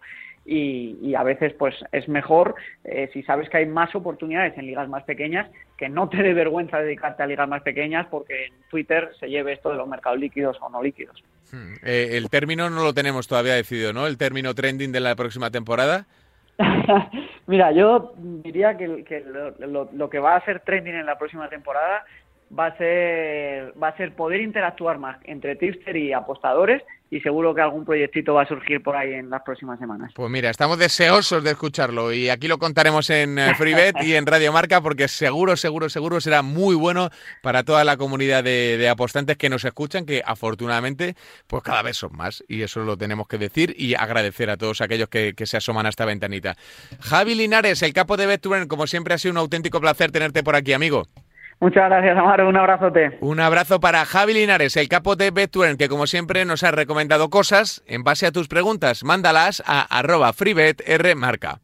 y, 0.50 1.14
a 1.16 1.24
veces 1.24 1.54
pues 1.54 1.76
es 1.92 2.08
mejor 2.08 2.56
eh, 2.86 3.10
si 3.12 3.22
sabes 3.24 3.50
que 3.50 3.58
hay 3.58 3.66
más 3.66 3.94
oportunidades 3.96 4.58
en 4.58 4.66
ligas 4.66 4.88
más 4.88 5.04
pequeñas 5.04 5.50
que 5.78 5.90
no 5.90 6.08
te 6.08 6.24
dé 6.24 6.34
vergüenza 6.34 6.80
dedicarte 6.80 7.24
a 7.24 7.28
ligas 7.28 7.50
más 7.50 7.64
pequeñas 7.64 8.08
porque 8.10 8.46
en 8.46 8.54
Twitter 8.70 9.10
se 9.20 9.28
lleve 9.28 9.54
esto 9.54 9.70
de 9.70 9.76
los 9.76 9.88
mercados 9.88 10.20
líquidos 10.20 10.58
o 10.62 10.70
no 10.70 10.82
líquidos. 10.82 11.22
Hmm. 11.52 11.76
Eh, 11.84 12.12
el 12.14 12.30
término 12.30 12.70
no 12.70 12.84
lo 12.84 12.94
tenemos 12.94 13.28
todavía 13.28 13.56
decidido, 13.56 13.92
¿no? 13.92 14.08
El 14.08 14.18
término 14.18 14.56
trending 14.56 14.92
de 14.92 15.00
la 15.02 15.16
próxima 15.16 15.52
temporada. 15.52 16.06
Mira, 17.48 17.72
yo 17.72 18.14
diría 18.18 18.78
que, 18.78 18.88
lo, 18.88 20.10
que 20.10 20.20
va 20.20 20.36
a 20.36 20.46
ser 20.46 20.62
trending 20.62 20.96
en 20.96 21.06
la 21.06 21.18
próxima 21.18 21.50
temporada 21.50 22.04
va 22.58 22.68
a 22.68 22.78
ser 22.78 23.74
va 23.82 23.90
a 23.90 23.98
ser 23.98 24.16
poder 24.16 24.42
interactuar 24.42 24.98
más 25.00 25.18
entre 25.26 25.56
tipster 25.56 25.96
y 25.96 26.14
apostadores 26.14 26.82
y 27.10 27.22
seguro 27.22 27.56
que 27.56 27.62
algún 27.62 27.86
proyectito 27.86 28.34
va 28.34 28.44
a 28.44 28.48
surgir 28.48 28.84
por 28.84 28.96
ahí 28.96 29.14
en 29.14 29.30
las 29.30 29.42
próximas 29.44 29.80
semanas. 29.80 30.12
Pues 30.14 30.30
mira, 30.30 30.50
estamos 30.50 30.78
deseosos 30.78 31.44
de 31.44 31.52
escucharlo 31.52 32.12
y 32.12 32.30
aquí 32.30 32.48
lo 32.48 32.58
contaremos 32.58 33.10
en 33.10 33.40
eh, 33.40 33.56
FreeBet 33.56 34.04
y 34.04 34.16
en 34.16 34.26
Radio 34.26 34.52
Marca 34.52 34.82
porque 34.82 35.08
seguro, 35.08 35.56
seguro, 35.56 35.90
seguro 35.90 36.20
será 36.20 36.42
muy 36.42 36.76
bueno 36.76 37.10
para 37.42 37.64
toda 37.64 37.84
la 37.86 37.96
comunidad 37.96 38.44
de, 38.44 38.88
apostantes 38.90 39.38
que 39.38 39.50
nos 39.50 39.64
escuchan, 39.64 40.06
que 40.06 40.22
afortunadamente 40.26 41.16
pues 41.48 41.64
cada 41.64 41.82
vez 41.82 41.98
son 41.98 42.16
más 42.16 42.44
y 42.48 42.62
eso 42.62 42.82
lo 42.82 42.98
tenemos 42.98 43.28
que 43.28 43.38
decir 43.38 43.74
y 43.78 43.96
agradecer 43.96 44.50
a 44.50 44.58
todos 44.58 44.82
aquellos 44.82 45.08
que, 45.10 45.34
se 45.48 45.56
asoman 45.56 45.86
a 45.86 45.90
esta 45.90 46.04
ventanita. 46.04 46.58
Javi 47.00 47.34
Linares, 47.34 47.82
el 47.82 47.94
capo 47.94 48.18
de 48.18 48.26
BetTuren, 48.26 48.68
como 48.68 48.86
siempre 48.86 49.14
ha 49.14 49.18
sido 49.18 49.32
un 49.32 49.38
auténtico 49.38 49.80
placer 49.80 50.12
tenerte 50.12 50.44
por 50.44 50.58
aquí, 50.58 50.74
amigo. 50.74 51.08
Muchas 51.60 51.90
gracias, 51.90 52.18
Amaro. 52.18 52.48
Un 52.48 52.58
abrazote. 52.58 53.18
Un 53.20 53.40
abrazo 53.40 53.80
para 53.80 54.06
Javi 54.06 54.34
Linares, 54.34 54.78
el 54.78 54.88
capo 54.88 55.16
de 55.16 55.32
Betuen, 55.32 55.78
que 55.78 55.90
como 55.90 56.06
siempre 56.06 56.46
nos 56.46 56.64
ha 56.64 56.72
recomendado 56.72 57.30
cosas 57.30 57.84
en 57.88 58.04
base 58.04 58.28
a 58.28 58.32
tus 58.32 58.48
preguntas. 58.48 59.04
Mándalas 59.04 59.64
a 59.66 59.82
arroba 59.82 60.34
freebetrmarca. 60.34 61.62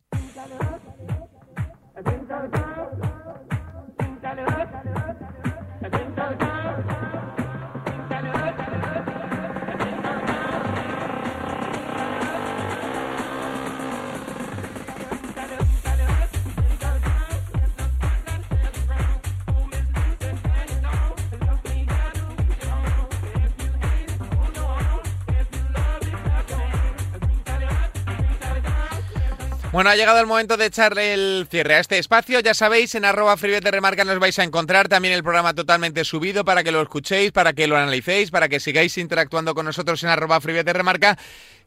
Bueno, 29.74 29.90
ha 29.90 29.96
llegado 29.96 30.20
el 30.20 30.28
momento 30.28 30.56
de 30.56 30.68
echarle 30.68 31.16
el 31.16 31.48
cierre 31.50 31.74
a 31.74 31.80
este 31.80 31.98
espacio. 31.98 32.40
Ya 32.42 32.54
sabéis, 32.54 32.94
en 32.94 33.06
arroba 33.06 33.36
de 33.36 33.72
remarca 33.72 34.06
nos 34.06 34.20
vais 34.20 34.38
a 34.38 34.44
encontrar 34.44 34.88
también 34.88 35.16
el 35.16 35.24
programa 35.24 35.56
totalmente 35.56 36.06
subido 36.06 36.46
para 36.46 36.64
que 36.64 36.72
lo 36.72 36.80
escuchéis, 36.80 37.32
para 37.32 37.54
que 37.54 37.66
lo 37.66 37.76
analicéis, 37.76 38.30
para 38.30 38.48
que 38.50 38.60
sigáis 38.60 39.00
interactuando 39.00 39.56
con 39.56 39.66
nosotros 39.66 40.04
en 40.04 40.10
arroba 40.10 40.40
de 40.40 40.74
remarca 40.74 41.18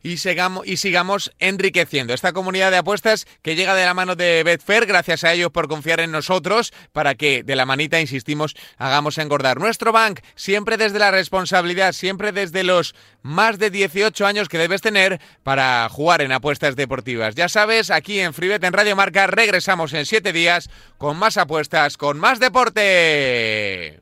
y 0.02 0.18
sigamos, 0.18 0.66
y 0.66 0.76
sigamos 0.76 1.32
enriqueciendo 1.38 2.14
esta 2.14 2.32
comunidad 2.32 2.70
de 2.70 2.78
apuestas 2.78 3.26
que 3.42 3.56
llega 3.56 3.74
de 3.74 3.84
la 3.84 3.94
mano 3.94 4.16
de 4.16 4.42
Betfair. 4.44 4.86
Gracias 4.86 5.24
a 5.24 5.32
ellos 5.32 5.50
por 5.50 5.68
confiar 5.68 6.00
en 6.00 6.10
nosotros 6.10 6.72
para 6.92 7.14
que 7.14 7.42
de 7.42 7.56
la 7.56 7.66
manita, 7.66 8.00
insistimos, 8.00 8.54
hagamos 8.78 9.18
engordar 9.18 9.58
nuestro 9.58 9.92
bank 9.92 10.20
siempre 10.34 10.76
desde 10.76 10.98
la 10.98 11.10
responsabilidad, 11.10 11.92
siempre 11.92 12.32
desde 12.32 12.64
los 12.64 12.94
más 13.22 13.58
de 13.58 13.70
18 13.70 14.26
años 14.26 14.48
que 14.48 14.58
debes 14.58 14.82
tener 14.82 15.20
para 15.42 15.88
jugar 15.88 16.22
en 16.22 16.32
apuestas 16.32 16.76
deportivas. 16.76 17.34
Ya 17.34 17.48
sabes, 17.48 17.90
aquí 17.90 18.20
en 18.20 18.34
FreeBet 18.34 18.62
en 18.64 18.72
Radio 18.72 18.96
Marca 18.96 19.26
regresamos 19.26 19.92
en 19.92 20.06
7 20.06 20.32
días 20.32 20.70
con 20.98 21.16
más 21.16 21.36
apuestas, 21.36 21.96
con 21.96 22.18
más 22.18 22.40
deporte. 22.40 24.00